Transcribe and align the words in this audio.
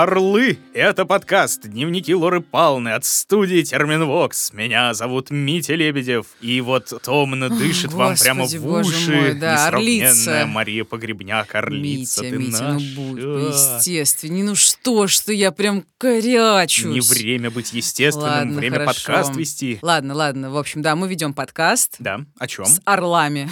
Орлы! 0.00 0.58
Это 0.82 1.04
подкаст 1.04 1.68
«Дневники 1.68 2.14
Лоры 2.14 2.40
Палны» 2.40 2.94
от 2.94 3.04
студии 3.04 3.60
Терминвокс. 3.60 4.54
Меня 4.54 4.94
зовут 4.94 5.28
Митя 5.28 5.74
Лебедев. 5.74 6.28
И 6.40 6.62
вот 6.62 6.90
томно 7.02 7.50
дышит 7.50 7.92
вам 7.92 8.12
Господи, 8.12 8.24
прямо 8.24 8.46
в 8.46 8.66
уши 8.88 9.10
мой, 9.14 9.34
да, 9.34 9.66
несравненная 9.66 10.08
орлица. 10.08 10.46
Мария 10.46 10.84
Погребняк, 10.84 11.54
орлица. 11.54 12.22
Митя, 12.22 12.34
ты 12.34 12.38
Митя, 12.38 12.62
наша. 12.62 12.72
ну 12.72 12.94
будь 12.96 13.20
естественней. 13.54 14.42
Ну 14.42 14.54
что 14.54 15.06
ж 15.06 15.18
ты, 15.18 15.34
я 15.34 15.52
прям 15.52 15.84
корячусь. 15.98 16.86
Не 16.86 17.00
время 17.00 17.50
быть 17.50 17.74
естественным, 17.74 18.30
Ладно, 18.30 18.56
время 18.58 18.78
хорошо. 18.78 19.06
подкаст 19.06 19.36
вести. 19.36 19.78
Ладно, 19.82 20.14
ладно. 20.14 20.50
В 20.50 20.56
общем, 20.56 20.80
да, 20.80 20.96
мы 20.96 21.08
ведем 21.08 21.34
подкаст. 21.34 21.96
Да, 21.98 22.22
о 22.38 22.46
чем? 22.46 22.64
С 22.64 22.80
орлами. 22.86 23.50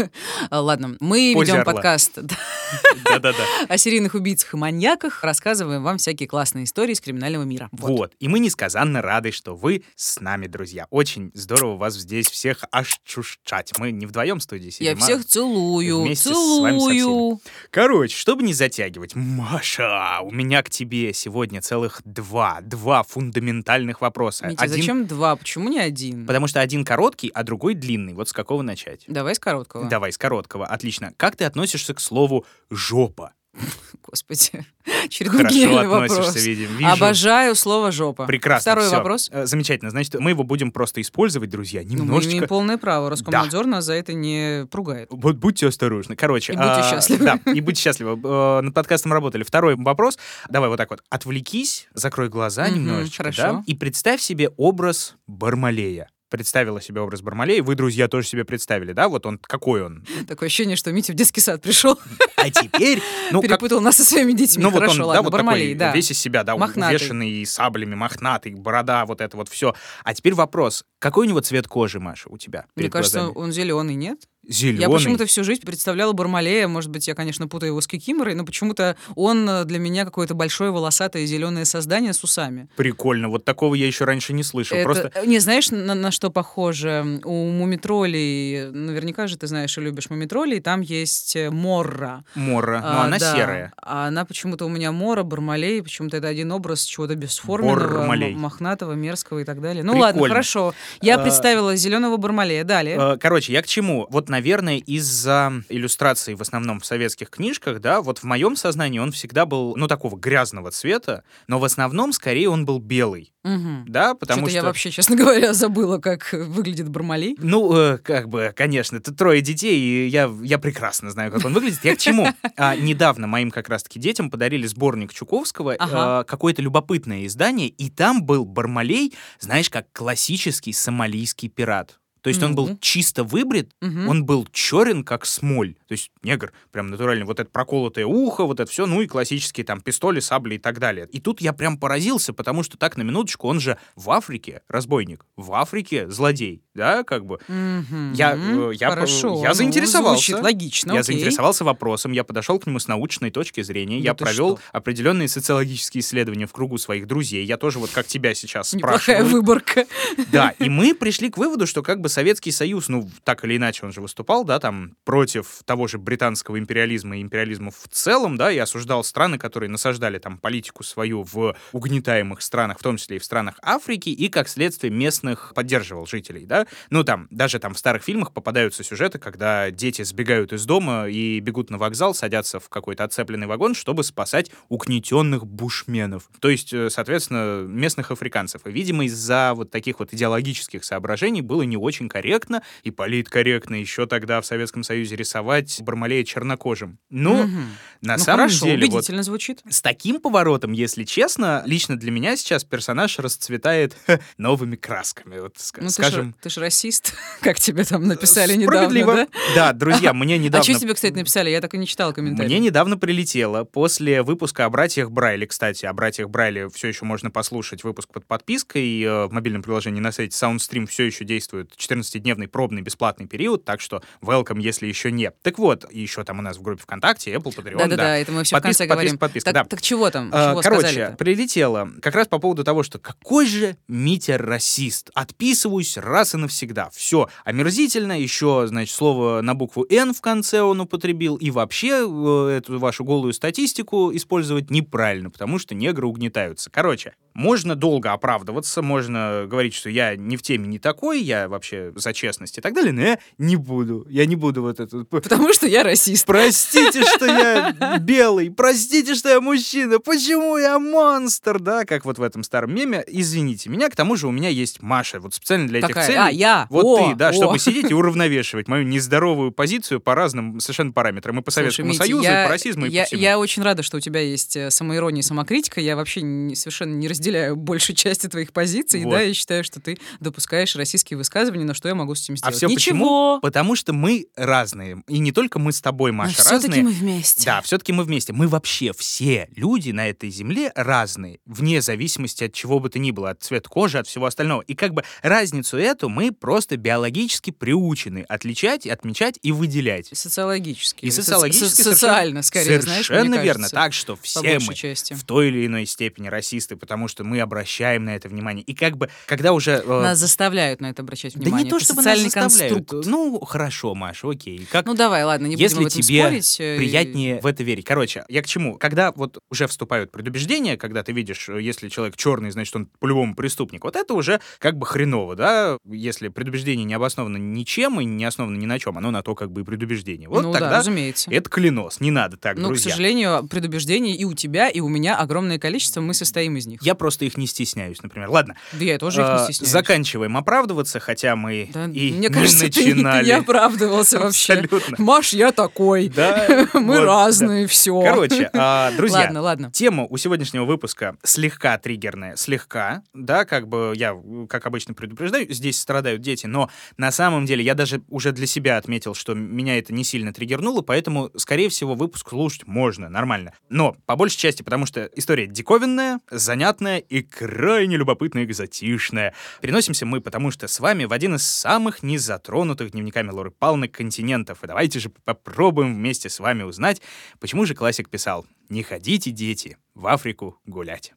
Ладно, 0.52 0.96
мы 1.00 1.32
Позе 1.34 1.50
ведем 1.50 1.60
орла. 1.62 1.72
подкаст 1.72 2.18
Да-да-да. 3.04 3.44
о 3.68 3.76
серийных 3.78 4.14
убийцах 4.14 4.54
и 4.54 4.56
маньяках, 4.56 5.24
рассказываем 5.24 5.82
вам 5.82 5.98
всякие 5.98 6.28
классные 6.28 6.67
истории 6.68 6.92
из 6.92 7.00
криминального 7.00 7.42
мира. 7.42 7.68
Вот. 7.72 8.14
И 8.20 8.28
мы 8.28 8.38
несказанно 8.38 9.02
рады, 9.02 9.32
что 9.32 9.56
вы 9.56 9.82
с 9.96 10.20
нами, 10.20 10.46
друзья. 10.46 10.86
Очень 10.90 11.30
здорово 11.34 11.76
вас 11.76 11.94
здесь 11.94 12.28
всех 12.30 12.64
ощущать. 12.70 13.72
Мы 13.78 13.90
не 13.90 14.06
вдвоем 14.06 14.38
в 14.38 14.42
студии 14.42 14.70
сидим, 14.70 14.86
Я 14.86 14.92
а 14.92 14.96
всех 14.96 15.24
целую, 15.24 16.02
вместе 16.02 16.32
с 16.32 16.60
вами 16.60 16.78
со 16.78 16.86
целую. 16.86 17.40
Короче, 17.70 18.16
чтобы 18.16 18.42
не 18.42 18.52
затягивать, 18.54 19.14
Маша, 19.14 20.20
у 20.22 20.30
меня 20.30 20.62
к 20.62 20.70
тебе 20.70 21.12
сегодня 21.12 21.60
целых 21.60 22.00
два, 22.04 22.60
два 22.60 23.02
фундаментальных 23.02 24.00
вопроса. 24.00 24.46
Митя, 24.46 24.62
Один- 24.62 24.76
зачем 24.76 25.06
два? 25.06 25.36
Почему 25.36 25.68
не 25.68 25.78
один? 25.78 26.26
Потому 26.26 26.46
что 26.46 26.60
один 26.60 26.84
короткий, 26.84 27.30
а 27.34 27.42
другой 27.42 27.74
длинный. 27.74 28.12
Вот 28.14 28.28
с 28.28 28.32
какого 28.32 28.62
начать? 28.62 29.04
Давай 29.06 29.34
с 29.34 29.38
короткого. 29.38 29.88
Давай, 29.88 30.12
с 30.12 30.18
короткого. 30.18 30.66
Отлично. 30.66 31.12
Как 31.16 31.36
ты 31.36 31.44
относишься 31.44 31.94
к 31.94 32.00
слову 32.00 32.44
«жопа»? 32.70 33.32
Господи. 34.02 34.64
Очередной 35.04 35.38
Хорошо 35.42 35.54
гениальный 35.54 35.82
относишься, 35.86 36.22
вопрос. 36.22 36.44
видим. 36.44 36.76
Вижу. 36.76 36.90
Обожаю 36.90 37.54
слово 37.54 37.92
жопа. 37.92 38.26
Прекрасно. 38.26 38.60
Второй 38.72 38.86
всё. 38.86 38.96
вопрос. 38.96 39.28
Э, 39.32 39.46
Замечательно. 39.46 39.90
Значит, 39.90 40.14
мы 40.18 40.30
его 40.30 40.44
будем 40.44 40.72
просто 40.72 41.00
использовать, 41.02 41.50
друзья, 41.50 41.82
Ну, 41.82 41.88
мы 41.90 41.94
немножечко. 42.00 42.32
имеем 42.32 42.46
полное 42.48 42.78
право. 42.78 43.10
Роскомнадзор 43.10 43.66
нас 43.66 43.84
за 43.84 43.94
это 43.94 44.14
не 44.14 44.66
пругает. 44.70 45.08
Вот 45.10 45.36
будьте 45.36 45.66
осторожны. 45.68 46.16
Короче. 46.16 46.52
И 46.54 46.56
будьте 46.56 46.68
а, 46.70 46.90
счастливы. 46.90 47.24
Да, 47.24 47.40
и 47.52 47.60
будьте 47.60 47.82
счастливы. 47.82 48.18
Э, 48.24 48.60
Над 48.62 48.72
подкастом 48.74 49.12
работали. 49.12 49.42
Второй 49.42 49.76
вопрос. 49.76 50.18
Давай 50.48 50.68
вот 50.70 50.76
так 50.76 50.90
вот. 50.90 51.02
Отвлекись, 51.10 51.88
закрой 51.94 52.28
глаза 52.28 52.66
Мгм, 52.68 52.74
немножечко, 52.76 53.24
хорошо. 53.24 53.42
да, 53.42 53.62
и 53.66 53.74
представь 53.74 54.20
себе 54.22 54.48
образ 54.56 55.16
Бармалея. 55.26 56.08
Представила 56.28 56.80
себе 56.80 57.00
образ 57.00 57.22
Бармалея. 57.22 57.62
Вы, 57.62 57.74
друзья, 57.74 58.06
тоже 58.06 58.26
себе 58.26 58.44
представили, 58.44 58.92
да? 58.92 59.08
Вот 59.08 59.24
он, 59.24 59.38
какой 59.38 59.82
он. 59.82 60.04
Такое 60.26 60.48
ощущение, 60.48 60.76
что 60.76 60.92
Митя 60.92 61.12
в 61.12 61.16
детский 61.16 61.40
сад 61.40 61.62
пришел, 61.62 61.98
А 62.36 62.50
теперь, 62.50 63.02
ну, 63.30 63.40
как 63.40 63.50
перепутал 63.50 63.80
нас 63.80 63.96
со 63.96 64.04
своими 64.04 64.32
детьми. 64.32 64.62
Ну 64.62 64.70
вот 64.70 64.80
Хорошо, 64.80 65.02
он, 65.02 65.08
ладно, 65.08 65.22
да, 65.22 65.24
вот 65.24 65.32
Бармалей, 65.32 65.74
такой, 65.74 65.78
да. 65.78 65.92
весь 65.92 66.10
из 66.10 66.18
себя, 66.18 66.44
да, 66.44 66.56
Мохнатый. 66.56 66.96
увешанный 66.96 67.46
саблями, 67.46 67.94
мохнатый, 67.94 68.54
борода, 68.54 69.06
вот 69.06 69.20
это 69.20 69.36
вот 69.36 69.48
все. 69.48 69.74
А 70.04 70.14
теперь 70.14 70.34
вопрос, 70.34 70.84
какой 70.98 71.26
у 71.26 71.30
него 71.30 71.40
цвет 71.40 71.66
кожи, 71.66 71.98
Маша, 71.98 72.28
у 72.28 72.36
тебя? 72.36 72.66
Мне 72.76 72.90
кажется, 72.90 73.20
глазами? 73.20 73.38
он 73.38 73.52
зеленый, 73.52 73.94
нет? 73.94 74.28
Зеленый. 74.48 74.80
Я 74.80 74.88
почему-то 74.88 75.26
всю 75.26 75.44
жизнь 75.44 75.62
представляла 75.62 76.12
Бармалея, 76.12 76.66
может 76.68 76.90
быть, 76.90 77.06
я, 77.06 77.14
конечно, 77.14 77.46
путаю 77.48 77.70
его 77.70 77.80
с 77.80 77.86
Кикиморой, 77.86 78.34
но 78.34 78.44
почему-то 78.44 78.96
он 79.14 79.48
э, 79.48 79.64
для 79.64 79.78
меня 79.78 80.04
какое-то 80.04 80.34
большое 80.34 80.70
волосатое 80.70 81.26
зеленое 81.26 81.64
создание 81.64 82.12
с 82.12 82.22
усами. 82.24 82.68
Прикольно, 82.76 83.28
вот 83.28 83.44
такого 83.44 83.74
я 83.74 83.86
еще 83.86 84.04
раньше 84.04 84.32
не 84.32 84.42
слышал. 84.42 84.76
Это- 84.76 84.84
Просто 84.84 85.12
Не, 85.26 85.38
знаешь, 85.38 85.70
на, 85.70 85.94
на 85.94 86.10
что 86.10 86.30
похоже? 86.30 87.20
У 87.24 87.50
мумитролей, 87.50 88.70
наверняка 88.70 89.26
же 89.26 89.36
ты 89.36 89.46
знаешь 89.46 89.76
и 89.78 89.80
любишь 89.80 90.10
мумитролей, 90.10 90.60
там 90.60 90.80
есть 90.80 91.36
э, 91.36 91.50
морра. 91.50 92.24
Мора, 92.34 92.80
но 92.80 93.00
А, 93.00 93.04
она 93.04 93.18
да. 93.18 93.34
серая. 93.34 93.72
А 93.82 94.06
она 94.08 94.24
почему-то 94.24 94.64
у 94.66 94.68
меня 94.68 94.92
Мора, 94.92 95.22
Бармалей, 95.22 95.82
почему-то 95.82 96.16
это 96.16 96.28
один 96.28 96.52
образ 96.52 96.84
чего-то 96.84 97.14
бесформенного, 97.14 97.98
Бармалей. 97.98 98.34
мохнатого, 98.34 98.92
мерзкого 98.92 99.40
и 99.40 99.44
так 99.44 99.60
далее. 99.60 99.82
Ну 99.82 99.92
Прикольно. 99.92 100.06
ладно, 100.20 100.28
хорошо. 100.28 100.74
Я 101.00 101.16
А, 101.16 101.22
представила 101.22 101.76
зеленого 101.76 102.16
Бармалея. 102.16 102.64
Далее. 102.64 102.96
Э, 102.98 103.16
Короче, 103.18 103.52
я 103.52 103.62
к 103.62 103.66
чему? 103.66 104.06
Вот, 104.10 104.28
наверное, 104.38 104.76
из-за 104.78 105.64
иллюстраций 105.68 106.34
в 106.36 106.42
основном 106.42 106.78
в 106.78 106.86
советских 106.86 107.28
книжках, 107.28 107.80
да, 107.80 108.00
вот 108.00 108.18
в 108.20 108.22
моем 108.24 108.54
сознании 108.54 109.00
он 109.00 109.10
всегда 109.10 109.46
был, 109.46 109.74
ну, 109.76 109.88
такого 109.88 110.16
грязного 110.16 110.70
цвета, 110.70 111.24
но 111.48 111.58
в 111.58 111.64
основном, 111.64 112.12
скорее, 112.12 112.48
он 112.48 112.64
был 112.64 112.78
белый, 112.78 113.32
Мгм. 113.42 113.84
да, 113.88 114.14
потому 114.14 114.42
Что-то 114.42 114.50
что... 114.50 114.56
я 114.58 114.62
вообще, 114.62 114.90
честно 114.92 115.16
говоря, 115.22 115.52
забыла, 115.54 115.98
как 115.98 116.32
выглядит 116.32 116.88
Бармалей. 116.88 117.36
Ну, 117.40 117.74
э, 117.76 117.98
как 117.98 118.28
бы, 118.28 118.52
конечно, 118.54 119.00
ты 119.00 119.12
трое 119.12 119.40
детей, 119.42 119.76
и 119.76 120.06
я, 120.08 120.30
я 120.42 120.58
прекрасно 120.60 121.10
знаю, 121.10 121.32
как 121.32 121.44
он 121.44 121.52
выглядит. 121.52 121.80
Я 121.84 121.96
к 121.96 121.98
чему? 121.98 122.28
А, 122.56 122.76
недавно 122.76 123.26
моим 123.26 123.50
как 123.50 123.68
раз-таки 123.68 123.98
детям 123.98 124.30
подарили 124.30 124.68
сборник 124.68 125.12
Чуковского, 125.12 125.74
Ага. 125.80 126.20
э, 126.20 126.24
какое-то 126.30 126.62
любопытное 126.62 127.26
издание, 127.26 127.68
и 127.68 127.90
там 127.90 128.22
был 128.22 128.44
Бармалей, 128.44 129.14
знаешь, 129.40 129.68
как 129.68 129.86
классический 129.92 130.72
сомалийский 130.72 131.48
пират. 131.48 131.98
То 132.20 132.28
есть 132.28 132.42
он 132.42 132.54
был 132.54 132.76
чисто 132.80 133.24
выбрит, 133.24 133.70
Мгм. 133.80 134.08
он 134.08 134.24
был 134.24 134.46
черен, 134.52 135.04
как 135.04 135.24
смоль. 135.26 135.76
То 135.88 135.92
есть 135.92 136.10
негр, 136.22 136.52
прям 136.70 136.88
натурально. 136.88 137.24
Вот 137.24 137.40
это 137.40 137.50
проколотое 137.50 138.04
ухо, 138.04 138.44
вот 138.44 138.60
это 138.60 138.70
все, 138.70 138.86
ну 138.86 139.00
и 139.00 139.06
классические 139.06 139.64
там 139.64 139.80
пистоли, 139.80 140.20
сабли 140.20 140.56
и 140.56 140.58
так 140.58 140.78
далее. 140.78 141.08
И 141.10 141.18
тут 141.18 141.40
я 141.40 141.52
прям 141.54 141.78
поразился, 141.78 142.32
потому 142.34 142.62
что 142.62 142.76
так, 142.76 142.96
на 142.98 143.02
минуточку, 143.02 143.48
он 143.48 143.58
же 143.58 143.78
в 143.96 144.10
Африке 144.10 144.60
разбойник, 144.68 145.24
в 145.36 145.52
Африке 145.54 146.08
злодей, 146.10 146.62
да, 146.74 147.04
как 147.04 147.24
бы. 147.24 147.38
Мгм. 147.48 148.12
Я, 148.12 148.36
э, 148.36 148.72
я, 148.74 148.90
Хорошо. 148.90 149.40
я 149.42 149.48
ну, 149.48 149.54
заинтересовался. 149.54 150.22
Звучит 150.32 150.42
логично, 150.44 150.92
я 150.92 151.00
окей. 151.00 151.14
заинтересовался 151.14 151.64
вопросом, 151.64 152.12
я 152.12 152.22
подошел 152.22 152.58
к 152.58 152.66
нему 152.66 152.78
с 152.78 152.86
научной 152.86 153.30
точки 153.30 153.62
зрения, 153.62 153.98
Да 153.98 154.04
я 154.04 154.14
провел 154.14 154.58
что? 154.58 154.62
определенные 154.72 155.28
социологические 155.28 156.02
исследования 156.02 156.46
в 156.46 156.52
кругу 156.52 156.76
своих 156.78 157.06
друзей. 157.06 157.44
Я 157.46 157.56
тоже 157.56 157.78
вот 157.78 157.90
как 157.90 158.06
тебя 158.06 158.34
сейчас 158.34 158.74
Неплохая 158.74 159.00
спрашиваю. 159.00 159.32
выборка. 159.32 159.86
Да, 160.30 160.50
и 160.58 160.68
мы 160.68 160.94
пришли 160.94 161.30
к 161.30 161.38
выводу, 161.38 161.66
что 161.66 161.82
как 161.82 162.00
бы 162.00 162.08
Советский 162.10 162.50
Союз, 162.50 162.88
ну, 162.88 163.08
так 163.24 163.44
или 163.44 163.56
иначе 163.56 163.86
он 163.86 163.92
же 163.92 164.00
выступал, 164.00 164.44
да, 164.44 164.58
там, 164.60 164.92
против 165.04 165.60
того 165.64 165.77
же 165.86 165.98
британского 165.98 166.58
империализма 166.58 167.18
и 167.18 167.22
империализма 167.22 167.70
в 167.70 167.88
целом, 167.90 168.36
да, 168.36 168.50
и 168.50 168.58
осуждал 168.58 169.04
страны, 169.04 169.38
которые 169.38 169.70
насаждали 169.70 170.18
там 170.18 170.38
политику 170.38 170.82
свою 170.82 171.22
в 171.22 171.54
угнетаемых 171.72 172.42
странах, 172.42 172.78
в 172.78 172.82
том 172.82 172.96
числе 172.96 173.16
и 173.16 173.18
в 173.20 173.24
странах 173.24 173.58
Африки, 173.62 174.08
и, 174.08 174.28
как 174.28 174.48
следствие, 174.48 174.92
местных 174.92 175.52
поддерживал 175.54 176.06
жителей, 176.06 176.46
да. 176.46 176.66
Ну, 176.90 177.04
там, 177.04 177.28
даже 177.30 177.58
там 177.58 177.74
в 177.74 177.78
старых 177.78 178.02
фильмах 178.02 178.32
попадаются 178.32 178.82
сюжеты, 178.82 179.18
когда 179.18 179.70
дети 179.70 180.02
сбегают 180.02 180.52
из 180.52 180.64
дома 180.64 181.08
и 181.08 181.40
бегут 181.40 181.70
на 181.70 181.78
вокзал, 181.78 182.14
садятся 182.14 182.58
в 182.58 182.68
какой-то 182.68 183.04
отцепленный 183.04 183.46
вагон, 183.46 183.74
чтобы 183.74 184.02
спасать 184.04 184.50
угнетенных 184.68 185.46
бушменов. 185.46 186.28
То 186.40 186.48
есть, 186.48 186.72
э, 186.72 186.90
соответственно, 186.90 187.62
местных 187.62 188.10
африканцев. 188.10 188.66
И, 188.66 188.70
видимо, 188.70 189.04
из-за 189.04 189.52
вот 189.54 189.70
таких 189.70 189.98
вот 190.00 190.12
идеологических 190.12 190.84
соображений 190.84 191.42
было 191.42 191.62
не 191.62 191.76
очень 191.76 192.08
корректно 192.08 192.62
и 192.82 192.90
политкорректно 192.90 193.74
еще 193.74 194.06
тогда 194.06 194.40
в 194.40 194.46
Советском 194.46 194.82
Союзе 194.82 195.16
рисовать 195.16 195.67
Бармалея 195.80 196.24
чернокожим. 196.24 196.98
Ну, 197.10 197.44
Мгм. 197.44 197.66
На 198.00 198.16
Ну, 198.16 198.22
самом 198.24 198.38
хорошо, 198.48 198.66
деле, 198.66 198.86
вот 198.86 198.94
убедительно 198.94 199.22
звучит. 199.22 199.60
с 199.68 199.82
таким 199.82 200.20
поворотом, 200.20 200.72
если 200.72 201.04
честно, 201.04 201.62
лично 201.66 201.98
для 201.98 202.10
меня 202.10 202.36
сейчас 202.36 202.64
персонаж 202.64 203.18
расцветает 203.18 203.96
новыми 204.38 204.76
красками. 204.76 205.38
Вот, 205.40 205.56
Ну, 205.80 205.90
скажем, 205.90 206.34
ты 206.40 206.50
же 206.50 206.60
расист, 206.60 207.14
как 207.40 207.58
тебе 207.58 207.84
там 207.84 208.06
написали 208.06 208.54
недавно, 208.54 209.04
да? 209.06 209.28
Да, 209.54 209.72
друзья, 209.72 210.12
мне 210.12 210.34
А 210.38 210.38
недавно... 210.38 210.64
что 210.64 210.78
тебе, 210.78 210.94
кстати, 210.94 211.14
написали? 211.14 211.50
Я 211.50 211.60
так 211.60 211.74
и 211.74 211.78
не 211.78 211.86
читала 211.86 212.12
комментарии. 212.12 212.48
Мне 212.48 212.58
недавно 212.58 212.96
прилетело 212.96 213.64
после 213.64 214.22
выпуска 214.22 214.64
о 214.64 214.70
братьях 214.70 215.10
Брайли, 215.10 215.46
кстати, 215.46 215.86
о 215.86 215.92
братьях 215.92 216.28
Брайли 216.30 216.68
все 216.74 216.88
еще 216.88 217.04
можно 217.04 217.30
послушать 217.30 217.84
выпуск 217.84 218.10
под 218.12 218.26
подпиской 218.26 219.02
э, 219.02 219.26
в 219.26 219.32
мобильном 219.32 219.62
приложении 219.62 220.00
на 220.00 220.12
сайте 220.12 220.36
SoundStream 220.36 220.86
все 220.86 221.04
еще 221.04 221.24
действует 221.24 221.72
14-дневный 221.76 222.48
пробный 222.48 222.82
бесплатный 222.82 223.26
период, 223.26 223.64
так 223.64 223.80
что 223.80 224.02
welcome, 224.22 224.60
если 224.60 224.86
еще 224.86 225.10
нет. 225.10 225.36
Так 225.42 225.58
вот, 225.58 225.90
еще 225.92 226.24
там 226.24 226.38
у 226.38 226.42
нас 226.42 226.56
в 226.56 226.62
группе 226.62 226.82
ВКонтакте, 226.82 227.32
Apple, 227.32 227.54
Patreon, 227.54 227.87
Да-да-да, 227.88 228.08
да. 228.10 228.18
это 228.18 228.32
мы 228.32 228.44
все 228.44 228.56
в 228.56 228.60
Подписка, 228.60 228.84
конце 228.84 228.92
говорим. 228.94 229.18
подписка, 229.18 229.50
подписка, 229.50 229.52
Так, 229.52 229.64
да. 229.64 229.68
так 229.68 229.82
чего 229.82 230.10
там? 230.10 230.30
А, 230.32 230.50
Чего 230.52 230.60
Короче, 230.62 231.16
прилетело 231.18 231.90
как 232.02 232.14
раз 232.14 232.28
по 232.28 232.38
поводу 232.38 232.64
того, 232.64 232.82
что 232.82 232.98
какой 232.98 233.46
же 233.46 233.76
Митя 233.88 234.38
расист. 234.38 235.10
Отписываюсь 235.14 235.96
раз 235.96 236.34
и 236.34 236.36
навсегда. 236.38 236.90
Все 236.92 237.28
омерзительно. 237.44 238.18
Еще, 238.20 238.64
значит, 238.66 238.94
слово 238.94 239.40
на 239.40 239.54
букву 239.54 239.86
«Н» 239.90 240.12
в 240.14 240.20
конце 240.20 240.60
он 240.62 240.80
употребил. 240.80 241.36
И 241.36 241.50
вообще 241.50 242.06
э, 242.08 242.58
эту 242.58 242.78
вашу 242.78 243.04
голую 243.04 243.32
статистику 243.32 244.14
использовать 244.14 244.70
неправильно, 244.70 245.30
потому 245.30 245.58
что 245.58 245.74
негры 245.74 246.06
угнетаются. 246.06 246.70
Короче, 246.70 247.14
Можно 247.38 247.76
долго 247.76 248.12
оправдываться, 248.12 248.82
можно 248.82 249.44
говорить, 249.46 249.72
что 249.72 249.88
я 249.88 250.16
не 250.16 250.36
в 250.36 250.42
теме 250.42 250.66
не 250.66 250.80
такой, 250.80 251.22
я 251.22 251.48
вообще 251.48 251.92
за 251.94 252.12
честность 252.12 252.58
и 252.58 252.60
так 252.60 252.74
далее, 252.74 252.92
но 252.92 253.00
я 253.00 253.18
не 253.38 253.54
буду. 253.54 254.04
Я 254.10 254.26
не 254.26 254.34
буду 254.34 254.62
вот 254.62 254.80
это... 254.80 255.04
Потому 255.04 255.52
что 255.52 255.68
я 255.68 255.84
расист. 255.84 256.26
Простите, 256.26 257.04
что 257.04 257.26
я 257.26 257.98
белый, 258.00 258.50
простите, 258.50 259.14
что 259.14 259.28
я 259.28 259.40
мужчина, 259.40 260.00
почему 260.00 260.58
я 260.58 260.80
монстр, 260.80 261.60
да, 261.60 261.84
как 261.84 262.04
вот 262.04 262.18
в 262.18 262.22
этом 262.22 262.42
старом 262.42 262.74
меме. 262.74 263.04
Извините 263.06 263.70
меня, 263.70 263.88
к 263.88 263.94
тому 263.94 264.16
же 264.16 264.26
у 264.26 264.32
меня 264.32 264.48
есть 264.48 264.82
Маша, 264.82 265.20
вот 265.20 265.32
специально 265.32 265.68
для 265.68 265.78
этих 265.78 265.90
Такая, 265.90 266.06
целей. 266.06 266.18
а, 266.18 266.28
я, 266.30 266.66
Вот 266.70 266.84
о, 266.84 267.10
ты, 267.10 267.14
да, 267.14 267.28
о. 267.28 267.32
чтобы 267.32 267.58
сидеть 267.60 267.88
и 267.92 267.94
уравновешивать 267.94 268.66
мою 268.66 268.82
нездоровую 268.82 269.52
позицию 269.52 270.00
по 270.00 270.16
разным 270.16 270.58
совершенно 270.58 270.90
параметрам. 270.90 271.38
И 271.38 271.42
по 271.42 271.52
Слушай, 271.52 271.66
Советскому 271.66 271.88
Митя, 271.90 271.98
Союзу, 272.02 272.22
я, 272.24 272.42
и 272.42 272.46
по 272.46 272.52
расизму, 272.52 272.86
и 272.86 272.90
я, 272.90 273.02
по 273.02 273.06
всему. 273.06 273.20
я 273.22 273.38
очень 273.38 273.62
рада, 273.62 273.84
что 273.84 273.98
у 273.98 274.00
тебя 274.00 274.22
есть 274.22 274.56
э, 274.56 274.72
самоирония 274.72 275.20
и 275.20 275.24
самокритика. 275.24 275.80
Я 275.80 275.94
вообще 275.94 276.22
не- 276.22 276.56
совершенно 276.56 276.94
не 276.96 277.06
разделяю 277.06 277.27
большей 277.54 277.94
части 277.94 278.26
твоих 278.28 278.52
позиций. 278.52 279.04
Вот. 279.04 279.10
Да, 279.12 279.20
я 279.20 279.34
считаю, 279.34 279.64
что 279.64 279.80
ты 279.80 279.98
допускаешь 280.20 280.74
российские 280.76 281.16
высказывания, 281.16 281.64
но 281.64 281.74
что 281.74 281.88
я 281.88 281.94
могу 281.94 282.14
с 282.14 282.22
этим 282.24 282.34
А 282.34 282.36
сделать? 282.36 282.56
все 282.56 282.68
почему? 282.68 283.04
Ничего. 283.04 283.38
Потому 283.40 283.76
что 283.76 283.92
мы 283.92 284.26
разные. 284.36 285.02
И 285.08 285.18
не 285.18 285.32
только 285.32 285.58
мы 285.58 285.72
с 285.72 285.80
тобой, 285.80 286.12
Маша, 286.12 286.34
все-таки 286.42 286.66
разные. 286.68 286.82
мы 286.84 286.90
вместе. 286.92 287.44
Да, 287.44 287.60
все-таки 287.62 287.92
мы 287.92 288.04
вместе. 288.04 288.32
Мы 288.32 288.48
вообще 288.48 288.92
все 288.96 289.48
люди 289.56 289.90
на 289.90 290.08
этой 290.08 290.30
земле 290.30 290.72
разные, 290.74 291.38
вне 291.46 291.80
зависимости 291.82 292.44
от 292.44 292.52
чего 292.52 292.80
бы 292.80 292.88
то 292.90 292.98
ни 292.98 293.10
было, 293.10 293.30
от 293.30 293.42
цвета 293.42 293.68
кожи, 293.68 293.98
от 293.98 294.06
всего 294.06 294.26
остального. 294.26 294.62
И 294.62 294.74
как 294.74 294.94
бы 294.94 295.04
разницу 295.22 295.76
эту 295.76 296.08
мы 296.08 296.32
просто 296.32 296.76
биологически 296.76 297.50
приучены 297.50 298.24
отличать, 298.28 298.86
отмечать 298.86 299.38
и 299.42 299.52
выделять. 299.52 300.08
Социологически. 300.12 301.04
И 301.04 301.10
Со- 301.10 301.22
социологически 301.22 301.82
со- 301.82 301.92
социально, 301.92 302.42
скорее, 302.42 302.80
знаешь, 302.80 303.08
мне 303.10 303.18
Совершенно 303.20 303.42
верно. 303.42 303.62
кажется, 303.62 303.74
Так 303.74 303.92
что 303.92 304.16
все 304.16 304.58
мы 304.60 304.74
части. 304.74 305.12
в 305.14 305.24
той 305.24 305.48
или 305.48 305.66
иной 305.66 305.86
степени 305.86 306.28
расисты, 306.28 306.76
потому 306.76 307.08
что 307.08 307.17
мы 307.24 307.40
обращаем 307.40 308.04
на 308.04 308.16
это 308.16 308.28
внимание. 308.28 308.62
И 308.64 308.74
как 308.74 308.96
бы, 308.96 309.08
когда 309.26 309.52
уже... 309.52 309.82
э, 309.84 310.02
Нас 310.02 310.18
заставляют 310.18 310.80
на 310.80 310.90
это 310.90 311.02
обращать 311.02 311.34
да 311.34 311.40
внимание. 311.40 311.64
не 311.64 311.70
то, 311.70 311.78
чтобы 311.80 312.02
нас 312.02 312.18
заставляют. 312.18 312.74
конструкт. 312.88 313.06
Ну, 313.06 313.40
хорошо, 313.44 313.94
Маша, 313.94 314.28
окей. 314.30 314.66
Как, 314.70 314.86
Ну 314.86 314.94
давай, 314.94 315.24
ладно, 315.24 315.46
не 315.46 315.56
если 315.56 315.76
будем 315.76 315.90
тебе 315.90 316.22
спорить. 316.22 316.56
э, 316.60 316.76
приятнее 316.76 317.40
в 317.40 317.46
это 317.46 317.62
верить. 317.62 317.84
Короче, 317.84 318.24
я 318.28 318.42
к 318.42 318.46
чему? 318.46 318.76
Когда 318.78 319.12
вот 319.12 319.38
уже 319.50 319.66
вступают 319.66 320.10
предубеждения, 320.10 320.76
когда 320.76 321.02
ты 321.02 321.12
видишь, 321.12 321.48
э, 321.48 321.60
если 321.60 321.88
человек 321.88 322.16
черный, 322.16 322.50
значит, 322.50 322.74
он 322.76 322.86
по-любому 322.98 323.34
преступник, 323.34 323.84
вот 323.84 323.96
это 323.96 324.14
уже 324.14 324.40
как 324.58 324.76
бы 324.76 324.86
хреново, 324.86 325.36
да? 325.36 325.78
Если 325.88 326.28
предубеждение 326.28 326.84
не 326.84 326.94
обосновано 326.94 327.36
ничем 327.36 328.00
и 328.00 328.04
не 328.04 328.24
основано 328.24 328.56
ни 328.56 328.66
на 328.66 328.78
чем, 328.78 328.98
оно 328.98 329.10
на 329.10 329.22
то 329.22 329.34
как 329.34 329.50
бы 329.52 329.62
и 329.62 329.64
предубеждение. 329.64 330.28
Вот 330.28 330.42
ну 330.42 330.52
да, 330.52 330.60
тогда 330.60 330.78
разумеется. 330.78 331.30
это 331.30 331.48
клянос, 331.50 332.00
не 332.00 332.10
надо 332.10 332.36
так, 332.36 332.56
Но, 332.56 332.64
к 332.64 332.66
друзья. 332.68 332.90
сожалению, 332.90 333.46
предубеждений 333.48 334.14
и 334.14 334.24
у 334.24 334.34
тебя, 334.34 334.68
и 334.68 334.80
у 334.80 334.88
меня 334.88 335.16
огромное 335.16 335.58
количество, 335.58 336.00
мы 336.00 336.14
состоим 336.14 336.56
из 336.56 336.66
них. 336.66 336.82
Я 336.82 336.94
просто 336.98 337.24
их 337.24 337.36
не 337.36 337.46
стесняюсь, 337.46 338.02
например. 338.02 338.28
Ладно, 338.28 338.56
Да 338.72 338.84
я 338.84 338.98
тоже 338.98 339.22
их 339.22 339.28
не 339.28 339.38
стесняюсь. 339.44 339.72
заканчиваем 339.72 340.36
оправдываться, 340.36 341.00
хотя 341.00 341.36
мы 341.36 341.70
Да, 341.72 341.84
и 341.86 342.10
мне 342.10 342.10
не 342.10 342.28
кажется, 342.28 342.70
ты 342.70 342.92
не 342.92 343.30
оправдывался 343.30 344.18
вообще. 344.18 344.54
Абсолютно. 344.54 344.96
Маш, 344.98 345.32
я 345.32 345.52
такой. 345.52 346.08
Да, 346.08 346.66
Мы 346.74 347.00
разные, 347.00 347.66
все. 347.66 348.00
Короче, 348.00 348.50
а, 348.54 348.90
друзья, 348.96 349.18
Ладно, 349.20 349.40
ладно. 349.40 349.70
Тема 349.72 350.04
у 350.08 350.16
сегодняшнего 350.16 350.64
выпуска 350.64 351.16
слегка 351.24 351.78
триггерная, 351.78 352.36
слегка, 352.36 353.02
да, 353.14 353.44
как 353.44 353.68
бы 353.68 353.92
я, 353.94 354.16
как 354.48 354.66
обычно 354.66 354.94
предупреждаю, 354.94 355.52
здесь 355.52 355.78
страдают 355.78 356.20
дети, 356.22 356.46
но 356.46 356.70
на 356.96 357.10
самом 357.12 357.46
деле 357.46 357.62
я 357.62 357.74
даже 357.74 358.02
уже 358.08 358.32
для 358.32 358.46
себя 358.46 358.76
отметил, 358.76 359.14
что 359.14 359.34
меня 359.34 359.78
это 359.78 359.92
не 359.92 360.04
сильно 360.04 360.32
триггернуло, 360.32 360.82
поэтому, 360.82 361.30
скорее 361.36 361.68
всего, 361.68 361.94
выпуск 361.94 362.30
слушать 362.30 362.66
можно, 362.66 363.08
нормально. 363.08 363.52
Но, 363.68 363.96
по 364.06 364.16
большей 364.16 364.38
части, 364.38 364.62
потому 364.62 364.86
что 364.86 365.04
история 365.14 365.46
диковинная, 365.46 366.20
занятная 366.30 366.87
и 366.96 367.20
крайне 367.22 367.98
любопытная, 367.98 368.44
экзотичная. 368.44 369.34
Переносимся 369.60 370.06
мы, 370.06 370.22
потому 370.22 370.50
что 370.50 370.66
с 370.66 370.80
вами 370.80 371.04
в 371.04 371.12
один 371.12 371.34
из 371.34 371.46
самых 371.46 372.02
незатронутых 372.02 372.92
дневниками 372.92 373.30
Лоры 373.30 373.50
Палны 373.50 373.88
континентов. 373.88 374.64
И 374.64 374.66
давайте 374.66 374.98
же 374.98 375.10
попробуем 375.10 375.94
вместе 375.94 376.30
с 376.30 376.40
вами 376.40 376.62
узнать, 376.62 377.02
почему 377.38 377.66
же 377.66 377.74
классик 377.74 378.08
писал 378.08 378.46
«Не 378.70 378.82
ходите, 378.82 379.30
дети, 379.30 379.76
в 379.94 380.06
Африку 380.06 380.58
гулять». 380.64 381.12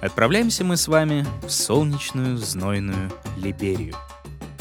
Отправляемся 0.00 0.62
мы 0.62 0.76
с 0.76 0.88
вами 0.88 1.26
в 1.42 1.50
солнечную, 1.50 2.36
знойную 2.36 3.10
Либерию. 3.36 3.96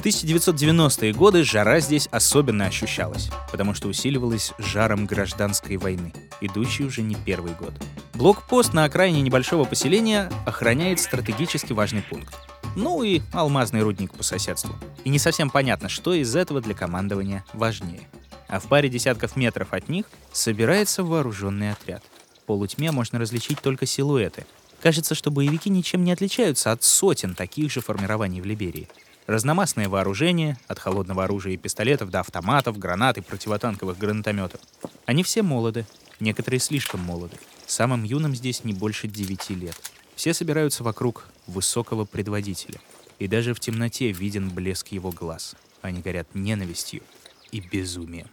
В 0.05 0.07
1990-е 0.07 1.13
годы 1.13 1.43
жара 1.43 1.79
здесь 1.79 2.07
особенно 2.11 2.67
ощущалась, 2.67 3.31
потому 3.51 3.73
что 3.73 3.87
усиливалась 3.87 4.53
жаром 4.59 5.07
гражданской 5.07 5.77
войны, 5.77 6.13
идущей 6.41 6.85
уже 6.85 7.01
не 7.01 7.15
первый 7.15 7.53
год. 7.53 7.73
Блокпост 8.13 8.71
на 8.73 8.83
окраине 8.83 9.23
небольшого 9.23 9.63
поселения 9.63 10.31
охраняет 10.45 10.99
стратегически 10.99 11.73
важный 11.73 12.03
пункт. 12.03 12.35
Ну 12.75 13.01
и 13.01 13.23
алмазный 13.33 13.81
рудник 13.81 14.13
по 14.13 14.21
соседству. 14.21 14.75
И 15.05 15.09
не 15.09 15.17
совсем 15.17 15.49
понятно, 15.49 15.89
что 15.89 16.13
из 16.13 16.35
этого 16.35 16.61
для 16.61 16.75
командования 16.75 17.43
важнее. 17.53 18.07
А 18.47 18.59
в 18.59 18.65
паре 18.67 18.89
десятков 18.89 19.35
метров 19.35 19.73
от 19.73 19.89
них 19.89 20.05
собирается 20.31 21.03
вооруженный 21.03 21.71
отряд. 21.71 22.03
В 22.37 22.45
полутьме 22.45 22.91
можно 22.91 23.17
различить 23.17 23.59
только 23.59 23.87
силуэты. 23.87 24.45
Кажется, 24.83 25.15
что 25.15 25.31
боевики 25.31 25.71
ничем 25.71 26.03
не 26.03 26.11
отличаются 26.11 26.71
от 26.71 26.83
сотен 26.83 27.33
таких 27.33 27.71
же 27.71 27.81
формирований 27.81 28.39
в 28.39 28.45
Либерии. 28.45 28.87
Разномастное 29.27 29.89
вооружение, 29.89 30.57
от 30.67 30.77
холодного 30.77 31.23
оружия 31.23 31.53
и 31.53 31.57
пистолетов 31.57 32.11
до 32.11 32.19
автоматов, 32.19 32.77
гранат 32.77 33.17
и 33.17 33.21
противотанковых 33.21 33.97
гранатометов. 33.97 34.61
Они 35.07 35.23
все 35.23 35.41
молоды, 35.41 35.87
некоторые 36.19 36.59
слишком 36.59 36.99
молоды. 36.99 37.37
Самым 37.65 38.03
юным 38.03 38.35
здесь 38.35 38.63
не 38.63 38.73
больше 38.73 39.07
9 39.07 39.49
лет. 39.51 39.75
Все 40.15 40.33
собираются 40.33 40.83
вокруг 40.83 41.27
высокого 41.47 42.05
предводителя. 42.05 42.79
И 43.17 43.27
даже 43.27 43.55
в 43.55 43.59
темноте 43.59 44.11
виден 44.11 44.49
блеск 44.49 44.89
его 44.89 45.09
глаз. 45.09 45.55
Они 45.81 46.01
горят 46.01 46.27
ненавистью 46.35 47.01
и 47.51 47.61
безумием. 47.61 48.27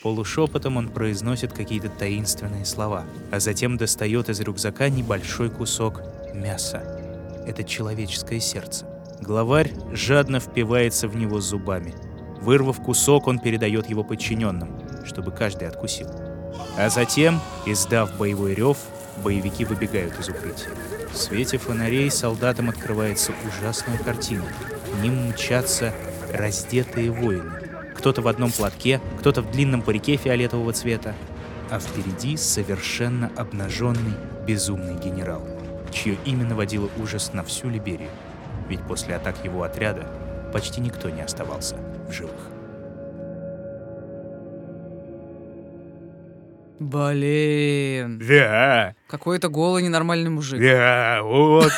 Полушепотом 0.00 0.76
он 0.76 0.90
произносит 0.90 1.52
какие-то 1.52 1.88
таинственные 1.88 2.64
слова, 2.64 3.04
а 3.32 3.40
затем 3.40 3.76
достает 3.76 4.28
из 4.28 4.40
рюкзака 4.40 4.88
небольшой 4.88 5.50
кусок 5.50 6.02
мяса. 6.34 6.78
Это 7.46 7.64
человеческое 7.64 8.40
сердце. 8.40 8.99
Главарь 9.22 9.72
жадно 9.92 10.40
впивается 10.40 11.06
в 11.06 11.16
него 11.16 11.40
зубами. 11.40 11.94
Вырвав 12.40 12.82
кусок, 12.82 13.26
он 13.26 13.38
передает 13.38 13.88
его 13.88 14.02
подчиненным, 14.02 14.80
чтобы 15.04 15.30
каждый 15.30 15.68
откусил. 15.68 16.08
А 16.78 16.88
затем, 16.88 17.40
издав 17.66 18.16
боевой 18.16 18.54
рев, 18.54 18.78
боевики 19.22 19.64
выбегают 19.64 20.18
из 20.18 20.28
укрытия. 20.28 20.70
В 21.12 21.16
свете 21.16 21.58
фонарей 21.58 22.10
солдатам 22.10 22.70
открывается 22.70 23.32
ужасная 23.46 23.98
картина. 23.98 24.44
К 24.44 25.02
ним 25.02 25.28
мчатся 25.28 25.92
раздетые 26.32 27.10
воины. 27.10 27.52
Кто-то 27.94 28.22
в 28.22 28.28
одном 28.28 28.50
платке, 28.50 29.00
кто-то 29.18 29.42
в 29.42 29.50
длинном 29.50 29.82
парике 29.82 30.16
фиолетового 30.16 30.72
цвета, 30.72 31.14
а 31.70 31.78
впереди 31.78 32.36
совершенно 32.36 33.30
обнаженный 33.36 34.14
безумный 34.46 34.94
генерал, 34.94 35.46
чье 35.92 36.16
имя 36.24 36.46
наводило 36.46 36.88
ужас 37.02 37.32
на 37.34 37.44
всю 37.44 37.68
Либерию. 37.68 38.08
Ведь 38.70 38.86
после 38.86 39.16
атак 39.16 39.44
его 39.44 39.64
отряда 39.64 40.06
почти 40.52 40.80
никто 40.80 41.10
не 41.10 41.22
оставался 41.22 41.74
в 42.08 42.12
живых. 42.12 42.50
Блин. 46.78 48.20
Да, 48.20 48.94
Какой-то 49.10 49.48
голый 49.48 49.82
ненормальный 49.82 50.30
мужик. 50.30 50.60
да, 50.62 51.20
вот. 51.24 51.72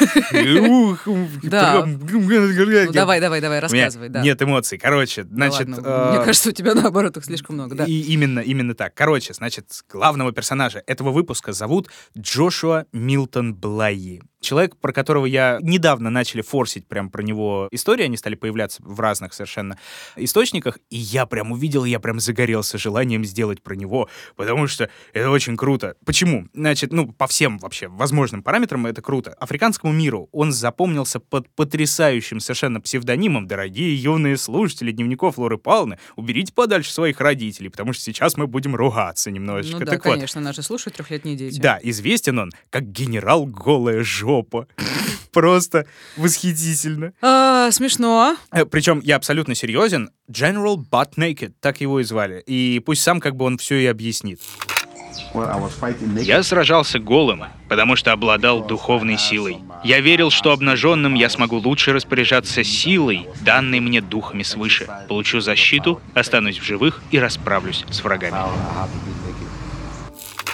Да. 1.43 1.87
Ну, 1.87 2.93
давай, 2.93 3.21
давай, 3.21 3.41
давай, 3.41 3.61
рассказывай, 3.61 4.11
да. 4.11 4.21
Нет 4.23 4.43
эмоций. 4.43 4.77
Короче, 4.77 5.25
Да 5.25 5.49
значит... 5.49 5.69
э, 5.79 6.11
Мне 6.15 6.25
кажется, 6.25 6.51
у 6.51 6.53
тебя 6.53 6.75
наоборот 6.75 7.17
их 7.17 7.25
слишком 7.25 7.55
много, 7.57 7.75
да. 7.75 7.85
Именно, 7.87 8.41
именно 8.41 8.75
так. 8.75 8.93
Короче, 8.95 9.33
значит, 9.33 9.67
главного 9.91 10.33
персонажа 10.33 10.83
этого 10.87 11.11
выпуска 11.11 11.53
зовут 11.53 11.89
Джошуа 12.19 12.85
Милтон 12.93 13.55
Блайи. 13.55 14.21
Человек, 14.43 14.77
про 14.77 14.93
которого 14.93 15.25
я 15.25 15.59
недавно 15.63 16.11
начали 16.11 16.43
форсить 16.43 16.89
прям 16.89 17.11
про 17.11 17.23
него 17.23 17.69
истории, 17.71 18.05
они 18.07 18.17
стали 18.17 18.35
появляться 18.35 18.83
в 18.83 18.99
разных 18.99 19.35
совершенно 19.35 19.79
источниках, 20.17 20.79
и 20.91 20.97
я 20.97 21.27
прям 21.27 21.53
увидел, 21.53 21.85
я 21.85 22.01
прям 22.01 22.19
загорелся 22.19 22.77
желанием 22.77 23.25
сделать 23.25 23.63
про 23.63 23.75
него, 23.75 24.09
потому 24.35 24.67
что 24.67 24.91
это 25.13 25.31
очень 25.31 25.57
круто. 25.57 25.95
Почему? 26.05 26.49
Значит, 26.55 26.93
ну, 26.93 27.07
по 27.23 27.29
всем 27.29 27.59
вообще 27.59 27.87
возможным 27.87 28.43
параметрам 28.43 28.85
это 28.85 29.01
круто. 29.01 29.31
Африканскому 29.39 29.93
миру 29.93 30.29
он 30.33 30.51
запомнился 30.51 31.21
под 31.21 31.49
потрясающим 31.55 32.41
совершенно 32.41 32.81
псевдонимом 32.81 33.47
«Дорогие 33.47 33.95
юные 33.95 34.37
слушатели 34.37 34.91
дневников 34.91 35.39
Лоры 35.39 35.57
Палны, 35.57 36.01
уберите 36.17 36.53
подальше 36.53 36.93
своих 36.93 37.21
родителей, 37.21 37.69
потому 37.69 37.93
что 37.93 38.03
сейчас 38.03 38.37
мы 38.37 38.49
будем 38.49 38.75
ругаться 38.75 39.31
немножечко». 39.31 39.79
Ну 39.79 39.85
да, 39.85 39.93
так 39.93 40.05
вот, 40.05 40.15
конечно, 40.15 40.41
нас 40.41 40.57
же 40.57 40.63
слушают 40.63 40.97
трехлетние 40.97 41.37
дети. 41.37 41.61
да, 41.61 41.79
известен 41.81 42.41
он 42.41 42.51
как 42.71 42.91
генерал 42.91 43.47
голая 43.47 44.03
жопа. 44.03 44.67
Просто 45.33 45.87
восхитительно. 46.17 47.13
А, 47.23 47.71
смешно. 47.71 48.37
Причем 48.73 49.01
я 49.05 49.15
абсолютно 49.15 49.55
серьезен. 49.55 50.11
General 50.29 50.77
Butt 50.77 51.13
Naked, 51.17 51.53
так 51.61 51.81
его 51.81 52.01
и 52.01 52.03
звали. 52.03 52.43
И 52.47 52.83
пусть 52.85 53.03
сам 53.03 53.21
как 53.21 53.37
бы 53.37 53.45
он 53.45 53.59
все 53.59 53.77
и 53.77 53.87
объяснит. 53.87 54.41
Я 56.21 56.43
сражался 56.43 56.99
голым, 56.99 57.45
потому 57.69 57.97
что 57.97 58.13
обладал 58.13 58.65
духовной 58.65 59.19
силой. 59.19 59.59
Я 59.85 60.01
верил, 60.01 60.31
что 60.31 60.53
обнаженным 60.53 61.15
я 61.15 61.29
смогу 61.29 61.57
лучше 61.57 61.93
распоряжаться 61.93 62.65
силой, 62.65 63.27
данной 63.41 63.81
мне 63.81 64.01
духами 64.01 64.43
свыше. 64.43 64.89
Получу 65.09 65.41
защиту, 65.41 66.01
останусь 66.15 66.59
в 66.59 66.65
живых 66.65 67.03
и 67.11 67.19
расправлюсь 67.19 67.85
с 67.91 68.03
врагами. 68.05 68.37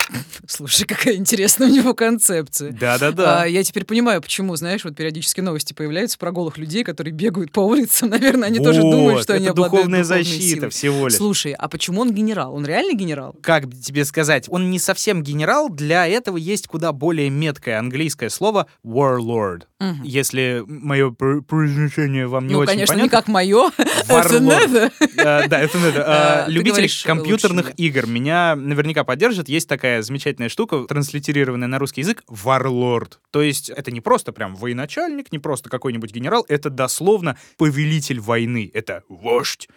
Слушай, 0.46 0.86
какая 0.86 1.16
интересная 1.16 1.68
у 1.68 1.70
него 1.70 1.94
концепция. 1.94 2.72
Да-да-да. 2.72 3.42
А, 3.42 3.46
я 3.46 3.62
теперь 3.62 3.84
понимаю, 3.84 4.20
почему, 4.20 4.56
знаешь, 4.56 4.84
вот 4.84 4.96
периодически 4.96 5.40
новости 5.40 5.72
появляются 5.72 6.18
про 6.18 6.32
голых 6.32 6.58
людей, 6.58 6.84
которые 6.84 7.12
бегают 7.12 7.52
по 7.52 7.60
улицам. 7.60 8.08
Наверное, 8.10 8.48
они 8.48 8.58
вот, 8.58 8.64
тоже 8.64 8.80
думают, 8.80 9.22
что 9.22 9.34
они 9.34 9.46
обладают 9.48 9.76
духовная 9.76 10.04
защита 10.04 10.40
силой. 10.40 10.70
всего 10.70 11.08
лишь. 11.08 11.16
Слушай, 11.16 11.52
а 11.52 11.68
почему 11.68 12.00
он 12.00 12.12
генерал? 12.12 12.54
Он 12.54 12.66
реально 12.66 12.96
генерал? 12.96 13.36
Как 13.42 13.64
тебе 13.72 14.04
сказать? 14.04 14.46
Он 14.48 14.70
не 14.70 14.78
совсем 14.78 15.22
генерал, 15.22 15.68
для 15.68 16.06
этого 16.06 16.36
есть 16.36 16.66
куда 16.66 16.92
более 16.92 17.30
меткое 17.30 17.78
английское 17.78 18.30
слово 18.30 18.66
warlord. 18.84 19.62
Мгм. 19.80 20.02
Если 20.02 20.64
мое 20.66 21.12
пр- 21.12 21.40
произношение 21.42 22.26
вам 22.26 22.48
не 22.48 22.54
ну, 22.54 22.60
очень 22.60 22.72
конечно, 22.72 22.94
не 22.94 22.98
понятно. 23.02 23.18
как 23.18 23.28
мое. 23.28 23.70
Это 23.78 24.12
Warlord. 24.12 24.40
надо. 24.40 24.90
Э, 25.16 25.48
Да, 25.48 25.60
это 25.60 25.78
надо. 25.78 26.04
А, 26.08 26.42
Э, 26.42 26.46
ты 26.46 26.52
Любители 26.52 26.70
говоришь 26.72 27.02
компьютерных 27.04 27.72
игр 27.76 28.06
меня 28.06 28.56
наверняка 28.56 29.04
поддержат. 29.04 29.48
Есть 29.48 29.68
такая 29.68 30.02
замечательная 30.02 30.48
штука, 30.48 30.84
транслитерированная 30.88 31.68
на 31.68 31.78
русский 31.78 32.00
язык, 32.00 32.24
Warlord. 32.28 33.12
То 33.30 33.40
есть 33.42 33.70
это 33.70 33.92
не 33.92 34.00
просто 34.00 34.32
прям 34.32 34.56
военачальник, 34.56 35.30
не 35.30 35.38
просто 35.38 35.70
какой-нибудь 35.70 36.12
генерал, 36.12 36.44
это 36.48 36.70
дословно 36.70 37.36
повелитель 37.56 38.18
войны. 38.18 38.70
Это 38.74 39.04
вождь. 39.08 39.68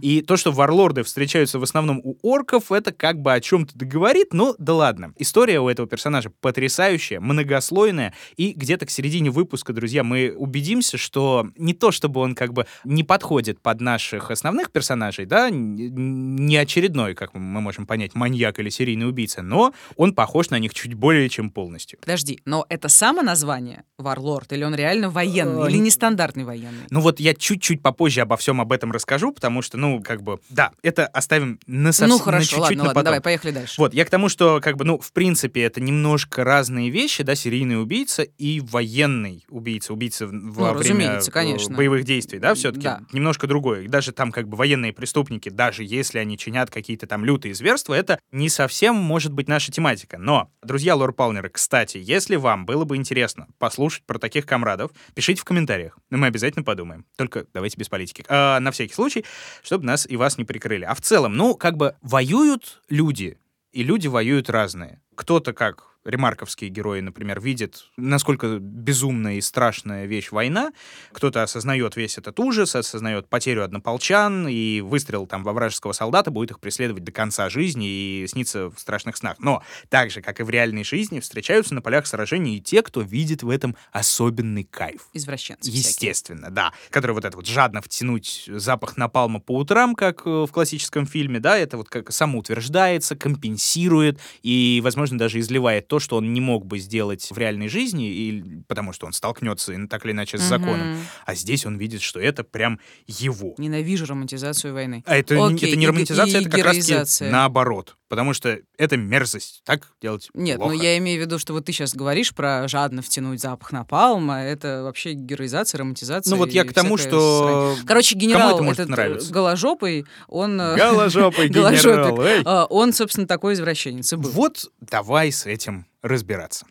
И 0.00 0.22
то, 0.22 0.36
что 0.36 0.50
варлорды 0.50 1.04
встречаются 1.04 1.60
в 1.60 1.62
основном 1.62 2.00
у 2.02 2.16
орков, 2.22 2.72
это 2.72 2.90
как 2.92 3.20
бы 3.20 3.32
о 3.32 3.40
чем-то 3.40 3.78
договорит, 3.78 4.32
но 4.32 4.56
да 4.58 4.74
ладно. 4.74 5.12
История 5.18 5.60
у 5.60 5.68
этого 5.68 5.86
персонажа 5.86 6.30
потрясающая, 6.40 7.20
многослойная, 7.20 8.14
и 8.36 8.52
где-то 8.52 8.86
к 8.86 8.90
середине 8.90 9.30
выпуска, 9.30 9.43
друзья, 9.72 10.04
мы 10.04 10.32
убедимся, 10.36 10.96
что 10.98 11.48
не 11.56 11.74
то, 11.74 11.90
чтобы 11.90 12.20
он 12.20 12.34
как 12.34 12.52
бы 12.52 12.66
не 12.84 13.02
подходит 13.04 13.60
под 13.60 13.80
наших 13.80 14.30
основных 14.30 14.70
персонажей, 14.70 15.26
да, 15.26 15.48
не 15.50 16.56
очередной, 16.56 17.14
как 17.14 17.34
мы 17.34 17.60
можем 17.60 17.86
понять, 17.86 18.14
маньяк 18.14 18.58
или 18.58 18.68
серийный 18.70 19.08
убийца, 19.08 19.42
но 19.42 19.72
он 19.96 20.14
похож 20.14 20.50
на 20.50 20.58
них 20.58 20.74
чуть 20.74 20.94
более 20.94 21.28
чем 21.28 21.50
полностью. 21.50 21.98
Подожди, 22.00 22.40
но 22.44 22.66
это 22.68 22.88
само 22.88 23.22
название 23.22 23.84
Варлорд, 23.98 24.52
или 24.52 24.64
он 24.64 24.74
реально 24.74 25.10
военный, 25.10 25.64
Э, 25.66 25.68
или 25.70 25.76
не- 25.78 25.84
нестандартный 25.84 26.44
военный? 26.44 26.84
Ну 26.90 27.00
вот 27.00 27.20
я 27.20 27.34
чуть-чуть 27.34 27.82
попозже 27.82 28.20
обо 28.22 28.36
всем 28.36 28.60
об 28.60 28.72
этом 28.72 28.92
расскажу, 28.92 29.32
потому 29.32 29.62
что, 29.62 29.76
ну, 29.78 30.02
как 30.02 30.22
бы, 30.22 30.38
да, 30.50 30.70
это 30.82 31.06
оставим 31.06 31.58
на, 31.66 31.92
совсем, 31.92 32.08
ну 32.10 32.18
на 32.18 32.24
хорошо, 32.24 32.42
чуть-чуть 32.44 32.60
ладно, 32.60 32.76
на 32.76 32.82
ладно, 32.84 32.94
потом. 32.94 33.04
давай, 33.04 33.20
поехали 33.20 33.50
дальше. 33.52 33.74
Вот, 33.78 33.94
я 33.94 34.04
к 34.04 34.10
тому, 34.10 34.28
что, 34.28 34.60
как 34.62 34.76
бы, 34.76 34.84
ну, 34.84 34.98
в 34.98 35.12
принципе, 35.12 35.62
это 35.62 35.80
немножко 35.80 36.44
разные 36.44 36.90
вещи, 36.90 37.22
да, 37.22 37.34
серийный 37.34 37.80
убийца 37.80 38.22
и 38.22 38.60
военный 38.60 39.33
убийца, 39.48 39.92
убийца 39.92 40.26
в- 40.26 40.30
во 40.32 40.72
Ну, 40.72 40.78
время 40.78 41.18
э, 41.26 41.30
конечно. 41.30 41.76
боевых 41.76 42.04
действий, 42.04 42.38
да, 42.38 42.54
все-таки 42.54 42.84
Да. 42.84 43.00
немножко 43.12 43.46
другое. 43.46 43.88
Даже 43.88 44.12
там, 44.12 44.32
как 44.32 44.48
бы, 44.48 44.56
военные 44.56 44.92
преступники, 44.92 45.48
даже 45.48 45.84
если 45.84 46.18
они 46.18 46.36
чинят 46.38 46.70
какие-то 46.70 47.06
там 47.06 47.24
лютые 47.24 47.54
зверства, 47.54 47.94
это 47.94 48.18
не 48.32 48.48
совсем 48.48 48.94
может 48.96 49.32
быть 49.32 49.48
наша 49.48 49.72
тематика. 49.72 50.18
Но, 50.18 50.50
друзья 50.62 50.94
лор-палмеры, 50.96 51.48
кстати, 51.50 51.98
если 52.00 52.36
вам 52.36 52.66
было 52.66 52.84
бы 52.84 52.96
интересно 52.96 53.46
послушать 53.58 54.04
про 54.04 54.18
таких 54.18 54.46
комрадов, 54.46 54.90
пишите 55.14 55.40
в 55.40 55.44
комментариях, 55.44 55.98
мы 56.10 56.26
обязательно 56.26 56.64
подумаем. 56.64 57.04
Только 57.16 57.46
давайте 57.54 57.76
без 57.78 57.88
политики. 57.88 58.24
А, 58.28 58.60
на 58.60 58.70
всякий 58.70 58.94
случай, 58.94 59.24
чтобы 59.62 59.84
нас 59.84 60.06
и 60.08 60.16
вас 60.16 60.38
не 60.38 60.44
прикрыли. 60.44 60.84
А 60.84 60.94
в 60.94 61.00
целом, 61.00 61.36
ну, 61.36 61.54
как 61.54 61.76
бы 61.76 61.94
воюют 62.02 62.82
люди, 62.88 63.38
и 63.72 63.82
люди 63.82 64.06
воюют 64.08 64.48
разные. 64.50 65.00
Кто-то, 65.14 65.52
как 65.52 65.93
ремарковские 66.04 66.70
герои, 66.70 67.00
например, 67.00 67.40
видит, 67.40 67.86
насколько 67.96 68.58
безумная 68.58 69.34
и 69.34 69.40
страшная 69.40 70.06
вещь 70.06 70.30
война. 70.30 70.72
Кто-то 71.12 71.42
осознает 71.42 71.96
весь 71.96 72.18
этот 72.18 72.38
ужас, 72.40 72.74
осознает 72.74 73.28
потерю 73.28 73.64
однополчан, 73.64 74.46
и 74.48 74.80
выстрел 74.80 75.26
там 75.26 75.42
во 75.42 75.52
вражеского 75.52 75.92
солдата 75.92 76.30
будет 76.30 76.52
их 76.52 76.60
преследовать 76.60 77.04
до 77.04 77.12
конца 77.12 77.48
жизни 77.48 77.88
и 77.88 78.26
снится 78.28 78.70
в 78.70 78.78
страшных 78.78 79.16
снах. 79.16 79.36
Но 79.38 79.62
так 79.88 80.10
же, 80.10 80.20
как 80.20 80.40
и 80.40 80.42
в 80.42 80.50
реальной 80.50 80.84
жизни, 80.84 81.20
встречаются 81.20 81.74
на 81.74 81.80
полях 81.80 82.06
сражений 82.06 82.56
и 82.56 82.60
те, 82.60 82.82
кто 82.82 83.00
видит 83.00 83.42
в 83.42 83.48
этом 83.48 83.76
особенный 83.92 84.64
кайф. 84.64 85.08
Извращенцы 85.12 85.70
всякие. 85.70 85.78
Естественно, 85.78 86.50
да. 86.50 86.72
Который 86.90 87.12
вот 87.12 87.24
это 87.24 87.36
вот 87.36 87.46
жадно 87.46 87.80
втянуть 87.80 88.44
запах 88.48 88.96
напалма 88.96 89.40
по 89.40 89.56
утрам, 89.56 89.94
как 89.94 90.26
э, 90.26 90.30
в 90.30 90.48
классическом 90.48 91.06
фильме, 91.06 91.40
да, 91.40 91.56
это 91.56 91.76
вот 91.76 91.88
как 91.88 92.12
самоутверждается, 92.12 93.16
компенсирует 93.16 94.20
и, 94.42 94.80
возможно, 94.82 95.18
даже 95.18 95.40
изливает 95.40 95.88
то, 95.94 96.00
что 96.00 96.16
он 96.16 96.32
не 96.32 96.40
мог 96.40 96.66
бы 96.66 96.80
сделать 96.80 97.28
в 97.30 97.38
реальной 97.38 97.68
жизни, 97.68 98.10
и, 98.10 98.62
потому 98.66 98.92
что 98.92 99.06
он 99.06 99.12
столкнется 99.12 99.72
так 99.88 100.04
или 100.04 100.10
иначе 100.10 100.38
с 100.38 100.42
законом. 100.42 100.94
Мгм. 100.94 101.00
А 101.24 101.36
здесь 101.36 101.64
он 101.66 101.76
видит, 101.76 102.02
что 102.02 102.18
это 102.18 102.42
прям 102.42 102.80
его. 103.06 103.54
Ненавижу 103.58 104.04
романтизацию 104.06 104.74
войны. 104.74 105.04
А 105.06 105.16
это, 105.16 105.36
не- 105.36 105.54
Окей, 105.54 105.68
это 105.70 105.78
не 105.78 105.86
романтизация, 105.86 106.40
и 106.40 106.44
это 106.46 106.50
как 106.50 106.64
раз 106.64 107.20
наоборот. 107.20 107.96
Потому 108.08 108.32
что 108.32 108.58
это 108.78 108.96
мерзость. 108.96 109.62
Так 109.64 109.88
делать 110.00 110.28
Нет, 110.34 110.58
плохо. 110.58 110.72
ну 110.74 110.80
я 110.80 110.98
имею 110.98 111.20
в 111.20 111.26
виду, 111.26 111.38
что 111.38 111.52
вот 111.52 111.64
ты 111.64 111.72
сейчас 111.72 111.94
говоришь 111.94 112.34
про 112.34 112.68
жадно 112.68 113.02
втянуть 113.02 113.40
запах 113.40 113.72
напалма, 113.72 114.40
это 114.42 114.82
вообще 114.84 115.14
героизация, 115.14 115.78
романтизация. 115.78 116.30
Ну 116.30 116.36
вот 116.36 116.50
я 116.50 116.64
к 116.64 116.72
тому, 116.72 116.96
что... 116.96 117.74
срань. 117.74 117.86
Короче, 117.86 118.14
генерал 118.16 118.54
это 118.54 118.62
может 118.62 118.80
этот 118.80 118.90
нравиться? 118.90 119.30
э, 119.30 119.32
голожопый, 119.32 120.06
он... 120.28 120.60
э, 120.60 120.76
Голожопый 120.76 121.48
генерал, 121.50 122.20
э, 122.20 122.66
Он, 122.70 122.92
собственно, 122.92 123.26
такой 123.26 123.54
извращенец 123.54 124.12
и 124.12 124.16
был. 124.16 124.30
Вот 124.30 124.70
давай 124.80 125.32
с 125.32 125.46
этим 125.46 125.83
разбираться. 126.04 126.66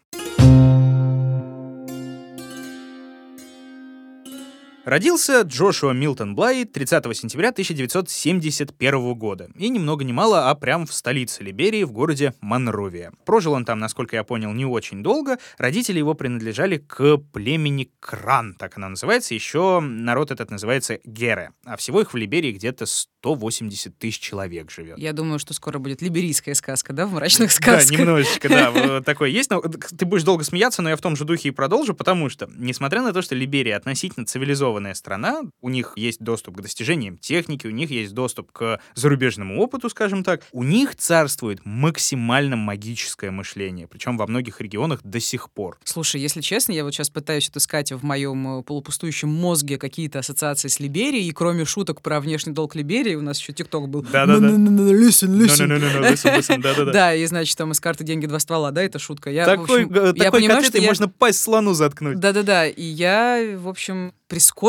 Родился 4.85 5.43
Джошуа 5.43 5.93
Милтон 5.93 6.35
Блай 6.35 6.65
30 6.65 7.15
сентября 7.15 7.49
1971 7.51 9.13
года. 9.13 9.49
И 9.55 9.69
ни 9.69 9.79
много 9.79 10.03
ни 10.03 10.11
мало, 10.11 10.49
а 10.49 10.55
прям 10.55 10.85
в 10.85 10.93
столице 10.93 11.41
Либерии, 11.41 11.83
в 11.83 11.93
городе 11.93 12.33
Монровия. 12.41 13.13
Прожил 13.25 13.53
он 13.53 13.63
там, 13.63 13.79
насколько 13.79 14.17
я 14.17 14.25
понял, 14.25 14.51
не 14.51 14.65
очень 14.65 15.01
долго. 15.01 15.37
Родители 15.57 15.99
его 15.99 16.15
принадлежали 16.15 16.79
к 16.79 17.15
племени 17.31 17.91
Кран, 18.01 18.55
так 18.55 18.75
она 18.75 18.89
называется. 18.89 19.33
Еще 19.33 19.79
народ 19.79 20.31
этот 20.31 20.51
называется 20.51 20.99
Гере. 21.05 21.51
А 21.63 21.77
всего 21.77 22.01
их 22.01 22.13
в 22.13 22.17
Либерии 22.17 22.51
где-то 22.51 22.85
180 22.85 23.97
тысяч 23.97 24.19
человек 24.19 24.69
живет. 24.69 24.97
Я 24.97 25.13
думаю, 25.13 25.39
что 25.39 25.53
скоро 25.53 25.79
будет 25.79 26.01
либерийская 26.01 26.55
сказка, 26.55 26.91
да, 26.91 27.07
в 27.07 27.13
мрачных 27.13 27.51
Да, 27.51 27.55
сказках. 27.55 27.99
немножечко, 27.99 28.49
да, 28.49 29.01
такое 29.05 29.29
есть. 29.29 29.49
Но 29.49 29.61
ты 29.61 30.05
будешь 30.05 30.23
долго 30.23 30.43
смеяться, 30.43 30.81
но 30.81 30.89
я 30.89 30.97
в 30.97 31.01
том 31.01 31.15
же 31.15 31.23
духе 31.23 31.47
и 31.47 31.51
продолжу, 31.51 31.93
потому 31.93 32.27
что, 32.27 32.49
несмотря 32.53 33.01
на 33.01 33.13
то, 33.13 33.21
что 33.21 33.33
Либерия 33.33 33.77
относительно 33.77 34.25
цивилизованная 34.73 34.93
страна, 34.93 35.41
у 35.61 35.69
них 35.69 35.93
есть 35.95 36.19
доступ 36.19 36.57
к 36.57 36.61
достижениям 36.61 37.17
техники, 37.17 37.67
у 37.67 37.71
них 37.71 37.91
есть 37.91 38.13
доступ 38.13 38.51
к 38.51 38.79
зарубежному 38.95 39.59
опыту, 39.61 39.89
скажем 39.89 40.23
так, 40.23 40.41
у 40.51 40.63
них 40.63 40.95
царствует 40.95 41.59
максимально 41.65 42.55
магическое 42.55 43.31
мышление, 43.31 43.87
причем 43.87 44.17
во 44.17 44.27
многих 44.27 44.61
регионах 44.61 44.99
до 45.03 45.19
сих 45.19 45.49
пор. 45.51 45.77
Слушай, 45.83 46.21
если 46.21 46.41
честно, 46.41 46.71
я 46.73 46.83
вот 46.83 46.93
сейчас 46.93 47.09
пытаюсь 47.09 47.49
отыскать 47.49 47.91
в 47.91 48.03
моем 48.03 48.59
э, 48.59 48.63
полупустующем 48.63 49.29
мозге 49.29 49.77
какие-то 49.77 50.19
ассоциации 50.19 50.67
с 50.67 50.79
Либерией, 50.79 51.27
и 51.27 51.31
кроме 51.31 51.65
шуток 51.65 52.01
про 52.01 52.19
внешний 52.19 52.53
долг 52.53 52.75
Либерии, 52.75 53.15
у 53.15 53.21
нас 53.21 53.39
еще 53.39 53.53
ТикТок 53.53 53.89
был. 53.89 54.01
Да-да-да. 54.03 54.47
Listen, 54.47 55.37
listen. 55.37 56.91
Да, 56.91 57.13
и 57.13 57.25
значит, 57.25 57.57
там 57.57 57.71
из 57.71 57.79
карты 57.79 58.03
деньги 58.03 58.25
два 58.25 58.39
ствола, 58.39 58.71
да, 58.71 58.83
это 58.83 58.99
шутка. 58.99 59.29
Я, 59.29 59.45
Такой, 59.45 59.83
общем, 59.83 59.93
э, 59.95 60.05
я 60.07 60.13
такой 60.13 60.39
понимаю, 60.39 60.57
котлетой 60.61 60.69
что 60.69 60.77
я- 60.79 60.87
можно 60.89 61.09
пасть 61.09 61.41
слону 61.41 61.73
заткнуть. 61.73 62.19
Да-да-да, 62.19 62.67
и 62.67 62.83
я, 62.83 63.55
в 63.57 63.67
общем, 63.67 64.13
прискорбно 64.27 64.62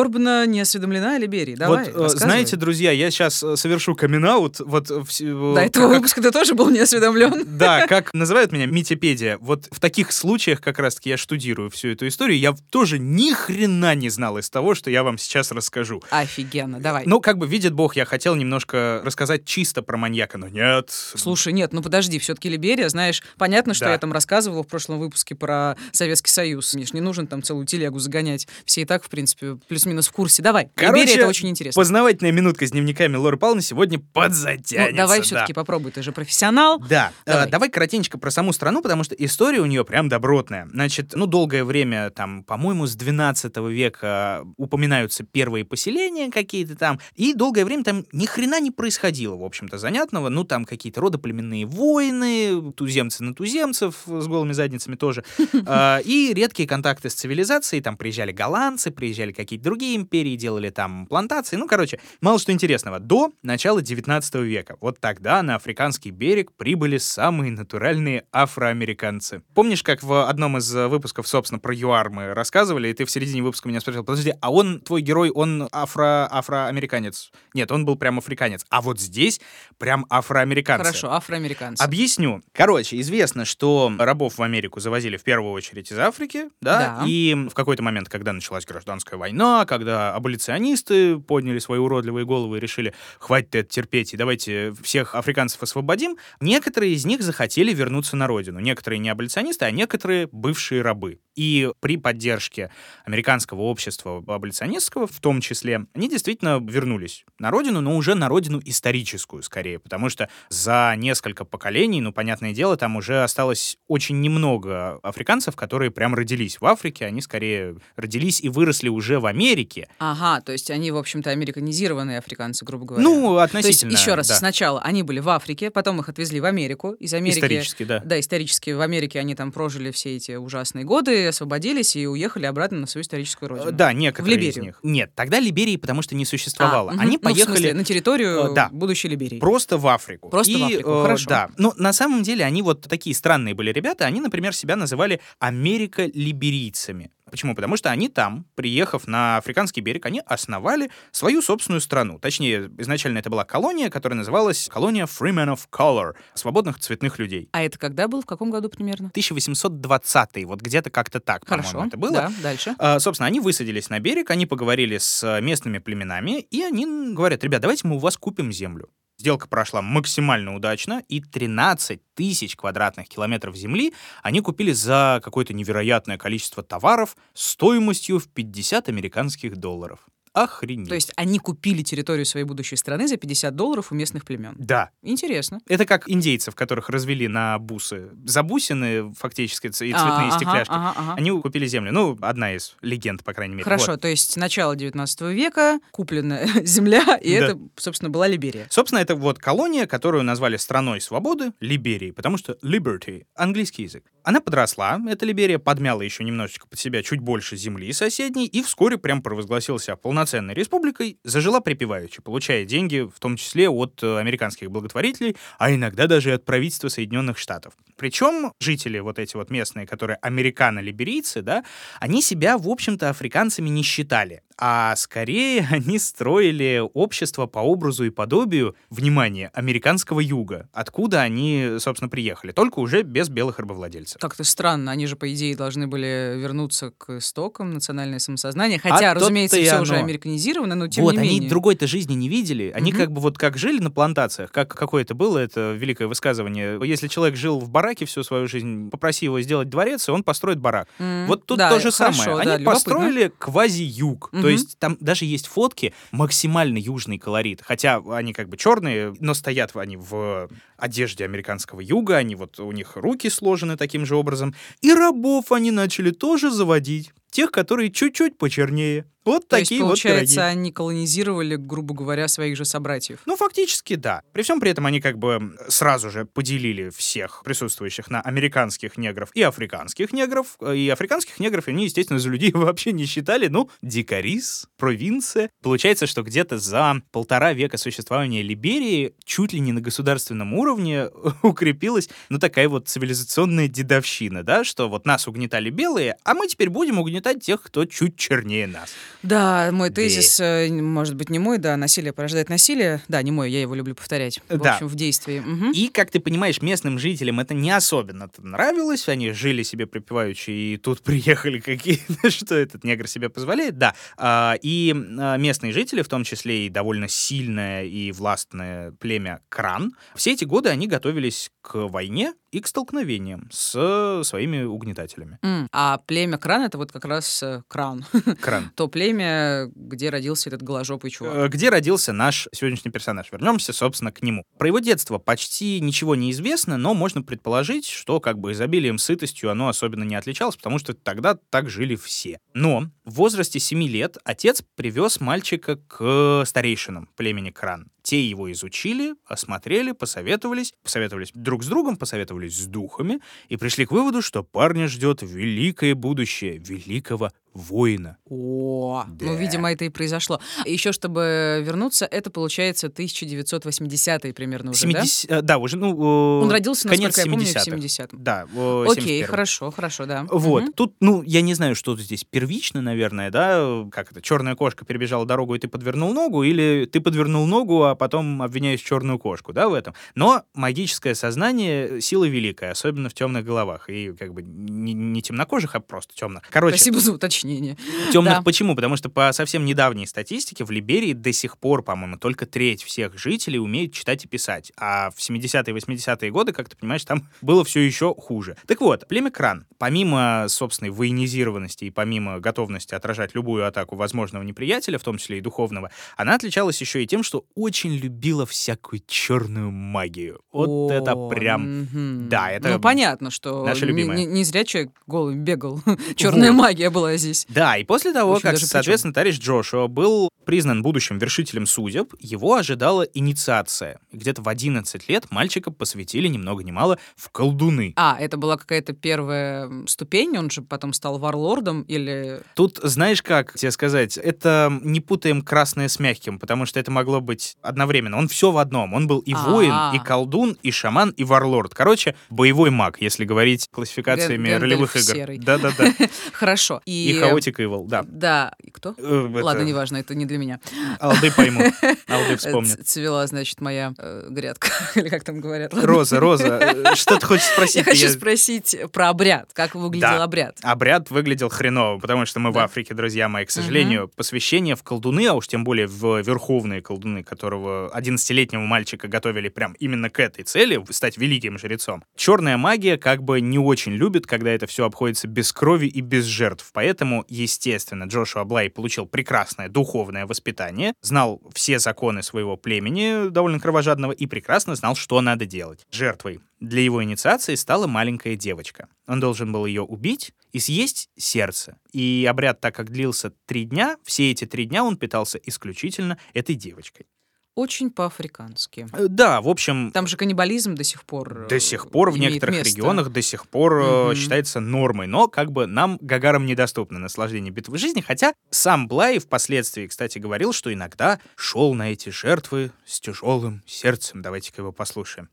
не 0.46 0.60
осведомлена 0.60 1.14
о 1.14 1.18
Либерии. 1.18 1.54
Давай, 1.54 1.84
вот, 1.84 1.88
э, 1.88 2.02
рассказывай. 2.02 2.18
знаете, 2.30 2.56
друзья, 2.56 2.90
я 2.90 3.10
сейчас 3.10 3.34
совершу 3.36 3.94
камин 3.94 4.24
Вот 4.60 4.90
э, 4.90 4.94
вс- 5.00 5.22
э, 5.24 5.54
До 5.54 5.60
этого 5.60 5.88
как- 5.88 5.96
выпуска 5.96 6.20
ты 6.22 6.30
тоже 6.30 6.54
был 6.54 6.70
не 6.70 6.80
осведомлен. 6.80 7.44
Да, 7.58 7.86
как 7.86 8.12
называют 8.12 8.50
меня 8.52 8.66
Митипедия. 8.66 9.38
Вот 9.40 9.68
в 9.70 9.78
таких 9.80 10.10
случаях 10.12 10.60
как 10.60 10.78
раз-таки 10.78 11.10
я 11.10 11.16
штудирую 11.16 11.70
всю 11.70 11.88
эту 11.88 12.08
историю. 12.08 12.38
Я 12.38 12.54
тоже 12.70 12.98
ни 12.98 13.32
хрена 13.32 13.94
не 13.94 14.08
знал 14.08 14.38
из 14.38 14.50
того, 14.50 14.74
что 14.74 14.90
я 14.90 15.02
вам 15.04 15.18
сейчас 15.18 15.52
расскажу. 15.52 16.02
Офигенно, 16.10 16.80
давай. 16.80 17.04
Ну, 17.06 17.20
как 17.20 17.38
бы, 17.38 17.46
видит 17.46 17.72
Бог, 17.74 17.94
я 17.96 18.04
хотел 18.04 18.34
немножко 18.34 19.00
рассказать 19.04 19.44
чисто 19.44 19.82
про 19.82 19.96
маньяка, 19.96 20.38
но 20.38 20.48
нет. 20.48 20.90
Слушай, 20.90 21.52
нет, 21.52 21.72
ну 21.72 21.82
подожди, 21.82 22.18
все-таки 22.18 22.48
Либерия, 22.48 22.88
знаешь, 22.88 23.22
понятно, 23.38 23.74
что 23.74 23.84
Да. 23.86 23.92
я 23.92 23.98
там 23.98 24.12
рассказывала 24.12 24.62
в 24.62 24.66
прошлом 24.66 24.98
выпуске 24.98 25.34
про 25.34 25.76
Советский 25.92 26.30
Союз. 26.30 26.74
Мне 26.74 26.86
ж 26.86 26.92
не 26.94 27.00
нужно 27.00 27.26
там 27.26 27.42
целую 27.42 27.66
телегу 27.66 27.98
загонять. 27.98 28.48
Все 28.64 28.80
и 28.82 28.84
так, 28.84 29.04
в 29.04 29.08
принципе, 29.08 29.56
плюс-минус 29.68 29.83
плюс-минус 29.84 30.08
в 30.08 30.12
курсе. 30.12 30.42
Давай. 30.42 30.70
Короче, 30.74 31.02
Либерия 31.02 31.20
это 31.20 31.28
очень 31.28 31.48
интересно. 31.48 31.78
Познавательная 31.78 32.32
минутка 32.32 32.66
с 32.66 32.70
дневниками 32.70 33.16
Лоры 33.16 33.36
Павловны 33.36 33.62
сегодня 33.62 33.98
подзатянется. 33.98 34.90
Ну, 34.90 34.96
давай 34.96 35.18
да. 35.18 35.24
все-таки 35.24 35.52
попробуй, 35.52 35.92
ты 35.92 36.02
же 36.02 36.12
профессионал. 36.12 36.78
Да, 36.80 37.12
Давай. 37.26 37.40
давай. 37.40 37.50
давай 37.50 37.68
коротенько 37.70 38.18
про 38.18 38.30
саму 38.30 38.52
страну, 38.52 38.82
потому 38.82 39.04
что 39.04 39.14
история 39.14 39.60
у 39.60 39.66
нее 39.66 39.84
прям 39.84 40.08
добротная. 40.08 40.68
Значит, 40.72 41.12
ну, 41.14 41.26
долгое 41.26 41.64
время, 41.64 42.10
там, 42.10 42.42
по-моему, 42.44 42.86
с 42.86 42.94
12 42.94 43.56
века 43.68 44.44
упоминаются 44.56 45.24
первые 45.24 45.64
поселения 45.64 46.30
какие-то 46.30 46.76
там, 46.76 46.98
и 47.14 47.34
долгое 47.34 47.64
время 47.64 47.84
там 47.84 48.04
ни 48.12 48.26
хрена 48.26 48.60
не 48.60 48.70
происходило, 48.70 49.36
в 49.36 49.44
общем-то, 49.44 49.78
занятного. 49.78 50.28
Ну, 50.28 50.44
там 50.44 50.64
какие-то 50.64 51.00
родоплеменные 51.00 51.66
войны, 51.66 52.72
туземцы 52.72 53.22
на 53.22 53.34
туземцев 53.34 54.02
с 54.06 54.26
голыми 54.26 54.52
задницами 54.52 54.96
тоже, 54.96 55.24
А, 55.66 55.98
и 56.04 56.32
редкие 56.34 56.68
контакты 56.68 57.10
с 57.10 57.14
цивилизацией. 57.14 57.82
Там 57.82 57.96
приезжали 57.96 58.32
голландцы, 58.32 58.90
приезжали 58.90 59.32
какие-то 59.32 59.64
другие 59.74 59.96
империи, 59.96 60.36
делали 60.36 60.70
там 60.70 61.06
плантации. 61.06 61.56
Ну, 61.56 61.66
короче, 61.66 61.98
мало 62.20 62.38
что 62.38 62.52
интересного. 62.52 63.00
До 63.00 63.32
начала 63.42 63.82
19 63.82 64.34
века. 64.36 64.76
Вот 64.80 65.00
тогда 65.00 65.42
на 65.42 65.56
африканский 65.56 66.10
берег 66.12 66.52
прибыли 66.52 66.98
самые 66.98 67.50
натуральные 67.50 68.24
афроамериканцы. 68.32 69.42
Помнишь, 69.52 69.82
как 69.82 70.04
в 70.04 70.28
одном 70.28 70.58
из 70.58 70.72
э, 70.74 70.86
выпусков, 70.86 71.26
собственно, 71.26 71.58
про 71.58 71.74
ЮАР 71.74 72.10
мы 72.10 72.34
рассказывали, 72.34 72.88
и 72.88 72.92
ты 72.94 73.04
в 73.04 73.10
середине 73.10 73.42
выпуска 73.42 73.68
меня 73.68 73.80
спросил, 73.80 74.04
подожди, 74.04 74.32
а 74.40 74.52
он, 74.52 74.80
твой 74.80 75.02
герой, 75.02 75.30
он 75.30 75.68
афро 75.72 76.28
афроамериканец? 76.30 77.32
Нет, 77.52 77.72
он 77.72 77.84
был 77.84 77.96
прям 77.96 78.18
африканец. 78.18 78.64
А 78.70 78.80
вот 78.80 79.00
здесь 79.00 79.40
прям 79.78 80.06
афроамериканцы. 80.08 80.84
Хорошо, 80.84 81.12
афроамериканцы. 81.12 81.82
Объясню. 81.82 82.42
Короче, 82.52 83.00
известно, 83.00 83.44
что 83.44 83.92
рабов 83.98 84.38
в 84.38 84.42
Америку 84.42 84.78
завозили 84.78 85.16
в 85.16 85.24
первую 85.24 85.52
очередь 85.52 85.90
из 85.90 85.98
Африки, 85.98 86.44
да, 86.60 86.98
Да. 87.00 87.02
и 87.06 87.34
в 87.34 87.54
какой-то 87.54 87.82
момент, 87.82 88.08
когда 88.08 88.32
началась 88.32 88.64
гражданская 88.64 89.18
война, 89.18 89.63
когда 89.66 90.14
аболиционисты 90.14 91.18
подняли 91.18 91.58
свои 91.58 91.78
уродливые 91.78 92.24
головы 92.24 92.58
и 92.58 92.60
решили, 92.60 92.94
хватит 93.18 93.54
это 93.54 93.68
терпеть, 93.68 94.14
и 94.14 94.16
давайте 94.16 94.74
всех 94.82 95.14
африканцев 95.14 95.62
освободим, 95.62 96.16
некоторые 96.40 96.92
из 96.92 97.04
них 97.04 97.22
захотели 97.22 97.72
вернуться 97.72 98.16
на 98.16 98.26
родину. 98.26 98.60
Некоторые 98.60 98.98
не 98.98 99.08
аболиционисты, 99.08 99.64
а 99.64 99.70
некоторые 99.70 100.28
бывшие 100.30 100.82
рабы. 100.82 101.20
И 101.34 101.70
при 101.80 101.96
поддержке 101.96 102.70
американского 103.04 103.62
общества 103.62 104.22
аболиционистского, 104.26 105.06
в 105.06 105.20
том 105.20 105.40
числе, 105.40 105.86
они 105.94 106.08
действительно 106.08 106.60
вернулись 106.62 107.24
на 107.38 107.50
родину, 107.50 107.80
но 107.80 107.96
уже 107.96 108.14
на 108.14 108.28
родину 108.28 108.60
историческую 108.64 109.42
скорее, 109.42 109.78
потому 109.78 110.08
что 110.08 110.28
за 110.48 110.94
несколько 110.96 111.44
поколений, 111.44 112.00
ну, 112.00 112.12
понятное 112.12 112.52
дело, 112.52 112.76
там 112.76 112.96
уже 112.96 113.22
осталось 113.22 113.78
очень 113.88 114.20
немного 114.20 114.98
африканцев, 115.02 115.56
которые 115.56 115.90
прям 115.90 116.14
родились 116.14 116.60
в 116.60 116.66
Африке, 116.66 117.06
они 117.06 117.20
скорее 117.20 117.76
родились 117.96 118.40
и 118.40 118.48
выросли 118.48 118.88
уже 118.88 119.18
в 119.18 119.26
Америке. 119.26 119.88
Ага, 119.98 120.40
то 120.40 120.52
есть 120.52 120.70
они, 120.70 120.90
в 120.90 120.96
общем-то, 120.96 121.30
американизированные 121.30 122.18
африканцы, 122.18 122.64
грубо 122.64 122.86
говоря. 122.86 123.04
Ну, 123.04 123.34
то 123.34 123.42
есть, 123.42 123.54
относительно. 123.54 123.92
еще 123.92 124.14
раз, 124.14 124.28
да. 124.28 124.36
сначала 124.36 124.80
они 124.82 125.02
были 125.02 125.20
в 125.20 125.28
Африке, 125.28 125.70
потом 125.70 126.00
их 126.00 126.08
отвезли 126.08 126.40
в 126.40 126.44
Америку. 126.44 126.92
Из 126.92 127.12
Америки... 127.14 127.38
Исторически, 127.38 127.84
да. 127.84 128.00
Да, 128.04 128.20
исторически 128.20 128.70
в 128.70 128.80
Америке 128.80 129.18
они 129.18 129.34
там 129.34 129.52
прожили 129.52 129.90
все 129.90 130.16
эти 130.16 130.32
ужасные 130.32 130.84
годы, 130.84 131.23
освободились 131.28 131.96
и 131.96 132.06
уехали 132.06 132.46
обратно 132.46 132.78
на 132.78 132.86
свою 132.86 133.02
историческую 133.02 133.48
родину. 133.48 133.72
Да, 133.72 133.92
некоторые 133.92 134.36
В 134.36 134.40
из 134.40 134.46
Либерию. 134.46 134.64
них. 134.64 134.80
Нет, 134.82 135.10
тогда 135.14 135.40
Либерии 135.40 135.76
потому 135.76 136.02
что 136.02 136.14
не 136.14 136.24
А, 136.24 136.26
существовало. 136.26 136.90
мгм. 136.92 137.00
Они 137.00 137.18
Ну, 137.22 137.28
в 137.30 137.32
смысле, 137.34 137.44
поехали 137.46 137.72
на 137.72 137.84
территорию 137.84 138.50
э, 138.50 138.54
да. 138.54 138.68
будущей 138.72 139.08
Либерии. 139.08 139.38
Просто 139.38 139.78
в 139.78 139.86
Африку. 139.86 140.28
Просто 140.30 140.52
И, 140.52 140.56
в 140.56 140.64
Африку, 140.64 140.90
э, 140.90 141.02
хорошо. 141.02 141.28
Да. 141.30 141.50
Но 141.58 141.72
на 141.76 141.92
самом 141.92 142.22
деле 142.22 142.44
они 142.44 142.62
вот 142.62 142.82
такие 142.82 143.14
странные 143.14 143.54
были 143.54 143.72
ребята. 143.72 144.04
Они, 144.06 144.20
например, 144.20 144.54
себя 144.54 144.76
называли 144.76 145.20
америколиберийцами. 145.38 147.10
Почему? 147.34 147.56
Потому 147.56 147.76
что 147.76 147.90
они 147.90 148.08
там, 148.08 148.46
приехав 148.54 149.08
на 149.08 149.38
африканский 149.38 149.80
берег, 149.80 150.06
они 150.06 150.22
основали 150.24 150.92
свою 151.10 151.42
собственную 151.42 151.80
страну. 151.80 152.20
Точнее, 152.20 152.70
изначально 152.78 153.18
это 153.18 153.28
была 153.28 153.44
колония, 153.44 153.90
которая 153.90 154.16
называлась 154.16 154.68
колония 154.72 155.06
Freemen 155.06 155.52
of 155.52 155.62
Color, 155.68 156.14
свободных 156.34 156.78
цветных 156.78 157.18
людей. 157.18 157.48
А 157.50 157.64
это 157.64 157.76
когда 157.76 158.06
был? 158.06 158.22
В 158.22 158.24
каком 158.24 158.52
году 158.52 158.68
примерно? 158.68 159.08
1820 159.08 160.44
вот 160.44 160.60
где-то 160.60 160.90
как-то 160.90 161.18
так, 161.18 161.44
по-моему, 161.44 161.68
Хорошо. 161.68 161.88
это 161.88 161.96
было. 161.96 162.12
Да, 162.12 162.32
дальше. 162.40 162.76
А, 162.78 163.00
Собственно, 163.00 163.26
они 163.26 163.40
высадились 163.40 163.90
на 163.90 163.98
берег, 163.98 164.30
они 164.30 164.46
поговорили 164.46 164.98
с 164.98 165.40
местными 165.40 165.78
племенами, 165.78 166.38
и 166.38 166.62
они 166.62 166.86
говорят, 167.14 167.42
ребят, 167.42 167.60
давайте 167.62 167.88
мы 167.88 167.96
у 167.96 167.98
вас 167.98 168.16
купим 168.16 168.52
землю. 168.52 168.90
Сделка 169.16 169.46
прошла 169.46 169.80
максимально 169.80 170.56
удачно, 170.56 171.02
и 171.08 171.20
13 171.20 172.00
тысяч 172.14 172.56
квадратных 172.56 173.08
километров 173.08 173.56
земли 173.56 173.94
они 174.22 174.40
купили 174.40 174.72
за 174.72 175.20
какое-то 175.22 175.54
невероятное 175.54 176.18
количество 176.18 176.62
товаров 176.62 177.16
стоимостью 177.32 178.18
в 178.18 178.28
50 178.28 178.88
американских 178.88 179.56
долларов. 179.56 180.00
Охренеть. 180.34 180.88
То 180.88 180.94
есть 180.96 181.12
они 181.16 181.38
купили 181.38 181.82
территорию 181.82 182.26
своей 182.26 182.44
будущей 182.44 182.76
страны 182.76 183.06
за 183.08 183.16
50 183.16 183.54
долларов 183.54 183.92
у 183.92 183.94
местных 183.94 184.24
племен. 184.24 184.54
Да. 184.58 184.90
Интересно. 185.02 185.60
Это 185.68 185.86
как 185.86 186.10
индейцев, 186.10 186.54
которых 186.54 186.90
развели 186.90 187.28
на 187.28 187.58
бусы. 187.58 188.10
За 188.26 188.42
бусины, 188.42 189.12
фактически, 189.14 189.68
и 189.68 189.70
А, 189.70 189.72
цветные 189.72 190.28
ага, 190.28 190.36
стекляшки. 190.36 190.72
ага, 190.72 190.92
ага. 190.96 191.14
Они 191.16 191.30
купили 191.40 191.66
землю. 191.66 191.92
Ну, 191.92 192.18
одна 192.20 192.52
из 192.54 192.74
легенд, 192.82 193.22
по 193.22 193.32
крайней 193.32 193.54
мере. 193.54 193.64
Хорошо, 193.64 193.92
Вот. 193.92 194.00
то 194.00 194.08
есть 194.08 194.36
начало 194.36 194.74
19 194.76 195.20
века, 195.32 195.78
купленная 195.92 196.46
земля, 196.64 197.16
и 197.22 197.38
Да. 197.38 197.46
это, 197.46 197.58
собственно, 197.76 198.10
была 198.10 198.26
Либерия. 198.26 198.66
Собственно, 198.70 198.98
это 198.98 199.14
вот 199.14 199.38
колония, 199.38 199.86
которую 199.86 200.24
назвали 200.24 200.56
страной 200.56 201.00
свободы, 201.00 201.52
Либерией, 201.60 202.12
потому 202.12 202.38
что 202.38 202.58
liberty— 202.62 203.24
английский 203.36 203.84
язык. 203.84 204.04
Она 204.24 204.40
подросла, 204.40 204.98
эта 205.08 205.26
Либерия, 205.26 205.58
подмяла 205.58 206.00
еще 206.02 206.24
немножечко 206.24 206.66
под 206.66 206.78
себя 206.78 207.02
чуть 207.02 207.20
больше 207.20 207.56
земли 207.56 207.92
соседней 207.92 208.46
и 208.46 208.62
вскоре 208.62 208.96
прям 208.98 209.22
провозгласила 209.22 209.78
себя 209.78 209.96
полноценной 210.24 210.54
республикой, 210.54 211.18
зажила 211.22 211.60
припеваючи, 211.60 212.22
получая 212.22 212.64
деньги, 212.64 213.00
в 213.00 213.20
том 213.20 213.36
числе 213.36 213.68
от 213.68 214.02
э, 214.02 214.18
американских 214.18 214.70
благотворителей, 214.70 215.36
а 215.58 215.70
иногда 215.70 216.06
даже 216.06 216.32
от 216.32 216.46
правительства 216.46 216.88
Соединенных 216.88 217.36
Штатов. 217.36 217.74
Причем 217.96 218.52
жители 218.58 218.98
вот 219.00 219.18
эти 219.18 219.36
вот 219.36 219.50
местные, 219.50 219.86
которые 219.86 220.16
американо-либерийцы, 220.22 221.42
да, 221.42 221.62
они 222.00 222.22
себя, 222.22 222.56
в 222.56 222.68
общем-то, 222.68 223.10
африканцами 223.10 223.68
не 223.68 223.82
считали, 223.82 224.42
а 224.56 224.94
скорее 224.96 225.66
они 225.70 225.98
строили 225.98 226.82
общество 226.94 227.46
по 227.46 227.58
образу 227.58 228.04
и 228.04 228.10
подобию, 228.10 228.74
внимание, 228.90 229.50
американского 229.52 230.20
юга, 230.20 230.68
откуда 230.72 231.20
они, 231.20 231.76
собственно, 231.78 232.08
приехали, 232.08 232.52
только 232.52 232.78
уже 232.78 233.02
без 233.02 233.28
белых 233.28 233.58
рабовладельцев. 233.58 234.20
Так-то 234.20 234.44
странно, 234.44 234.90
они 234.90 235.06
же, 235.06 235.16
по 235.16 235.32
идее, 235.32 235.56
должны 235.56 235.86
были 235.86 236.34
вернуться 236.36 236.90
к 236.90 237.18
истокам 237.18 237.74
национальное 237.74 238.18
самосознание. 238.18 238.78
Хотя, 238.78 239.12
А 239.12 239.14
разумеется, 239.14 239.60
все 239.60 239.80
уже 239.80 239.96
оно. 239.96 240.06
Американизировано, 240.14 240.74
но 240.74 240.88
тем 240.88 241.04
вот, 241.04 241.12
не 241.14 241.18
они 241.20 241.28
менее. 241.34 241.50
другой-то 241.50 241.86
жизни 241.86 242.14
не 242.14 242.28
видели. 242.28 242.70
Они 242.74 242.90
Мгм. 242.92 243.00
как 243.00 243.12
бы 243.12 243.20
вот 243.20 243.36
как 243.38 243.56
жили 243.58 243.78
на 243.80 243.90
плантациях, 243.90 244.50
как 244.52 244.74
какое-то 244.74 245.14
было 245.14 245.38
это 245.38 245.72
великое 245.72 246.06
высказывание. 246.08 246.78
Если 246.84 247.08
человек 247.08 247.36
жил 247.36 247.58
в 247.60 247.68
бараке 247.70 248.04
всю 248.06 248.22
свою 248.22 248.46
жизнь, 248.48 248.90
попроси 248.90 249.26
его 249.26 249.40
сделать 249.40 249.68
дворец, 249.68 250.08
и 250.08 250.12
он 250.12 250.22
построит 250.22 250.58
барак. 250.60 250.88
М, 250.98 251.26
Вот 251.26 251.46
тут 251.46 251.58
да, 251.58 251.70
то 251.70 251.80
же 251.80 251.90
хорошо, 251.90 252.22
самое. 252.22 252.44
да, 252.44 252.52
Они 252.54 252.62
любопытно. 252.64 252.70
построили 252.72 253.32
квази-юг. 253.38 254.30
То 254.30 254.36
Мгм. 254.38 254.48
есть 254.48 254.78
там 254.78 254.96
даже 255.00 255.24
есть 255.24 255.46
фотки 255.46 255.92
максимально 256.12 256.78
южный 256.78 257.18
колорит. 257.18 257.60
Хотя 257.62 258.02
они 258.10 258.32
как 258.32 258.48
бы 258.48 258.56
черные, 258.56 259.14
но 259.20 259.34
стоят 259.34 259.72
они 259.74 259.96
в 259.96 260.48
одежде 260.76 261.24
американского 261.24 261.80
юга, 261.80 262.16
они 262.16 262.34
вот 262.36 262.60
у 262.60 262.70
них 262.72 262.92
руки 262.96 263.28
сложены 263.30 263.76
таким 263.76 264.06
же 264.06 264.16
образом. 264.16 264.54
И 264.82 264.92
рабов 264.92 265.50
они 265.52 265.70
начали 265.70 266.10
тоже 266.10 266.50
заводить. 266.50 267.12
Тех, 267.30 267.50
которые 267.50 267.90
чуть-чуть 267.90 268.38
почернее. 268.38 269.06
Вот 269.24 269.48
То 269.48 269.56
такие 269.56 269.78
есть, 269.78 269.86
получается, 269.86 270.34
вот 270.34 270.34
пироги. 270.34 270.58
они 270.58 270.72
колонизировали, 270.72 271.56
грубо 271.56 271.94
говоря, 271.94 272.28
своих 272.28 272.56
же 272.56 272.64
собратьев. 272.64 273.20
Ну, 273.26 273.36
фактически, 273.36 273.94
да. 273.94 274.22
При 274.32 274.42
всем 274.42 274.60
при 274.60 274.70
этом 274.70 274.86
они 274.86 275.00
как 275.00 275.18
бы 275.18 275.56
сразу 275.68 276.10
же 276.10 276.26
поделили 276.26 276.90
всех 276.90 277.42
присутствующих 277.44 278.10
на 278.10 278.20
американских 278.20 278.98
негров 278.98 279.30
и 279.34 279.42
африканских 279.42 280.12
негров. 280.12 280.58
И 280.62 280.88
африканских 280.88 281.40
негров 281.40 281.68
они, 281.68 281.84
естественно, 281.84 282.18
за 282.18 282.28
людей 282.28 282.50
вообще 282.54 282.92
не 282.92 283.06
считали. 283.06 283.48
Ну, 283.48 283.70
дикарис, 283.82 284.68
провинция. 284.76 285.50
Получается, 285.62 286.06
что 286.06 286.22
где-то 286.22 286.58
за 286.58 287.00
полтора 287.10 287.52
века 287.54 287.78
существования 287.78 288.42
Либерии 288.42 289.14
чуть 289.24 289.52
ли 289.52 289.60
не 289.60 289.72
на 289.72 289.80
государственном 289.80 290.52
уровне 290.54 291.08
укрепилась, 291.42 292.10
ну, 292.28 292.38
такая 292.38 292.68
вот 292.68 292.88
цивилизационная 292.88 293.68
дедовщина, 293.68 294.42
да, 294.42 294.64
что 294.64 294.88
вот 294.88 295.06
нас 295.06 295.26
угнетали 295.26 295.70
белые, 295.70 296.16
а 296.24 296.34
мы 296.34 296.46
теперь 296.46 296.68
будем 296.68 296.98
угнетать 296.98 297.42
тех, 297.42 297.62
кто 297.62 297.86
чуть 297.86 298.16
чернее 298.16 298.66
нас. 298.66 298.90
Да, 299.24 299.70
мой 299.72 299.90
тезис, 299.90 300.38
э, 300.38 300.68
может 300.70 301.14
быть, 301.16 301.30
не 301.30 301.38
мой, 301.38 301.58
да, 301.58 301.76
насилие 301.76 302.12
порождает 302.12 302.48
насилие. 302.48 303.00
Да, 303.08 303.22
не 303.22 303.30
мой, 303.30 303.50
я 303.50 303.60
его 303.62 303.74
люблю 303.74 303.94
повторять. 303.94 304.40
В 304.48 304.58
Да. 304.58 304.74
общем, 304.74 304.86
в 304.88 304.94
действии. 304.94 305.40
Мгм. 305.40 305.72
И, 305.72 305.88
как 305.88 306.10
ты 306.10 306.20
понимаешь, 306.20 306.60
местным 306.60 306.98
жителям 306.98 307.40
это 307.40 307.54
не 307.54 307.70
особенно 307.70 308.28
нравилось. 308.38 309.08
Они 309.08 309.32
жили 309.32 309.62
себе 309.62 309.86
припеваючи, 309.86 310.50
и 310.50 310.76
тут 310.76 311.00
приехали 311.02 311.58
какие-то, 311.60 312.30
что 312.30 312.54
этот 312.54 312.84
негр 312.84 313.08
себе 313.08 313.28
позволяет. 313.30 313.78
Да. 313.78 313.94
А, 314.16 314.56
И 314.62 314.94
а, 315.18 315.36
местные 315.36 315.72
жители, 315.72 316.02
в 316.02 316.08
том 316.08 316.24
числе 316.24 316.66
и 316.66 316.68
довольно 316.68 317.08
сильное 317.08 317.84
и 317.84 318.12
властное 318.12 318.92
племя 318.92 319.40
Кран, 319.48 319.94
все 320.14 320.32
эти 320.32 320.44
годы 320.44 320.68
они 320.68 320.86
готовились 320.86 321.50
к 321.62 321.88
войне 321.88 322.34
и 322.50 322.60
к 322.60 322.66
столкновениям 322.68 323.48
с 323.50 324.20
своими 324.24 324.62
угнетателями. 324.62 325.38
М, 325.42 325.66
А 325.72 325.98
племя 326.06 326.36
Кран— 326.38 326.62
это 326.64 326.78
вот 326.78 326.92
как 326.92 327.04
раз 327.06 327.42
э, 327.42 327.62
Кран. 327.68 328.04
Кран. 328.40 328.70
То 328.76 328.86
племя, 328.88 329.13
племя, 329.14 329.70
где 329.74 330.10
родился 330.10 330.48
этот 330.48 330.62
голожопый 330.62 331.10
чувак. 331.10 331.34
Э, 331.34 331.48
Где 331.48 331.68
родился 331.70 332.12
наш 332.12 332.48
сегодняшний 332.52 332.90
персонаж? 332.90 333.30
Вернемся, 333.32 333.72
собственно, 333.72 334.12
к 334.12 334.22
нему. 334.22 334.44
Про 334.58 334.68
его 334.68 334.78
детство 334.78 335.18
почти 335.18 335.80
ничего 335.80 336.14
не 336.14 336.30
известно, 336.32 336.76
но 336.76 336.94
можно 336.94 337.22
предположить, 337.22 337.86
что 337.86 338.20
как 338.20 338.38
бы 338.38 338.52
изобилием, 338.52 338.98
сытостью 338.98 339.50
оно 339.50 339.68
особенно 339.68 340.04
не 340.04 340.16
отличалось, 340.16 340.56
потому 340.56 340.78
что 340.78 340.94
тогда 340.94 341.38
так 341.50 341.70
жили 341.70 341.96
все. 341.96 342.38
Но 342.54 342.88
в 343.04 343.14
возрасте 343.14 343.58
7 343.58 343.82
лет 343.84 344.18
отец 344.24 344.62
привез 344.76 345.20
мальчика 345.20 345.76
к 345.76 346.44
старейшинам 346.46 347.08
племени 347.16 347.50
Кран. 347.50 347.90
Те 348.04 348.22
его 348.22 348.52
изучили, 348.52 349.14
осмотрели, 349.26 349.92
посоветовались, 349.92 350.74
посоветовались 350.82 351.30
друг 351.32 351.64
с 351.64 351.68
другом, 351.68 351.96
посоветовались 351.96 352.54
с 352.58 352.66
духами 352.66 353.18
и 353.48 353.56
пришли 353.56 353.86
к 353.86 353.92
выводу, 353.92 354.20
что 354.20 354.42
парня 354.44 354.88
ждет 354.88 355.22
великое 355.22 355.94
будущее 355.94 356.58
великого 356.58 357.30
воина. 357.54 358.18
О, 358.28 359.04
Да. 359.08 359.26
ну, 359.26 359.36
видимо, 359.36 359.72
это 359.72 359.84
и 359.84 359.88
произошло. 359.88 360.40
Еще, 360.66 360.90
чтобы 360.92 361.62
вернуться, 361.64 362.04
это 362.04 362.28
получается 362.28 362.88
1980-е 362.88 364.34
примерно 364.34 364.72
уже, 364.72 364.80
70, 364.80 365.30
э, 365.30 365.40
да? 365.42 365.58
уже, 365.58 365.76
ну... 365.76 365.96
Он 366.40 366.50
родился, 366.50 366.88
конец 366.88 367.16
насколько 367.16 367.28
я 367.28 367.32
помню, 367.32 367.46
в 367.46 367.56
70-х. 367.56 367.76
70-м. 368.12 368.24
Да, 368.24 368.46
э, 368.52 368.84
Окей, 368.90 369.20
71-м. 369.22 369.30
хорошо, 369.30 369.70
хорошо, 369.70 370.06
да. 370.06 370.26
Вот, 370.30 370.64
Мгм. 370.64 370.72
тут, 370.72 370.94
ну, 371.00 371.22
я 371.22 371.42
не 371.42 371.54
знаю, 371.54 371.76
что 371.76 371.96
здесь 371.96 372.24
первично, 372.24 372.80
наверное, 372.82 373.30
да, 373.30 373.84
как 373.92 374.10
это, 374.12 374.20
черная 374.20 374.56
кошка 374.56 374.84
перебежала 374.84 375.24
дорогу, 375.24 375.54
и 375.54 375.58
ты 375.60 375.68
подвернул 375.68 376.12
ногу, 376.12 376.42
или 376.42 376.88
ты 376.90 377.00
подвернул 377.00 377.46
ногу, 377.46 377.84
а 377.84 377.93
потом 377.94 378.42
обвиняешь 378.42 378.80
черную 378.80 379.18
кошку, 379.18 379.52
да, 379.52 379.68
в 379.68 379.74
этом. 379.74 379.94
Но 380.14 380.42
магическое 380.54 381.14
сознание— 381.14 382.00
сила 382.02 382.24
великая, 382.24 382.72
особенно 382.72 383.08
в 383.08 383.14
темных 383.14 383.44
головах, 383.44 383.88
и 383.88 384.12
как 384.12 384.32
бы 384.32 384.42
не, 384.42 384.92
не 384.92 385.22
темнокожих, 385.22 385.74
а 385.74 385.80
просто 385.80 386.14
темных. 386.14 386.42
Короче, 386.50 386.76
Спасибо 386.76 387.00
за 387.00 387.12
уточнение. 387.12 387.76
Темных 388.12 388.34
Да. 388.34 388.42
почему? 388.42 388.74
Потому 388.74 388.96
что 388.96 389.08
по 389.08 389.32
совсем 389.32 389.64
недавней 389.64 390.06
статистике 390.06 390.64
в 390.64 390.70
Либерии 390.70 391.12
до 391.12 391.32
сих 391.32 391.58
пор, 391.58 391.82
по-моему, 391.82 392.18
только 392.18 392.46
треть 392.46 392.82
всех 392.82 393.18
жителей 393.18 393.58
умеет 393.58 393.92
читать 393.92 394.24
и 394.24 394.28
писать. 394.28 394.72
А 394.76 395.10
в 395.10 395.18
70-е 395.18 395.74
и 395.74 395.94
80-е 395.94 396.30
годы, 396.30 396.52
как 396.52 396.68
ты 396.68 396.76
понимаешь, 396.76 397.04
там 397.04 397.28
было 397.40 397.64
все 397.64 397.80
еще 397.80 398.14
хуже. 398.14 398.56
Так 398.66 398.80
вот, 398.80 399.06
племя 399.08 399.30
Кран, 399.30 399.66
помимо 399.78 400.46
собственной 400.48 400.90
военизированности 400.90 401.84
и 401.84 401.90
помимо 401.90 402.40
готовности 402.40 402.94
отражать 402.94 403.34
любую 403.34 403.66
атаку 403.66 403.96
возможного 403.96 404.42
неприятеля, 404.42 404.98
в 404.98 405.02
том 405.02 405.18
числе 405.18 405.38
и 405.38 405.40
духовного, 405.40 405.90
она 406.16 406.34
отличалась 406.34 406.80
еще 406.80 407.02
и 407.02 407.06
тем, 407.06 407.22
что 407.22 407.44
очень 407.54 407.83
любила 407.90 408.46
всякую 408.46 409.02
черную 409.06 409.70
магию. 409.70 410.40
Вот 410.52 410.90
это 410.90 411.12
О, 411.12 411.28
прям... 411.28 411.82
мгм. 411.82 412.28
да, 412.28 412.50
это 412.50 412.68
Ну, 412.68 412.80
понятно, 412.80 413.30
что 413.30 413.64
наша 413.64 413.86
любимая. 413.86 414.16
Не, 414.16 414.26
не 414.26 414.44
зря 414.44 414.64
человек 414.64 414.92
голый 415.06 415.36
бегал. 415.36 415.80
Черная 416.16 416.52
Вот. 416.54 416.58
магия 416.58 416.90
была 416.90 417.16
здесь. 417.16 417.46
Да, 417.48 417.76
и 417.76 417.84
после 417.84 418.12
того, 418.12 418.32
Очень 418.32 418.42
как, 418.42 418.58
соответственно, 418.58 419.14
товарищ 419.14 419.38
Джошуа 419.38 419.86
был 419.86 420.28
признан 420.44 420.82
будущим 420.82 421.18
вершителем 421.18 421.66
судеб, 421.66 422.14
его 422.18 422.54
ожидала 422.54 423.02
инициация. 423.02 423.98
Где-то 424.12 424.42
в 424.42 424.48
11 424.48 425.08
лет 425.08 425.30
мальчика 425.30 425.70
посвятили 425.70 426.28
ни 426.28 426.38
много 426.38 426.62
ни 426.62 426.70
мало 426.70 426.98
в 427.16 427.30
колдуны. 427.30 427.92
А, 427.96 428.16
это 428.18 428.36
была 428.36 428.56
какая-то 428.56 428.92
первая 428.92 429.70
ступень, 429.86 430.36
он 430.38 430.50
же 430.50 430.62
потом 430.62 430.92
стал 430.92 431.18
варлордом 431.18 431.82
или... 431.82 432.42
Тут, 432.54 432.78
знаешь 432.82 433.22
как 433.22 433.54
тебе 433.54 433.70
сказать, 433.70 434.16
это 434.16 434.72
не 434.82 435.00
путаем 435.00 435.42
красное 435.42 435.88
с 435.88 435.98
мягким, 435.98 436.38
потому 436.38 436.66
что 436.66 436.78
это 436.78 436.90
могло 436.90 437.20
быть 437.20 437.56
одновременно. 437.74 438.16
Он 438.18 438.28
все 438.28 438.50
в 438.50 438.58
одном. 438.58 438.94
Он 438.94 439.06
был 439.06 439.18
и 439.18 439.34
воин, 439.34 439.72
А. 439.72 439.92
и 439.94 439.98
колдун, 439.98 440.56
и 440.62 440.70
шаман, 440.70 441.10
и 441.10 441.24
варлорд. 441.24 441.74
Короче, 441.74 442.14
боевой 442.30 442.70
маг, 442.70 442.96
если 443.00 443.24
говорить 443.24 443.68
классификациями 443.72 444.48
Гэ- 444.48 444.58
ролевых 444.58 444.96
игр. 444.96 445.32
Да-да-да. 445.44 445.92
Хорошо. 446.32 446.80
И, 446.86 447.16
хаотик 447.20 447.60
Evil, 447.60 447.86
да. 447.86 448.04
Да. 448.06 448.52
И 448.62 448.70
кто? 448.70 448.94
Э, 448.98 449.28
Ладно, 449.42 449.62
неважно, 449.62 449.98
это 449.98 450.14
не 450.14 450.26
для 450.26 450.38
меня. 450.38 450.60
Алды 451.00 451.30
пойму. 451.32 451.62
Алды 452.08 452.36
вспомнит. 452.36 452.76
ц- 452.78 452.82
Цвела, 452.94 453.26
значит, 453.26 453.60
моя 453.60 453.92
э, 453.98 454.26
грядка. 454.30 454.68
Или 454.94 455.08
как 455.08 455.24
там 455.24 455.40
говорят. 455.40 455.72
Роза, 455.74 456.20
Роза, 456.20 456.58
э, 456.58 456.94
что 456.94 457.18
ты 457.18 457.26
хочешь 457.26 457.46
спросить? 457.46 457.76
Я 457.76 457.84
хочу 457.84 458.08
спросить 458.08 458.76
про 458.92 459.08
обряд. 459.10 459.50
Как 459.52 459.74
выглядел 459.74 460.22
обряд? 460.22 460.58
Обряд 460.62 461.10
выглядел 461.10 461.48
хреново, 461.48 461.98
потому 461.98 462.26
что 462.26 462.40
мы 462.40 462.50
в. 462.50 462.58
Африке, 462.64 462.94
друзья 462.94 463.28
мои. 463.28 463.44
К 463.44 463.50
сожалению, 463.50 464.08
посвящение 464.16 464.74
в 464.74 464.82
колдуны, 464.82 465.26
а 465.26 465.34
уж 465.34 465.46
тем 465.48 465.64
более 465.64 465.86
в 465.86 466.20
верховные 466.22 466.80
колдуны, 466.80 467.22
которого 467.22 467.63
11-летнего 467.64 468.62
мальчика 468.62 469.08
готовили 469.08 469.48
прям 469.48 469.72
именно 469.74 470.10
к 470.10 470.20
этой 470.20 470.44
цели, 470.44 470.84
стать 470.90 471.16
великим 471.16 471.58
жрецом. 471.58 472.04
Черная 472.16 472.56
магия 472.56 472.96
как 472.96 473.22
бы 473.22 473.40
не 473.40 473.58
очень 473.58 473.92
любит, 473.92 474.26
когда 474.26 474.50
это 474.50 474.66
все 474.66 474.84
обходится 474.86 475.28
без 475.28 475.52
крови 475.52 475.86
и 475.86 476.00
без 476.00 476.24
жертв. 476.24 476.70
Поэтому, 476.72 477.24
естественно, 477.28 478.04
Джошуа 478.04 478.44
Блай 478.44 478.70
получил 478.70 479.06
прекрасное 479.06 479.68
духовное 479.68 480.26
воспитание, 480.26 480.94
знал 481.00 481.40
все 481.54 481.78
законы 481.78 482.22
своего 482.22 482.56
племени, 482.56 483.28
довольно 483.28 483.60
кровожадного, 483.60 484.12
и 484.12 484.26
прекрасно 484.26 484.74
знал, 484.74 484.94
что 484.96 485.20
надо 485.20 485.46
делать. 485.46 485.86
Жертвой 485.90 486.40
для 486.60 486.82
его 486.82 487.02
инициации 487.02 487.54
стала 487.54 487.86
маленькая 487.86 488.36
девочка. 488.36 488.88
Он 489.06 489.20
должен 489.20 489.52
был 489.52 489.66
ее 489.66 489.82
убить 489.82 490.32
и 490.52 490.58
съесть 490.58 491.10
сердце. 491.16 491.76
И 491.92 492.26
обряд, 492.28 492.60
так 492.60 492.74
как 492.74 492.90
длился 492.90 493.32
три 493.46 493.64
дня, 493.64 493.96
все 494.04 494.30
эти 494.30 494.46
три 494.46 494.64
дня 494.64 494.84
он 494.84 494.96
питался 494.96 495.38
исключительно 495.38 496.18
этой 496.32 496.54
девочкой. 496.54 497.06
Очень 497.54 497.90
по-африкански. 497.90 498.88
Э, 498.92 499.06
Да, 499.08 499.40
в 499.40 499.48
общем, 499.48 499.92
Там 499.92 500.06
же 500.08 500.16
каннибализм 500.16 500.74
до 500.74 500.82
сих 500.82 501.04
пор... 501.04 501.46
до 501.48 501.54
э, 501.56 501.60
сих 501.60 501.88
пор 501.90 502.10
в 502.10 502.18
некоторых 502.18 502.56
место. 502.56 502.68
регионах 502.70 503.10
до 503.10 503.22
сих 503.22 503.46
пор 503.48 503.82
Мгм. 504.08 504.14
считается 504.16 504.58
нормой, 504.60 505.06
но 505.06 505.28
как 505.28 505.52
бы 505.52 505.66
нам, 505.66 505.98
гагарам, 506.00 506.46
недоступно 506.46 506.98
наслаждение 506.98 507.52
битвы 507.52 507.78
жизни, 507.78 508.00
хотя 508.00 508.34
сам 508.50 508.88
Блай 508.88 509.18
впоследствии, 509.18 509.86
кстати, 509.86 510.18
говорил, 510.18 510.52
что 510.52 510.72
иногда 510.72 511.20
шел 511.36 511.74
на 511.74 511.92
эти 511.92 512.08
жертвы 512.08 512.72
с 512.86 513.00
тяжелым 513.00 513.62
сердцем. 513.66 514.20
Давайте-ка 514.20 514.62
его 514.62 514.72
послушаем. 514.72 515.28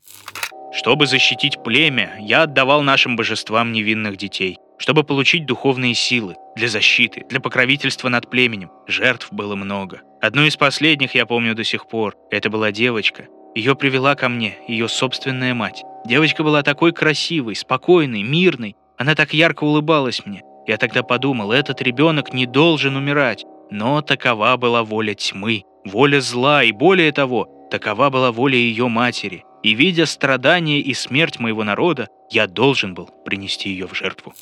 Чтобы 0.72 1.06
защитить 1.06 1.62
племя, 1.62 2.16
я 2.20 2.44
отдавал 2.44 2.82
нашим 2.82 3.16
божествам 3.16 3.72
невинных 3.72 4.16
детей. 4.16 4.58
Чтобы 4.78 5.04
получить 5.04 5.44
духовные 5.46 5.94
силы, 5.94 6.34
для 6.56 6.68
защиты, 6.68 7.24
для 7.28 7.40
покровительства 7.40 8.08
над 8.08 8.30
племенем, 8.30 8.70
жертв 8.86 9.28
было 9.32 9.54
много. 9.54 10.00
Одну 10.22 10.44
из 10.44 10.56
последних 10.56 11.16
я 11.16 11.26
помню 11.26 11.56
до 11.56 11.64
сих 11.64 11.88
пор. 11.88 12.14
Это 12.30 12.48
была 12.48 12.70
девочка. 12.70 13.26
Ее 13.56 13.74
привела 13.74 14.14
ко 14.14 14.28
мне 14.28 14.56
ее 14.68 14.88
собственная 14.88 15.52
мать. 15.52 15.82
Девочка 16.06 16.44
была 16.44 16.62
такой 16.62 16.92
красивой, 16.92 17.56
спокойной, 17.56 18.22
мирной. 18.22 18.76
Она 18.96 19.16
так 19.16 19.34
ярко 19.34 19.64
улыбалась 19.64 20.24
мне. 20.24 20.42
Я 20.68 20.76
тогда 20.76 21.02
подумал, 21.02 21.50
этот 21.50 21.82
ребенок 21.82 22.32
не 22.32 22.46
должен 22.46 22.94
умирать. 22.94 23.44
Но 23.72 24.00
такова 24.00 24.56
была 24.56 24.84
воля 24.84 25.14
тьмы, 25.14 25.64
воля 25.84 26.20
зла, 26.20 26.62
и 26.62 26.70
более 26.70 27.10
того, 27.10 27.48
такова 27.68 28.08
была 28.08 28.30
воля 28.30 28.56
ее 28.56 28.86
матери. 28.86 29.44
И 29.64 29.74
видя 29.74 30.06
страдания 30.06 30.78
и 30.78 30.94
смерть 30.94 31.40
моего 31.40 31.64
народа, 31.64 32.06
я 32.30 32.46
должен 32.46 32.94
был 32.94 33.10
принести 33.24 33.70
ее 33.70 33.88
в 33.88 33.94
жертву. 33.94 34.34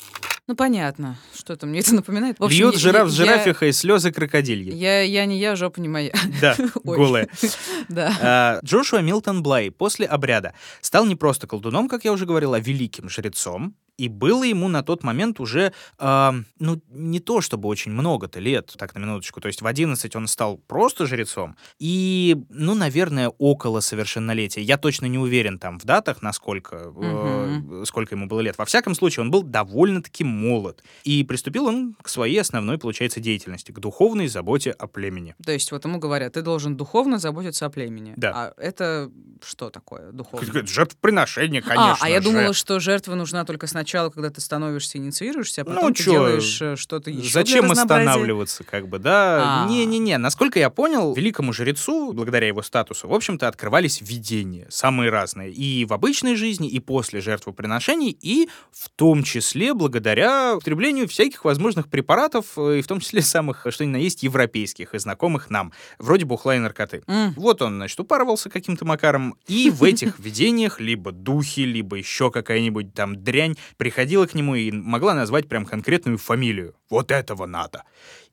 Ну, 0.47 0.55
понятно. 0.55 1.17
Что-то 1.33 1.65
мне 1.65 1.79
это 1.79 1.93
напоминает. 1.95 2.39
В 2.39 2.43
общем, 2.43 2.65
Льет 2.65 2.73
я- 2.73 2.79
жираф 2.79 3.09
с 3.09 3.13
жирафихой 3.13 3.69
и 3.69 3.71
слезы 3.71 4.11
крокодильи. 4.11 4.73
Я, 4.73 5.01
я 5.01 5.25
не 5.25 5.39
я, 5.39 5.55
жопа 5.55 5.79
не 5.79 5.87
моя. 5.87 6.11
Да, 6.41 6.55
голая. 6.83 7.27
Да. 7.89 8.13
А, 8.21 8.59
Джошуа 8.63 9.01
Милтон 9.01 9.43
Блай 9.43 9.69
после 9.71 10.05
обряда 10.05 10.53
стал 10.81 11.05
не 11.05 11.15
просто 11.15 11.45
колдуном, 11.47 11.87
как 11.89 12.05
я 12.05 12.11
уже 12.11 12.25
говорил, 12.25 12.53
а 12.53 12.59
великим 12.59 13.09
жрецом. 13.09 13.75
И 13.97 14.07
было 14.07 14.43
ему 14.43 14.67
на 14.67 14.81
тот 14.81 15.03
момент 15.03 15.39
уже, 15.39 15.73
а, 15.99 16.33
ну, 16.57 16.81
не 16.89 17.19
то 17.19 17.41
чтобы 17.41 17.67
очень 17.69 17.91
много-то 17.91 18.39
лет, 18.39 18.73
так, 18.77 18.95
на 18.95 18.99
минуточку. 18.99 19.41
То 19.41 19.47
есть 19.47 19.61
в 19.61 19.67
11 19.67 20.15
он 20.15 20.27
стал 20.27 20.57
просто 20.57 21.05
жрецом. 21.05 21.55
И, 21.77 22.35
ну, 22.49 22.73
наверное, 22.73 23.29
около 23.37 23.79
совершеннолетия. 23.81 24.61
Я 24.61 24.77
точно 24.77 25.05
не 25.05 25.19
уверен 25.19 25.59
там 25.59 25.77
в 25.77 25.83
датах, 25.85 26.23
насколько, 26.23 26.91
э, 26.95 27.83
сколько 27.85 28.15
ему 28.15 28.25
было 28.27 28.39
лет. 28.39 28.57
Во 28.57 28.65
всяком 28.65 28.95
случае, 28.95 29.23
он 29.25 29.29
был 29.29 29.43
довольно-таки 29.43 30.23
молод. 30.31 30.83
И 31.03 31.23
приступил 31.23 31.65
он 31.67 31.95
к 32.01 32.09
своей 32.09 32.39
основной, 32.41 32.77
получается, 32.77 33.19
деятельности, 33.19 33.71
к 33.71 33.79
духовной 33.79 34.27
заботе 34.27 34.71
о 34.71 34.87
племени. 34.87 35.35
То 35.45 35.51
есть 35.51 35.71
вот 35.71 35.85
ему 35.85 35.99
говорят, 35.99 36.33
ты 36.33 36.41
должен 36.41 36.77
духовно 36.77 37.19
заботиться 37.19 37.65
о 37.65 37.69
племени. 37.69 38.13
Да. 38.17 38.31
А 38.33 38.53
это 38.61 39.11
что 39.43 39.69
такое 39.69 40.11
духовно? 40.11 40.45
Какое-то 40.45 40.67
Жертвоприношение, 40.71 41.61
конечно 41.61 41.93
а, 41.93 41.97
а 41.99 42.09
я 42.09 42.21
же. 42.21 42.29
думала, 42.29 42.53
что 42.53 42.79
жертва 42.79 43.15
нужна 43.15 43.43
только 43.45 43.67
сначала, 43.67 44.09
когда 44.09 44.29
ты 44.29 44.39
становишься, 44.41 44.97
инициируешься, 44.97 45.61
а 45.61 45.65
Ну, 45.65 45.75
потом 45.75 45.93
ты 45.93 46.03
чё, 46.03 46.11
делаешь 46.11 46.61
э, 46.61 46.75
что-то 46.75 47.09
еще 47.09 47.31
Зачем 47.31 47.71
останавливаться, 47.71 48.63
как 48.63 48.87
бы, 48.87 48.99
да? 48.99 49.63
А. 49.63 49.67
Не-не-не. 49.67 50.17
Насколько 50.17 50.59
я 50.59 50.69
понял, 50.69 51.13
великому 51.13 51.53
жрецу, 51.53 52.13
благодаря 52.13 52.47
его 52.47 52.61
статусу, 52.61 53.07
в 53.07 53.13
общем-то, 53.13 53.47
открывались 53.47 54.01
видения, 54.01 54.67
самые 54.69 55.09
разные. 55.09 55.51
И 55.51 55.85
в 55.85 55.93
обычной 55.93 56.35
жизни, 56.35 56.69
и 56.69 56.79
после 56.79 57.21
жертвоприношений, 57.21 58.17
и 58.21 58.49
в 58.71 58.89
том 58.89 59.23
числе 59.23 59.73
благодаря 59.73 60.20
употреблению 60.55 61.07
всяких 61.07 61.45
возможных 61.45 61.87
препаратов, 61.89 62.45
э, 62.57 62.79
и 62.79 62.81
в 62.81 62.87
том 62.87 62.99
числе 62.99 63.21
самых, 63.21 63.65
что 63.69 63.85
ни 63.85 63.89
на 63.89 63.97
есть, 63.97 64.23
европейских 64.23 64.93
и 64.93 64.99
знакомых 64.99 65.49
нам, 65.49 65.71
вроде 65.99 66.25
бухла 66.25 66.55
и 66.55 66.59
наркоты. 66.59 67.03
М, 67.07 67.33
Вот 67.37 67.61
он, 67.61 67.75
значит, 67.75 67.99
упарывался 67.99 68.49
каким-то 68.49 68.85
макаром, 68.85 69.35
и 69.47 69.69
в 69.69 69.83
этих 69.83 70.19
видениях 70.19 70.79
либо 70.79 71.11
духи, 71.11 71.61
либо 71.61 71.97
еще 71.97 72.31
какая-нибудь 72.31 72.93
там 72.93 73.23
дрянь 73.23 73.55
приходила 73.77 74.25
к 74.25 74.33
нему 74.33 74.55
и 74.55 74.71
могла 74.71 75.13
назвать 75.13 75.47
прям 75.47 75.65
конкретную 75.65 76.17
фамилию. 76.17 76.75
Вот 76.91 77.09
этого 77.09 77.45
надо. 77.47 77.83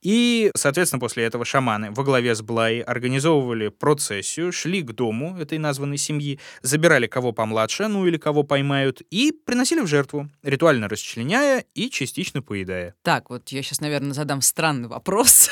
И, 0.03 0.51
соответственно, 0.55 1.01
после 1.01 1.25
этого 1.25 1.45
шаманы 1.45 1.91
во 1.91 2.05
главе 2.05 2.35
с 2.35 2.43
Блай 2.43 2.81
организовывали 2.81 3.69
процессию, 3.69 4.53
шли 4.53 4.83
к 4.83 4.93
дому 4.93 5.37
этой 5.39 5.59
названной 5.59 5.99
семьи, 5.99 6.39
забирали 6.63 7.07
кого 7.07 7.33
помладше, 7.33 7.89
ну 7.89 8.07
или 8.07 8.17
кого 8.17 8.43
поймают, 8.43 9.01
и 9.11 9.33
приносили 9.33 9.81
в 9.81 9.87
жертву, 9.87 10.29
ритуально 10.43 10.89
расчленяя 10.89 11.65
и 11.75 11.91
частично 11.91 12.43
поедая. 12.43 12.95
Так, 13.03 13.31
вот 13.31 13.49
я 13.49 13.63
сейчас, 13.63 13.81
наверное, 13.81 14.13
задам 14.13 14.41
странный 14.41 14.89
вопрос. 14.89 15.51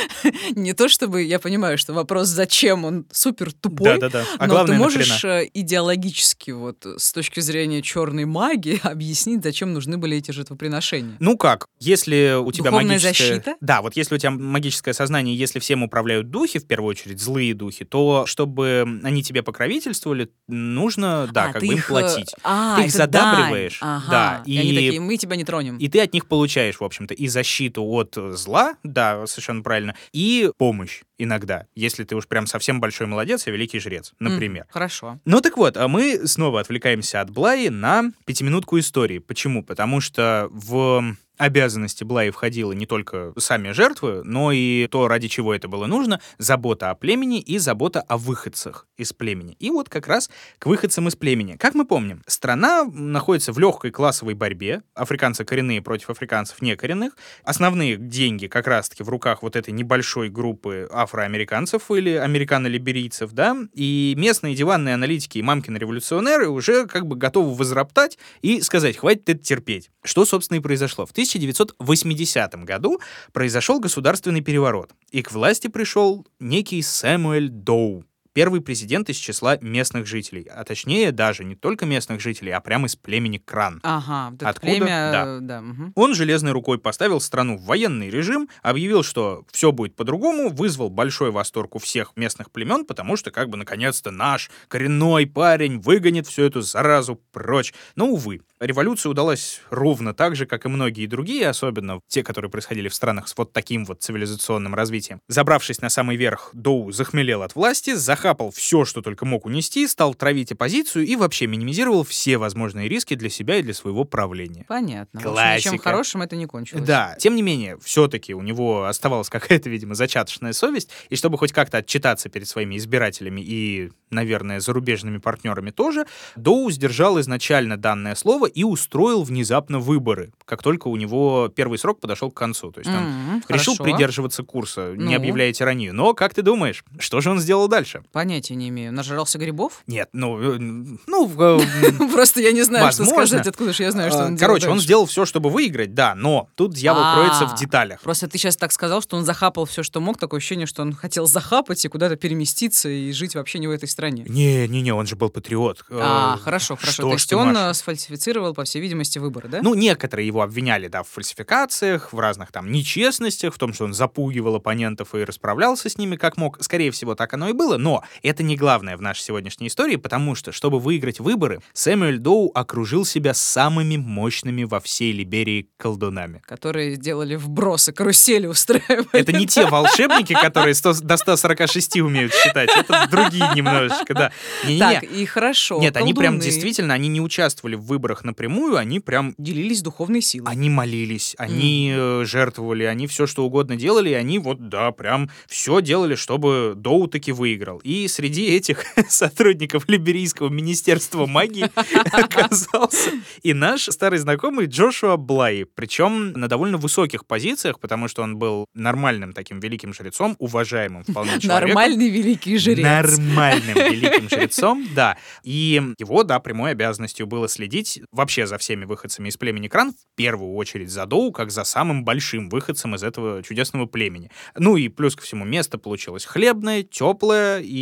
Не 0.50 0.72
то 0.72 0.88
чтобы 0.88 1.22
я 1.22 1.38
понимаю, 1.38 1.78
что 1.78 1.92
вопрос 1.92 2.28
«зачем?» 2.28 2.84
он 2.84 3.06
супер 3.10 3.52
тупой, 3.52 3.98
Да-да-да. 3.98 4.24
А 4.38 4.46
но 4.46 4.52
главное, 4.52 4.76
ты 4.76 4.82
можешь 4.82 5.24
э, 5.24 5.48
идеологически, 5.52 6.52
вот 6.52 6.84
с 6.86 7.12
точки 7.12 7.40
зрения 7.40 7.82
черной 7.82 8.24
магии, 8.24 8.80
объяснить, 8.86 9.42
зачем 9.42 9.72
нужны 9.72 9.98
были 9.98 10.16
эти 10.16 10.30
жертвоприношения? 10.30 11.16
Ну 11.18 11.36
как, 11.36 11.66
если 11.78 12.39
у 12.40 12.52
тебя 12.52 12.70
Духовная 12.70 12.94
магическое... 12.96 13.24
защита? 13.34 13.56
Да, 13.60 13.82
вот 13.82 13.96
если 13.96 14.14
у 14.14 14.18
тебя 14.18 14.30
магическое 14.30 14.92
сознание, 14.92 15.34
если 15.36 15.58
всем 15.58 15.82
управляют 15.82 16.30
духи, 16.30 16.58
в 16.58 16.66
первую 16.66 16.90
очередь 16.90 17.20
злые 17.20 17.54
духи, 17.54 17.84
то 17.84 18.24
чтобы 18.26 19.00
они 19.02 19.22
тебе 19.22 19.42
покровительствовали, 19.42 20.30
нужно, 20.48 21.28
да, 21.32 21.44
А, 21.46 21.52
как 21.52 21.62
бы 21.62 21.74
их, 21.74 21.84
э, 21.86 21.88
платить. 21.88 22.34
А, 22.42 22.76
Ты 22.76 22.84
их 22.86 22.90
задабриваешь. 22.92 23.78
Ага. 23.80 24.10
да, 24.10 24.42
И 24.46 24.58
они 24.58 24.70
и- 24.72 24.74
такие, 24.74 25.00
мы 25.00 25.16
тебя 25.16 25.36
не 25.36 25.44
тронем. 25.44 25.78
И 25.78 25.88
ты 25.88 26.00
от 26.00 26.12
них 26.12 26.26
получаешь, 26.26 26.80
в 26.80 26.84
общем-то, 26.84 27.14
и 27.14 27.26
защиту 27.28 27.84
от 27.84 28.16
зла, 28.16 28.76
да, 28.82 29.26
совершенно 29.26 29.62
правильно, 29.62 29.94
и 30.12 30.50
помощь 30.58 31.02
иногда, 31.18 31.66
если 31.74 32.04
ты 32.04 32.16
уж 32.16 32.26
прям 32.26 32.46
совсем 32.46 32.80
большой 32.80 33.06
молодец 33.06 33.46
и 33.46 33.50
великий 33.50 33.78
жрец, 33.78 34.12
например. 34.18 34.66
Хорошо. 34.70 35.18
Ну 35.24 35.40
так 35.40 35.56
вот, 35.58 35.76
а 35.76 35.86
мы 35.88 36.26
снова 36.26 36.60
отвлекаемся 36.60 37.20
от 37.20 37.30
Блаи 37.30 37.68
на 37.68 38.10
пятиминутку 38.24 38.78
истории. 38.78 39.18
Почему? 39.18 39.62
Потому 39.62 40.00
что 40.00 40.48
в 40.50 41.14
обязанности 41.40 42.04
Блаи 42.04 42.28
входило 42.28 42.72
не 42.72 42.84
только 42.84 43.32
сами 43.38 43.72
жертвы, 43.72 44.22
но 44.24 44.52
и 44.52 44.86
то, 44.88 45.08
ради 45.08 45.28
чего 45.28 45.54
это 45.54 45.68
было 45.68 45.86
нужно, 45.86 46.20
забота 46.36 46.90
о 46.90 46.94
племени 46.94 47.40
и 47.40 47.56
забота 47.56 48.02
о 48.02 48.18
выходцах 48.18 48.86
из 48.98 49.14
племени. 49.14 49.56
И 49.58 49.70
вот 49.70 49.88
как 49.88 50.06
раз 50.06 50.28
к 50.58 50.66
выходцам 50.66 51.08
из 51.08 51.16
племени. 51.16 51.56
Как 51.56 51.74
мы 51.74 51.86
помним, 51.86 52.22
страна 52.26 52.84
находится 52.84 53.54
в 53.54 53.58
легкой 53.58 53.90
классовой 53.90 54.34
борьбе, 54.34 54.82
африканцы 54.94 55.46
коренные 55.46 55.80
против 55.80 56.10
африканцев 56.10 56.60
некоренных. 56.60 57.16
Основные 57.42 57.96
деньги 57.96 58.46
как 58.46 58.66
раз-таки 58.66 59.02
в 59.02 59.08
руках 59.08 59.42
вот 59.42 59.56
этой 59.56 59.72
небольшой 59.72 60.28
группы 60.28 60.88
афроамериканцев 60.92 61.90
или 61.90 62.10
американо-либерийцев, 62.10 63.32
да, 63.32 63.56
и 63.72 64.14
местные 64.18 64.54
диванные 64.54 64.92
аналитики 64.92 65.38
и 65.38 65.42
мамкины 65.42 65.78
революционеры 65.78 66.48
уже 66.50 66.86
как 66.86 67.06
бы 67.06 67.16
готовы 67.16 67.54
возроптать 67.54 68.18
и 68.42 68.60
сказать, 68.60 68.98
хватит 68.98 69.26
это 69.30 69.42
терпеть. 69.42 69.90
Что, 70.02 70.26
собственно, 70.26 70.58
и 70.58 70.60
произошло. 70.60 71.06
В 71.06 71.14
1980 71.38 72.54
году 72.64 73.00
произошел 73.32 73.80
государственный 73.80 74.40
переворот, 74.40 74.92
и 75.10 75.22
к 75.22 75.32
власти 75.32 75.68
пришел 75.68 76.26
некий 76.38 76.82
Сэмуэль 76.82 77.48
Доу, 77.48 78.04
первый 78.32 78.60
президент 78.60 79.08
из 79.10 79.16
числа 79.16 79.58
местных 79.60 80.06
жителей, 80.06 80.46
а 80.54 80.64
точнее 80.64 81.12
даже 81.12 81.44
не 81.44 81.54
только 81.54 81.86
местных 81.86 82.20
жителей, 82.20 82.52
а 82.52 82.60
прямо 82.60 82.86
из 82.86 82.96
племени 82.96 83.38
Кран. 83.38 83.80
Ага, 83.82 84.30
вот 84.30 84.42
Откуда? 84.42 84.72
племя, 84.72 85.10
Да. 85.12 85.38
да. 85.40 85.60
мгм. 85.60 85.92
Он 85.94 86.14
железной 86.14 86.52
рукой 86.52 86.78
поставил 86.78 87.20
страну 87.20 87.56
в 87.56 87.64
военный 87.64 88.10
режим, 88.10 88.48
объявил, 88.62 89.02
что 89.02 89.44
все 89.52 89.72
будет 89.72 89.96
по-другому, 89.96 90.50
вызвал 90.50 90.90
большой 90.90 91.30
восторг 91.30 91.74
у 91.76 91.78
всех 91.78 92.12
местных 92.16 92.50
племен, 92.50 92.84
потому 92.84 93.16
что 93.16 93.30
как 93.30 93.48
бы 93.48 93.56
наконец-то 93.56 94.10
наш 94.10 94.50
коренной 94.68 95.26
парень 95.26 95.78
выгонит 95.80 96.26
всю 96.26 96.42
эту 96.42 96.60
заразу 96.62 97.20
прочь. 97.32 97.72
Но, 97.96 98.08
увы, 98.08 98.42
революция 98.60 99.10
удалась 99.10 99.60
ровно 99.70 100.14
так 100.14 100.36
же, 100.36 100.46
как 100.46 100.66
и 100.66 100.68
многие 100.68 101.06
другие, 101.06 101.48
особенно 101.48 102.00
те, 102.08 102.22
которые 102.22 102.50
происходили 102.50 102.88
в 102.88 102.94
странах 102.94 103.28
с 103.28 103.36
вот 103.36 103.52
таким 103.52 103.84
вот 103.84 104.02
цивилизационным 104.02 104.74
развитием. 104.74 105.20
Забравшись 105.28 105.80
на 105.80 105.88
самый 105.90 106.16
верх, 106.16 106.50
Доу 106.52 106.92
захмелел 106.92 107.42
от 107.42 107.54
власти, 107.54 107.94
захапал 108.20 108.50
все, 108.50 108.84
что 108.84 109.00
только 109.00 109.24
мог 109.24 109.46
унести, 109.46 109.86
стал 109.86 110.14
травить 110.14 110.52
оппозицию 110.52 111.06
и 111.06 111.16
вообще 111.16 111.46
минимизировал 111.46 112.04
все 112.04 112.36
возможные 112.36 112.86
риски 112.88 113.14
для 113.14 113.30
себя 113.30 113.56
и 113.56 113.62
для 113.62 113.72
своего 113.72 114.04
правления. 114.04 114.64
Понятно. 114.68 115.20
В 115.20 115.26
общем, 115.26 115.32
ничем 115.56 115.70
Классика. 115.70 115.82
хорошим 115.82 116.22
это 116.22 116.36
не 116.36 116.46
кончилось. 116.46 116.84
Да, 116.84 117.16
тем 117.18 117.34
не 117.34 117.42
менее, 117.42 117.78
все-таки 117.82 118.34
у 118.34 118.42
него 118.42 118.84
оставалась 118.84 119.28
какая-то, 119.30 119.70
видимо, 119.70 119.94
зачаточная 119.94 120.52
совесть, 120.52 120.90
и 121.08 121.16
чтобы 121.16 121.38
хоть 121.38 121.52
как-то 121.52 121.78
отчитаться 121.78 122.28
перед 122.28 122.46
своими 122.46 122.76
избирателями 122.76 123.40
и, 123.40 123.90
наверное, 124.10 124.60
зарубежными 124.60 125.18
партнерами 125.18 125.70
тоже, 125.70 126.04
Доу 126.36 126.70
сдержал 126.70 127.18
изначально 127.20 127.76
данное 127.78 128.14
слово 128.14 128.46
и 128.46 128.64
устроил 128.64 129.22
внезапно 129.22 129.78
выборы, 129.78 130.32
как 130.44 130.62
только 130.62 130.88
у 130.88 130.96
него 130.96 131.48
первый 131.54 131.78
срок 131.78 132.00
подошел 132.00 132.30
к 132.30 132.36
концу. 132.36 132.70
То 132.70 132.80
есть 132.80 132.90
он 132.90 132.96
М, 132.96 133.42
решил 133.48 133.74
хорошо. 133.76 133.84
придерживаться 133.84 134.42
курса, 134.42 134.92
не 134.96 135.14
Ну? 135.14 135.16
объявляя 135.16 135.52
тиранию. 135.52 135.94
Но, 135.94 136.12
как 136.14 136.34
ты 136.34 136.42
думаешь, 136.42 136.84
что 136.98 137.20
же 137.22 137.30
он 137.30 137.38
сделал 137.40 137.66
дальше? 137.68 138.02
Понятия 138.12 138.54
не 138.54 138.68
имею. 138.70 138.92
Нажрался 138.92 139.38
грибов? 139.38 139.82
Нет, 139.86 140.08
ну, 140.12 140.38
э, 140.40 140.58
ну, 140.58 141.30
э, 141.38 141.92
Просто 142.12 142.40
я 142.40 142.52
не 142.52 142.62
знаю, 142.62 142.92
что 142.92 143.04
сказать, 143.04 143.46
откуда 143.46 143.72
же 143.72 143.84
я 143.84 143.92
знаю, 143.92 144.10
что 144.10 144.24
он 144.24 144.36
делал 144.36 144.48
короче, 144.54 144.68
он 144.68 144.80
сделал 144.80 145.06
все, 145.06 145.24
чтобы 145.24 145.50
выиграть, 145.50 145.94
да, 145.94 146.14
но 146.14 146.48
тут 146.56 146.74
дьявол 146.74 147.02
А. 147.04 147.14
кроется 147.14 147.46
в 147.46 147.58
деталях. 147.58 148.00
Просто 148.00 148.28
ты 148.28 148.38
сейчас 148.38 148.56
так 148.56 148.72
сказал, 148.72 149.00
что 149.00 149.16
он 149.16 149.24
захапал 149.24 149.64
все, 149.64 149.82
что 149.82 150.00
мог. 150.00 150.18
Такое 150.18 150.38
ощущение, 150.38 150.66
что 150.66 150.82
он 150.82 150.92
хотел 150.92 151.26
захапать 151.26 151.84
и 151.84 151.88
куда-то 151.88 152.16
переместиться 152.16 152.88
и 152.88 153.12
жить 153.12 153.34
вообще 153.34 153.58
не 153.58 153.68
в 153.68 153.70
этой 153.70 153.88
стране. 153.88 154.24
Не-не-не, 154.28 154.92
он 154.92 155.06
же 155.06 155.16
был 155.16 155.30
патриот. 155.30 155.84
А, 155.90 156.36
Э, 156.36 156.38
хорошо, 156.42 156.76
хорошо. 156.76 156.92
что 156.92 157.02
То 157.02 157.12
есть 157.12 157.32
он 157.32 157.74
сфальсифицировал, 157.74 158.54
по 158.54 158.64
всей 158.64 158.80
видимости, 158.80 159.18
выборы, 159.18 159.48
да? 159.48 159.60
Ну, 159.62 159.74
некоторые 159.74 160.26
его 160.26 160.42
обвиняли, 160.42 160.88
да, 160.88 161.02
в 161.02 161.08
фальсификациях, 161.08 162.12
в 162.12 162.18
разных 162.18 162.52
там 162.52 162.70
нечестностях, 162.70 163.54
в 163.54 163.58
том, 163.58 163.72
что 163.72 163.84
он 163.84 163.94
запугивал 163.94 164.56
оппонентов 164.56 165.14
и 165.14 165.24
расправлялся 165.24 165.88
с 165.88 165.96
ними 165.98 166.16
как 166.16 166.36
мог. 166.36 166.62
Скорее 166.62 166.90
всего, 166.90 167.14
так 167.14 167.32
оно 167.34 167.48
и 167.48 167.52
было, 167.52 167.76
но 167.76 167.99
это 168.22 168.42
не 168.42 168.56
главное 168.56 168.96
в 168.96 169.02
нашей 169.02 169.22
сегодняшней 169.22 169.68
истории, 169.68 169.96
потому 169.96 170.34
что, 170.34 170.52
чтобы 170.52 170.78
выиграть 170.78 171.20
выборы, 171.20 171.60
Сэмюэль 171.72 172.18
Доу 172.18 172.50
окружил 172.54 173.04
себя 173.04 173.34
самыми 173.34 173.96
мощными 173.96 174.64
во 174.64 174.80
всей 174.80 175.12
Либерии 175.12 175.68
колдунами. 175.76 176.42
которые 176.46 176.96
делали 176.96 177.36
вбросы, 177.36 177.92
карусели 177.92 178.46
устраивали. 178.46 179.08
Это 179.12 179.32
не 179.32 179.46
те 179.46 179.66
волшебники, 179.66 180.32
которые 180.32 180.74
100 180.74 181.00
до 181.02 181.16
146 181.16 181.96
умеют 181.98 182.32
считать, 182.34 182.70
это 182.76 183.08
другие 183.10 183.48
немножечко, 183.54 184.14
да. 184.14 184.32
Не-не-не. 184.64 184.80
Так, 184.80 185.04
и 185.04 185.24
хорошо. 185.26 185.80
Нет, 185.80 185.96
они 185.96 186.14
прям 186.14 186.34
колдуны 186.34 186.44
действительно, 186.50 186.94
они 186.94 187.08
не 187.08 187.20
участвовали 187.20 187.74
в 187.76 187.82
выборах 187.82 188.24
напрямую, 188.24 188.76
они 188.76 189.00
прям 189.00 189.34
делились 189.38 189.82
духовной 189.82 190.20
силой. 190.20 190.50
Они 190.50 190.70
молились, 190.70 191.34
они 191.38 191.92
э, 191.94 192.24
жертвовали, 192.24 192.84
они 192.84 193.06
все 193.06 193.26
что 193.26 193.44
угодно 193.44 193.76
делали, 193.76 194.10
и 194.10 194.14
они 194.14 194.38
вот, 194.38 194.68
да, 194.68 194.90
прям 194.92 195.30
все 195.48 195.80
делали, 195.80 196.14
чтобы 196.14 196.74
Доу 196.76 197.06
таки 197.06 197.32
выиграл. 197.32 197.78
И 197.78 197.89
среди 198.08 198.46
этих 198.46 198.84
сотрудников 199.08 199.88
Либерийского 199.88 200.48
министерства 200.48 201.26
магии 201.26 201.70
оказался 202.12 203.10
и 203.42 203.52
наш 203.52 203.84
старый 203.84 204.18
знакомый 204.18 204.66
Джошуа 204.66 205.16
Блай, 205.16 205.64
причем 205.64 206.32
на 206.32 206.48
довольно 206.48 206.76
высоких 206.76 207.26
позициях, 207.26 207.80
потому 207.80 208.08
что 208.08 208.22
он 208.22 208.36
был 208.36 208.66
нормальным 208.74 209.32
таким 209.32 209.60
великим 209.60 209.92
жрецом, 209.92 210.36
уважаемым 210.38 211.04
вполне 211.04 211.40
человеком. 211.40 211.68
Нормальный 211.68 212.08
великий 212.08 212.58
жрец. 212.58 212.84
Нормальным 212.84 213.74
великим 213.74 214.28
жрецом, 214.28 214.86
да. 214.94 215.16
И 215.42 215.82
его, 215.98 216.22
да, 216.22 216.38
прямой 216.40 216.72
обязанностью 216.72 217.26
было 217.26 217.48
следить 217.48 218.00
вообще 218.12 218.46
за 218.46 218.58
всеми 218.58 218.84
выходцами 218.84 219.28
из 219.28 219.36
племени 219.36 219.68
Кран, 219.68 219.92
в 219.92 220.16
первую 220.16 220.54
очередь 220.54 220.90
за 220.90 221.06
Доу, 221.06 221.32
как 221.32 221.50
за 221.50 221.64
самым 221.64 222.04
большим 222.04 222.48
выходцем 222.48 222.94
из 222.94 223.02
этого 223.02 223.42
чудесного 223.42 223.86
племени. 223.86 224.30
Ну 224.56 224.76
и 224.76 224.88
плюс 224.88 225.16
ко 225.16 225.22
всему 225.22 225.44
место 225.44 225.78
получилось 225.78 226.24
хлебное, 226.24 226.82
теплое, 226.82 227.60
и 227.60 227.79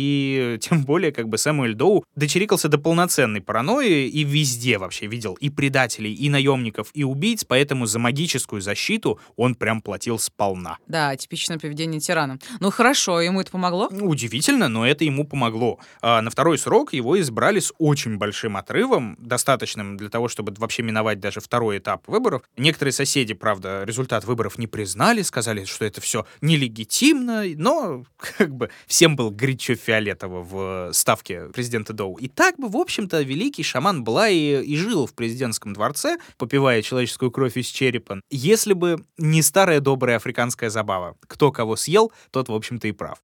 тем 0.61 0.83
более 0.83 1.11
как 1.11 1.29
бы 1.29 1.37
Сэмуэль 1.37 1.73
Доу 1.73 2.03
дочерикался 2.15 2.69
до 2.69 2.77
полноценной 2.77 3.41
паранойи 3.41 4.07
и 4.07 4.23
везде 4.23 4.77
вообще 4.77 5.07
видел 5.07 5.35
и 5.35 5.49
предателей, 5.49 6.13
и 6.13 6.29
наемников, 6.29 6.89
и 6.93 7.03
убийц, 7.03 7.43
поэтому 7.43 7.85
за 7.85 7.99
магическую 7.99 8.61
защиту 8.61 9.19
он 9.35 9.55
прям 9.55 9.81
платил 9.81 10.19
сполна. 10.19 10.77
Да, 10.87 11.15
типичное 11.15 11.57
поведение 11.57 11.99
тирана. 11.99 12.39
Ну 12.59 12.71
хорошо, 12.71 13.21
ему 13.21 13.41
это 13.41 13.51
помогло? 13.51 13.87
Удивительно, 13.87 14.67
но 14.67 14.85
это 14.85 15.03
ему 15.03 15.25
помогло. 15.25 15.79
А 16.01 16.21
на 16.21 16.29
второй 16.29 16.57
срок 16.57 16.93
его 16.93 17.19
избрали 17.19 17.59
с 17.59 17.73
очень 17.77 18.17
большим 18.17 18.57
отрывом, 18.57 19.17
достаточным 19.19 19.97
для 19.97 20.09
того, 20.09 20.27
чтобы 20.27 20.53
вообще 20.57 20.83
миновать 20.83 21.19
даже 21.19 21.39
второй 21.39 21.77
этап 21.79 22.07
выборов. 22.07 22.43
Некоторые 22.57 22.93
соседи, 22.93 23.33
правда, 23.33 23.83
результат 23.85 24.25
выборов 24.25 24.57
не 24.57 24.67
признали, 24.67 25.21
сказали, 25.21 25.65
что 25.65 25.85
это 25.85 26.01
все 26.01 26.25
нелегитимно, 26.41 27.43
но 27.55 28.05
как 28.37 28.55
бы 28.55 28.69
всем 28.87 29.15
был 29.15 29.31
горячо 29.31 29.75
фиолетово 29.89 30.43
в 30.43 30.93
ставке 30.93 31.45
президента 31.51 31.93
Доу. 31.93 32.15
И 32.17 32.27
так 32.27 32.57
бы, 32.57 32.67
в 32.67 32.77
общем-то, 32.77 33.21
великий 33.23 33.63
шаман 33.63 34.03
Блай 34.03 34.35
и 34.35 34.75
жил 34.75 35.07
в 35.07 35.15
президентском 35.15 35.73
дворце, 35.73 36.19
попивая 36.37 36.83
человеческую 36.83 37.31
кровь 37.31 37.57
из 37.57 37.65
черепа, 37.65 38.21
если 38.29 38.73
бы 38.73 39.03
не 39.17 39.41
старая 39.41 39.79
добрая 39.79 40.17
африканская 40.17 40.69
забава. 40.69 41.15
Кто 41.27 41.51
кого 41.51 41.75
съел, 41.75 42.11
тот, 42.29 42.49
в 42.49 42.53
общем-то, 42.53 42.87
и 42.87 42.91
прав. 42.91 43.17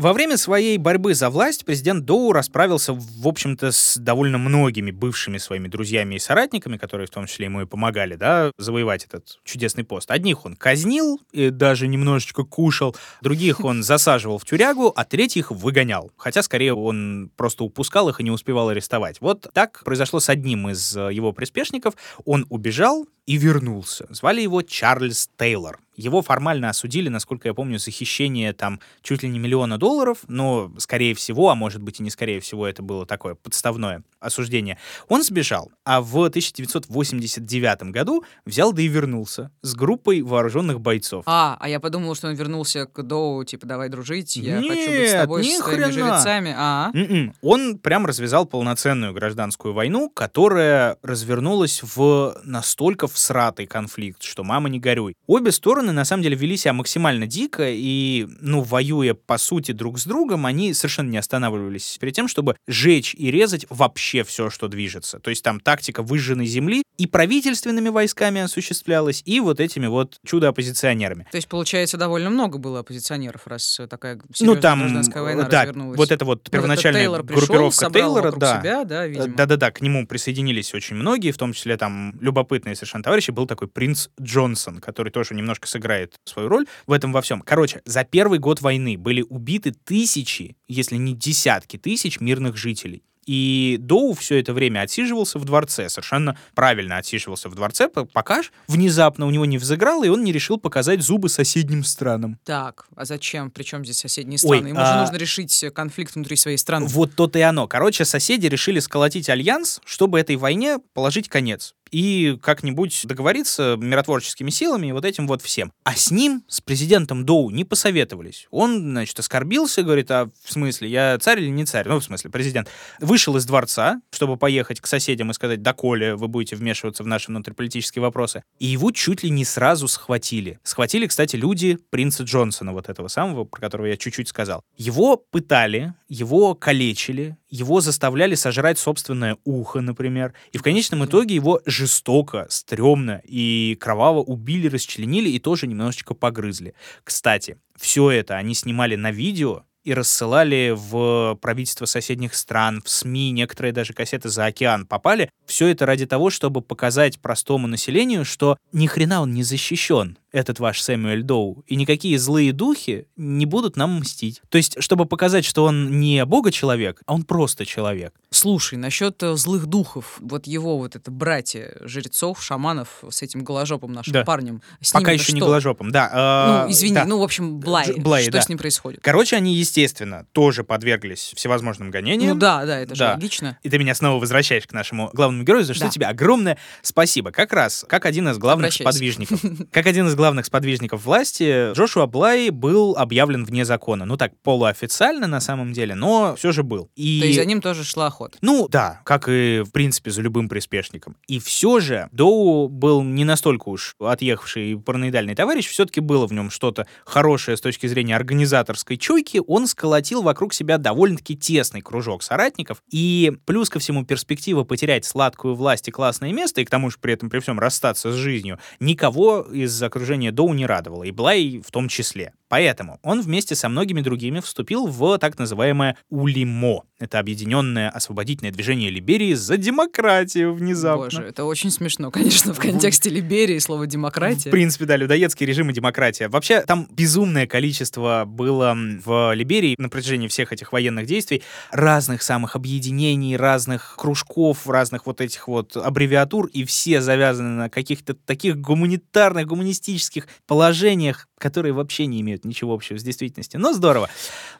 Во 0.00 0.14
время 0.14 0.38
своей 0.38 0.78
борьбы 0.78 1.12
за 1.12 1.28
власть 1.28 1.66
президент 1.66 2.06
Доу 2.06 2.32
расправился, 2.32 2.94
в 2.94 3.28
общем-то, 3.28 3.70
с 3.70 3.98
довольно 3.98 4.38
многими 4.38 4.90
бывшими 4.90 5.36
своими 5.36 5.68
друзьями 5.68 6.14
и 6.14 6.18
соратниками, 6.18 6.78
которые 6.78 7.06
в 7.06 7.10
том 7.10 7.26
числе 7.26 7.44
ему 7.44 7.60
и 7.60 7.66
помогали, 7.66 8.14
да, 8.14 8.50
завоевать 8.56 9.04
этот 9.04 9.38
чудесный 9.44 9.84
пост. 9.84 10.10
Одних 10.10 10.46
он 10.46 10.56
казнил 10.56 11.20
и 11.32 11.50
даже 11.50 11.86
немножечко 11.86 12.44
кушал, 12.44 12.96
других 13.20 13.62
он 13.62 13.82
засаживал 13.82 14.38
в 14.38 14.46
тюрягу, 14.46 14.90
а 14.96 15.04
третьих 15.04 15.50
выгонял. 15.50 16.10
Хотя, 16.16 16.42
скорее, 16.42 16.72
он 16.72 17.30
просто 17.36 17.64
упускал 17.64 18.08
их 18.08 18.20
и 18.20 18.24
не 18.24 18.30
успевал 18.30 18.70
арестовать. 18.70 19.20
Вот 19.20 19.48
так 19.52 19.82
произошло 19.84 20.18
с 20.18 20.30
одним 20.30 20.70
из 20.70 20.96
э, 20.96 21.10
его 21.12 21.34
приспешников. 21.34 21.92
Он 22.24 22.46
убежал 22.48 23.06
и 23.30 23.36
вернулся. 23.36 24.06
Звали 24.10 24.40
его 24.40 24.60
Чарльз 24.62 25.30
Тейлор. 25.38 25.78
Его 25.94 26.22
формально 26.22 26.70
осудили, 26.70 27.10
насколько 27.10 27.46
я 27.46 27.52
помню, 27.52 27.78
за 27.78 27.90
хищение 27.90 28.54
там 28.54 28.80
чуть 29.02 29.22
ли 29.22 29.28
не 29.28 29.38
миллиона 29.38 29.76
долларов, 29.76 30.18
но, 30.28 30.72
скорее 30.78 31.14
всего, 31.14 31.50
а 31.50 31.54
может 31.54 31.82
быть 31.82 32.00
и 32.00 32.02
не 32.02 32.08
скорее 32.10 32.40
всего, 32.40 32.66
это 32.66 32.82
было 32.82 33.04
такое 33.04 33.34
подставное 33.34 34.02
осуждение. 34.18 34.78
Он 35.08 35.22
сбежал, 35.22 35.70
а 35.84 36.00
в 36.00 36.24
1989 36.24 37.82
году 37.90 38.24
взял 38.46 38.72
да 38.72 38.80
и 38.80 38.88
вернулся 38.88 39.50
с 39.60 39.74
группой 39.74 40.22
вооруженных 40.22 40.80
бойцов. 40.80 41.24
А, 41.26 41.58
а 41.60 41.68
я 41.68 41.80
подумал, 41.80 42.14
что 42.14 42.28
он 42.28 42.34
вернулся 42.34 42.86
к 42.86 43.02
Доу, 43.02 43.44
типа, 43.44 43.66
давай 43.66 43.90
дружить, 43.90 44.36
я 44.36 44.58
Нет, 44.58 44.70
хочу 44.70 44.90
быть 44.90 45.08
с 45.10 45.12
тобой, 45.12 45.42
ни 45.42 45.50
с 45.54 45.58
твоими 45.58 45.82
хрена. 45.82 45.92
жрецами. 45.92 46.54
А, 46.56 46.90
М-м. 46.94 47.34
Он 47.42 47.78
прям 47.78 48.06
развязал 48.06 48.46
полноценную 48.46 49.12
гражданскую 49.12 49.74
войну, 49.74 50.08
которая 50.08 50.96
развернулась 51.02 51.82
в 51.82 52.38
настолько 52.44 53.06
всратый 53.20 53.66
конфликт, 53.66 54.22
что 54.22 54.44
мама 54.44 54.70
не 54.70 54.80
горюй. 54.80 55.14
Обе 55.26 55.52
стороны 55.52 55.92
на 55.92 56.06
самом 56.06 56.22
деле 56.22 56.36
вели 56.36 56.56
себя 56.56 56.72
максимально 56.72 57.26
дико, 57.26 57.68
и, 57.68 58.26
ну, 58.40 58.62
воюя 58.62 59.12
по 59.12 59.36
сути 59.36 59.72
друг 59.72 59.98
с 59.98 60.04
другом, 60.06 60.46
они 60.46 60.72
совершенно 60.72 61.10
не 61.10 61.18
останавливались 61.18 61.98
перед 62.00 62.14
тем, 62.14 62.28
чтобы 62.28 62.56
жечь 62.66 63.14
и 63.14 63.30
резать 63.30 63.66
вообще 63.68 64.24
все, 64.24 64.48
что 64.48 64.68
движется. 64.68 65.18
То 65.18 65.28
есть 65.28 65.44
там 65.44 65.60
тактика 65.60 66.02
выжженной 66.02 66.46
земли 66.46 66.82
и 66.96 67.06
правительственными 67.06 67.90
войсками 67.90 68.40
осуществлялась, 68.40 69.22
и 69.26 69.40
вот 69.40 69.60
этими 69.60 69.86
вот 69.86 70.18
чудо-оппозиционерами. 70.26 71.26
то 71.30 71.36
есть, 71.36 71.48
получается, 71.48 71.98
довольно 71.98 72.30
много 72.30 72.58
было 72.58 72.80
оппозиционеров, 72.80 73.46
раз 73.46 73.80
такая 73.90 74.18
Ну, 74.40 74.56
там, 74.56 74.80
гражданская 74.80 75.22
война 75.22 75.42
да, 75.44 75.62
развернулась. 75.62 75.98
вот 75.98 76.10
это 76.10 76.24
вот 76.24 76.38
Вот 76.40 76.50
первоначальная 76.50 77.02
Тейлор 77.02 77.22
пришел, 77.22 77.40
группировка 77.46 77.90
Тейлора, 77.90 78.32
да, 78.32 78.60
себя, 78.60 78.84
да, 78.84 79.06
видимо. 79.06 79.36
Да-да-да, 79.36 79.70
к 79.70 79.82
нему 79.82 80.06
присоединились 80.06 80.72
очень 80.74 80.96
многие, 80.96 81.32
в 81.32 81.38
том 81.38 81.52
числе 81.52 81.76
там 81.76 82.14
любопытные 82.20 82.74
совершенно 82.74 82.99
товарищи. 83.02 83.30
Был 83.30 83.46
такой 83.46 83.68
принц 83.68 84.08
Джонсон, 84.20 84.78
который 84.78 85.10
тоже 85.10 85.34
немножко 85.34 85.66
сыграет 85.66 86.16
свою 86.24 86.48
роль 86.48 86.66
в 86.86 86.92
этом 86.92 87.12
во 87.12 87.22
всем. 87.22 87.40
Короче, 87.40 87.80
за 87.84 88.04
первый 88.04 88.38
год 88.38 88.60
войны 88.60 88.96
были 88.96 89.22
убиты 89.22 89.72
тысячи, 89.72 90.56
если 90.68 90.96
не 90.96 91.14
десятки 91.14 91.76
тысяч 91.76 92.20
мирных 92.20 92.56
жителей. 92.56 93.02
И 93.26 93.76
Доу 93.78 94.14
все 94.14 94.40
это 94.40 94.52
время 94.52 94.80
отсиживался 94.80 95.38
в 95.38 95.44
дворце, 95.44 95.88
совершенно 95.88 96.36
правильно 96.54 96.96
отсиживался 96.96 97.48
в 97.48 97.54
дворце, 97.54 97.88
пока 97.88 98.42
ж 98.42 98.50
внезапно 98.66 99.26
у 99.26 99.30
него 99.30 99.44
не 99.44 99.58
взыграло, 99.58 100.04
и 100.04 100.08
он 100.08 100.24
не 100.24 100.32
решил 100.32 100.58
показать 100.58 101.02
зубы 101.02 101.28
соседним 101.28 101.84
странам. 101.84 102.38
Так, 102.44 102.86
а 102.96 103.04
зачем? 103.04 103.50
Причем 103.50 103.84
здесь 103.84 103.98
соседние 103.98 104.38
Ой, 104.42 104.58
страны? 104.58 104.68
Ему 104.68 104.80
а- 104.80 104.92
же 104.92 105.00
нужно 105.00 105.16
решить 105.16 105.64
конфликт 105.74 106.14
внутри 106.14 106.34
своей 106.34 106.56
страны. 106.56 106.86
Вот 106.86 107.14
то-то 107.14 107.38
и 107.38 107.42
оно. 107.42 107.68
Короче, 107.68 108.04
соседи 108.04 108.46
решили 108.46 108.80
сколотить 108.80 109.28
альянс, 109.28 109.80
чтобы 109.84 110.18
этой 110.18 110.36
войне 110.36 110.78
положить 110.94 111.28
конец. 111.28 111.74
И 111.90 112.38
как-нибудь 112.42 113.00
договориться 113.04 113.76
миротворческими 113.78 114.50
силами 114.50 114.88
и 114.88 114.92
вот 114.92 115.04
этим 115.04 115.26
вот 115.26 115.42
всем. 115.42 115.72
А 115.84 115.94
с 115.94 116.10
ним, 116.10 116.44
с 116.48 116.60
президентом 116.60 117.24
Доу, 117.24 117.50
не 117.50 117.64
посоветовались. 117.64 118.46
Он, 118.50 118.90
значит, 118.90 119.18
оскорбился, 119.18 119.82
говорит, 119.82 120.10
а 120.10 120.30
в 120.44 120.52
смысле, 120.52 120.88
я 120.88 121.18
царь 121.18 121.40
или 121.40 121.48
не 121.48 121.64
царь? 121.64 121.88
Ну, 121.88 121.98
в 121.98 122.04
смысле, 122.04 122.30
президент. 122.30 122.68
Вышел 123.00 123.36
из 123.36 123.44
дворца, 123.44 124.00
чтобы 124.10 124.36
поехать 124.36 124.80
к 124.80 124.86
соседям 124.86 125.30
и 125.30 125.34
сказать, 125.34 125.62
да, 125.62 125.72
Коля, 125.72 126.16
вы 126.16 126.28
будете 126.28 126.56
вмешиваться 126.56 127.02
в 127.02 127.06
наши 127.06 127.28
внутриполитические 127.28 128.02
вопросы. 128.02 128.42
И 128.58 128.66
его 128.66 128.90
чуть 128.90 129.22
ли 129.22 129.30
не 129.30 129.44
сразу 129.44 129.88
схватили. 129.88 130.60
Схватили, 130.62 131.06
кстати, 131.06 131.36
люди 131.36 131.78
принца 131.90 132.22
Джонсона, 132.22 132.72
вот 132.72 132.88
этого 132.88 133.08
самого, 133.08 133.44
про 133.44 133.60
которого 133.60 133.86
я 133.86 133.96
чуть-чуть 133.96 134.28
сказал. 134.28 134.62
Его 134.76 135.16
пытали, 135.16 135.94
его 136.08 136.54
калечили, 136.54 137.36
его 137.50 137.80
заставляли 137.80 138.34
сожрать 138.34 138.78
собственное 138.78 139.36
ухо, 139.44 139.80
например. 139.80 140.34
И 140.52 140.58
в 140.58 140.62
конечном 140.62 141.04
итоге 141.04 141.34
его 141.34 141.60
жестоко, 141.66 142.46
стрёмно 142.48 143.20
и 143.24 143.76
кроваво 143.80 144.20
убили, 144.20 144.68
расчленили 144.68 145.28
и 145.28 145.38
тоже 145.38 145.66
немножечко 145.66 146.14
погрызли. 146.14 146.74
Кстати, 147.04 147.58
все 147.76 148.10
это 148.10 148.36
они 148.36 148.54
снимали 148.54 148.96
на 148.96 149.10
видео 149.10 149.64
и 149.82 149.94
рассылали 149.94 150.74
в 150.76 151.38
правительство 151.40 151.86
соседних 151.86 152.34
стран, 152.34 152.82
в 152.84 152.90
СМИ, 152.90 153.30
некоторые 153.32 153.72
даже 153.72 153.94
кассеты 153.94 154.28
за 154.28 154.46
океан 154.46 154.86
попали. 154.86 155.30
Все 155.46 155.68
это 155.68 155.86
ради 155.86 156.06
того, 156.06 156.30
чтобы 156.30 156.60
показать 156.60 157.18
простому 157.20 157.66
населению, 157.66 158.24
что 158.24 158.58
ни 158.72 158.86
хрена 158.86 159.22
он 159.22 159.32
не 159.32 159.42
защищен, 159.42 160.18
этот 160.32 160.60
ваш 160.60 160.80
Сэмюэль 160.82 161.22
Доу, 161.22 161.64
и 161.66 161.76
никакие 161.76 162.18
злые 162.18 162.52
духи 162.52 163.06
не 163.16 163.46
будут 163.46 163.76
нам 163.76 164.00
мстить. 164.00 164.40
То 164.48 164.58
есть, 164.58 164.76
чтобы 164.82 165.06
показать, 165.06 165.44
что 165.44 165.64
он 165.64 165.98
не 166.00 166.24
бога-человек, 166.24 167.02
а 167.06 167.14
он 167.14 167.24
просто 167.24 167.66
человек. 167.66 168.14
Слушай, 168.30 168.78
насчет 168.78 169.20
э, 169.22 169.34
злых 169.36 169.66
духов, 169.66 170.18
вот 170.20 170.46
его 170.46 170.78
вот 170.78 170.94
это 170.96 171.10
братья 171.10 171.76
жрецов, 171.80 172.42
шаманов 172.42 173.02
с 173.10 173.22
этим 173.22 173.42
голожопым 173.42 173.92
нашим 173.92 174.12
Да. 174.12 174.24
парнем. 174.24 174.62
С 174.80 174.92
Пока 174.92 175.10
еще 175.12 175.32
не 175.32 175.38
что? 175.40 175.46
голожопом, 175.46 175.90
да. 175.90 176.62
э, 176.62 176.66
Ну, 176.66 176.72
извини, 176.72 176.94
да. 176.94 177.04
ну, 177.06 177.18
в 177.18 177.22
общем, 177.22 177.58
Блай. 177.58 177.92
Блай, 177.96 178.22
что 178.22 178.32
да. 178.32 178.42
с 178.42 178.48
ним 178.48 178.58
происходит? 178.58 179.00
Короче, 179.02 179.36
они, 179.36 179.54
естественно, 179.54 180.26
тоже 180.32 180.62
подверглись 180.64 181.32
всевозможным 181.34 181.90
гонениям. 181.90 182.34
Ну 182.34 182.36
да, 182.36 182.64
да, 182.64 182.78
это 182.78 182.94
же 182.94 183.00
Да. 183.00 183.12
логично. 183.14 183.58
И 183.62 183.68
ты 183.68 183.78
меня 183.78 183.94
снова 183.94 184.20
возвращаешь 184.20 184.66
к 184.66 184.72
нашему 184.72 185.10
главному 185.12 185.42
герою, 185.44 185.64
за 185.64 185.74
что 185.74 185.86
Да. 185.86 185.90
тебе 185.90 186.06
огромное 186.06 186.56
спасибо. 186.82 187.32
Как 187.32 187.52
раз, 187.52 187.84
как 187.88 188.06
один 188.06 188.28
из 188.28 188.38
главных 188.38 188.66
Обращайся. 188.66 188.90
сподвижников. 188.92 189.40
Как 189.72 189.86
один 189.86 190.06
из 190.06 190.14
главных 190.20 190.44
сподвижников 190.44 191.06
власти, 191.06 191.72
Джошуа 191.72 192.04
Блай 192.04 192.50
был 192.50 192.94
объявлен 192.94 193.42
вне 193.46 193.64
закона. 193.64 194.04
Ну 194.04 194.18
так, 194.18 194.32
полуофициально 194.42 195.26
на 195.26 195.40
самом 195.40 195.72
деле, 195.72 195.94
но 195.94 196.34
все 196.36 196.52
же 196.52 196.62
был. 196.62 196.90
И... 196.94 197.20
То 197.20 197.26
есть 197.26 197.38
за 197.38 197.46
ним 197.46 197.62
тоже 197.62 197.84
шла 197.84 198.08
охота. 198.08 198.36
Ну 198.42 198.68
да, 198.68 199.00
как 199.04 199.30
и 199.30 199.62
в 199.64 199.70
принципе 199.72 200.10
за 200.10 200.20
любым 200.20 200.50
приспешником. 200.50 201.16
И 201.26 201.38
все 201.38 201.80
же 201.80 202.10
Доу 202.12 202.68
был 202.68 203.02
не 203.02 203.24
настолько 203.24 203.70
уж 203.70 203.96
отъехавший 203.98 204.78
параноидальный 204.78 205.34
товарищ, 205.34 205.66
все-таки 205.68 206.00
было 206.00 206.26
в 206.26 206.34
нем 206.34 206.50
что-то 206.50 206.86
хорошее 207.06 207.56
с 207.56 207.62
точки 207.62 207.86
зрения 207.86 208.14
организаторской 208.14 208.98
чуйки. 208.98 209.40
Он 209.46 209.66
сколотил 209.66 210.20
вокруг 210.20 210.52
себя 210.52 210.76
довольно-таки 210.76 211.34
тесный 211.34 211.80
кружок 211.80 212.22
соратников. 212.22 212.82
И 212.90 213.32
плюс 213.46 213.70
ко 213.70 213.78
всему 213.78 214.04
перспектива 214.04 214.64
потерять 214.64 215.06
сладкую 215.06 215.54
власть 215.54 215.88
и 215.88 215.90
классное 215.90 216.30
место, 216.30 216.60
и 216.60 216.66
к 216.66 216.70
тому 216.70 216.90
же 216.90 216.98
при 217.00 217.14
этом 217.14 217.30
при 217.30 217.38
всем 217.38 217.58
расстаться 217.58 218.12
с 218.12 218.14
жизнью, 218.14 218.58
никого 218.80 219.46
из 219.50 219.82
окружения 220.10 220.32
Доу 220.32 220.52
не 220.54 220.66
радовало, 220.66 221.04
и 221.04 221.12
Блай 221.12 221.62
в 221.64 221.70
том 221.70 221.88
числе. 221.88 222.32
Поэтому 222.48 222.98
он 223.04 223.20
вместе 223.20 223.54
со 223.54 223.68
многими 223.68 224.00
другими 224.00 224.40
вступил 224.40 224.88
в 224.88 225.18
так 225.18 225.38
называемое 225.38 225.96
УЛИМО. 226.10 226.82
Это 226.98 227.20
Объединенное 227.20 227.88
освободительное 227.88 228.50
движение 228.50 228.90
Либерии 228.90 229.34
за 229.34 229.56
демократию 229.56 230.52
внезапно. 230.52 231.04
Боже, 231.04 231.22
это 231.22 231.44
очень 231.44 231.70
смешно, 231.70 232.10
конечно, 232.10 232.52
в 232.52 232.58
контексте 232.58 233.08
Либерии 233.08 233.58
слово 233.58 233.84
В 233.84 233.86
демократия. 233.86 234.50
принципе, 234.50 234.84
да, 234.84 234.96
людоедский 234.96 235.46
режим 235.46 235.70
и 235.70 235.72
демократия. 235.72 236.28
Вообще, 236.28 236.62
там 236.62 236.88
безумное 236.90 237.46
количество 237.46 238.24
было 238.26 238.76
в 239.04 239.32
Либерии 239.32 239.76
на 239.78 239.88
протяжении 239.88 240.26
всех 240.26 240.52
этих 240.52 240.72
военных 240.72 241.06
действий 241.06 241.42
разных 241.70 242.22
самых 242.22 242.56
объединений, 242.56 243.36
разных 243.36 243.94
кружков, 243.96 244.68
разных 244.68 245.06
вот 245.06 245.20
этих 245.20 245.46
вот 245.46 245.76
аббревиатур, 245.76 246.46
и 246.46 246.64
все 246.64 247.00
завязаны 247.00 247.50
на 247.50 247.70
каких-то 247.70 248.14
таких 248.14 248.58
гуманитарных, 248.58 249.46
гуманистических 249.46 249.99
положениях, 250.46 251.28
которые 251.38 251.72
вообще 251.72 252.06
не 252.06 252.20
имеют 252.20 252.44
ничего 252.44 252.74
общего 252.74 252.98
с 252.98 253.02
действительностью. 253.02 253.60
Но 253.60 253.72
здорово. 253.72 254.08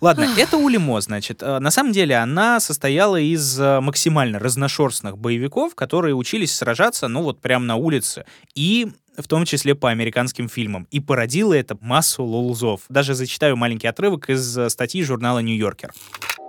Ладно, 0.00 0.26
это 0.36 0.56
Улимо, 0.56 1.00
значит. 1.00 1.42
Э, 1.42 1.58
На 1.58 1.70
самом 1.70 1.92
деле 1.92 2.16
она 2.16 2.60
состояла 2.60 3.16
из 3.20 3.58
э, 3.60 3.80
максимально 3.80 4.38
разношерстных 4.38 5.18
боевиков, 5.18 5.74
которые 5.74 6.14
учились 6.14 6.54
сражаться, 6.54 7.08
ну 7.08 7.22
вот 7.22 7.40
прямо 7.40 7.64
на 7.64 7.76
улице. 7.76 8.24
И 8.54 8.88
в 9.16 9.28
том 9.28 9.44
числе 9.44 9.74
по 9.74 9.90
американским 9.90 10.48
фильмам. 10.48 10.86
И 10.90 11.00
породило 11.00 11.54
это 11.54 11.76
массу 11.80 12.22
лулзов. 12.22 12.82
Даже 12.88 13.14
зачитаю 13.14 13.56
маленький 13.56 13.86
отрывок 13.86 14.30
из 14.30 14.56
э, 14.56 14.70
статьи 14.70 15.02
журнала 15.02 15.40
«Нью-Йоркер». 15.40 15.92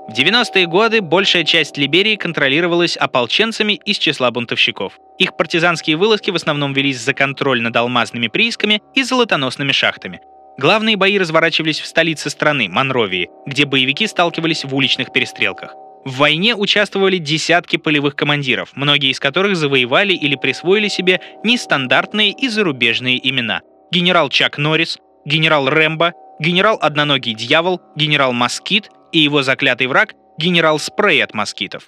В 0.08 0.14
90-е 0.14 0.66
годы 0.66 1.02
большая 1.02 1.44
часть 1.44 1.78
Либерии 1.78 2.16
контролировалась 2.16 2.98
ополченцами 2.98 3.74
из 3.74 3.98
числа 3.98 4.32
бунтовщиков. 4.32 5.00
Их 5.20 5.38
партизанские 5.38 5.96
вылазки 5.96 6.32
в 6.32 6.36
основном 6.36 6.74
велись 6.74 7.00
за 7.00 7.14
контроль 7.14 7.62
над 7.62 7.76
алмазными 7.76 8.28
приисками 8.28 8.82
и 8.94 9.04
золотоносными 9.04 9.72
шахтами. 9.72 10.20
Главные 10.58 10.98
бои 10.98 11.18
разворачивались 11.18 11.80
в 11.80 11.86
столице 11.86 12.30
страны, 12.30 12.68
Монровии, 12.68 13.30
где 13.46 13.66
боевики 13.66 14.06
сталкивались 14.06 14.66
в 14.66 14.76
уличных 14.76 15.14
перестрелках. 15.14 15.76
В 16.04 16.18
войне 16.18 16.56
участвовали 16.56 17.18
десятки 17.18 17.78
полевых 17.78 18.16
командиров, 18.16 18.72
многие 18.74 19.12
из 19.12 19.20
которых 19.20 19.56
завоевали 19.56 20.14
или 20.14 20.36
присвоили 20.36 20.88
себе 20.88 21.22
нестандартные 21.44 22.32
и 22.32 22.48
зарубежные 22.48 23.30
имена. 23.30 23.62
Генерал 23.92 24.30
Чак 24.30 24.58
Норрис, 24.58 24.98
генерал 25.26 25.70
Рэмбо, 25.70 26.14
генерал 26.40 26.78
Одноногий 26.82 27.36
Дьявол, 27.36 27.82
генерал 27.96 28.34
Москит 28.34 28.90
и 29.12 29.20
его 29.20 29.44
заклятый 29.44 29.88
враг 29.88 30.14
генерал 30.38 30.80
Спрей 30.80 31.24
от 31.24 31.34
москитов. 31.34 31.84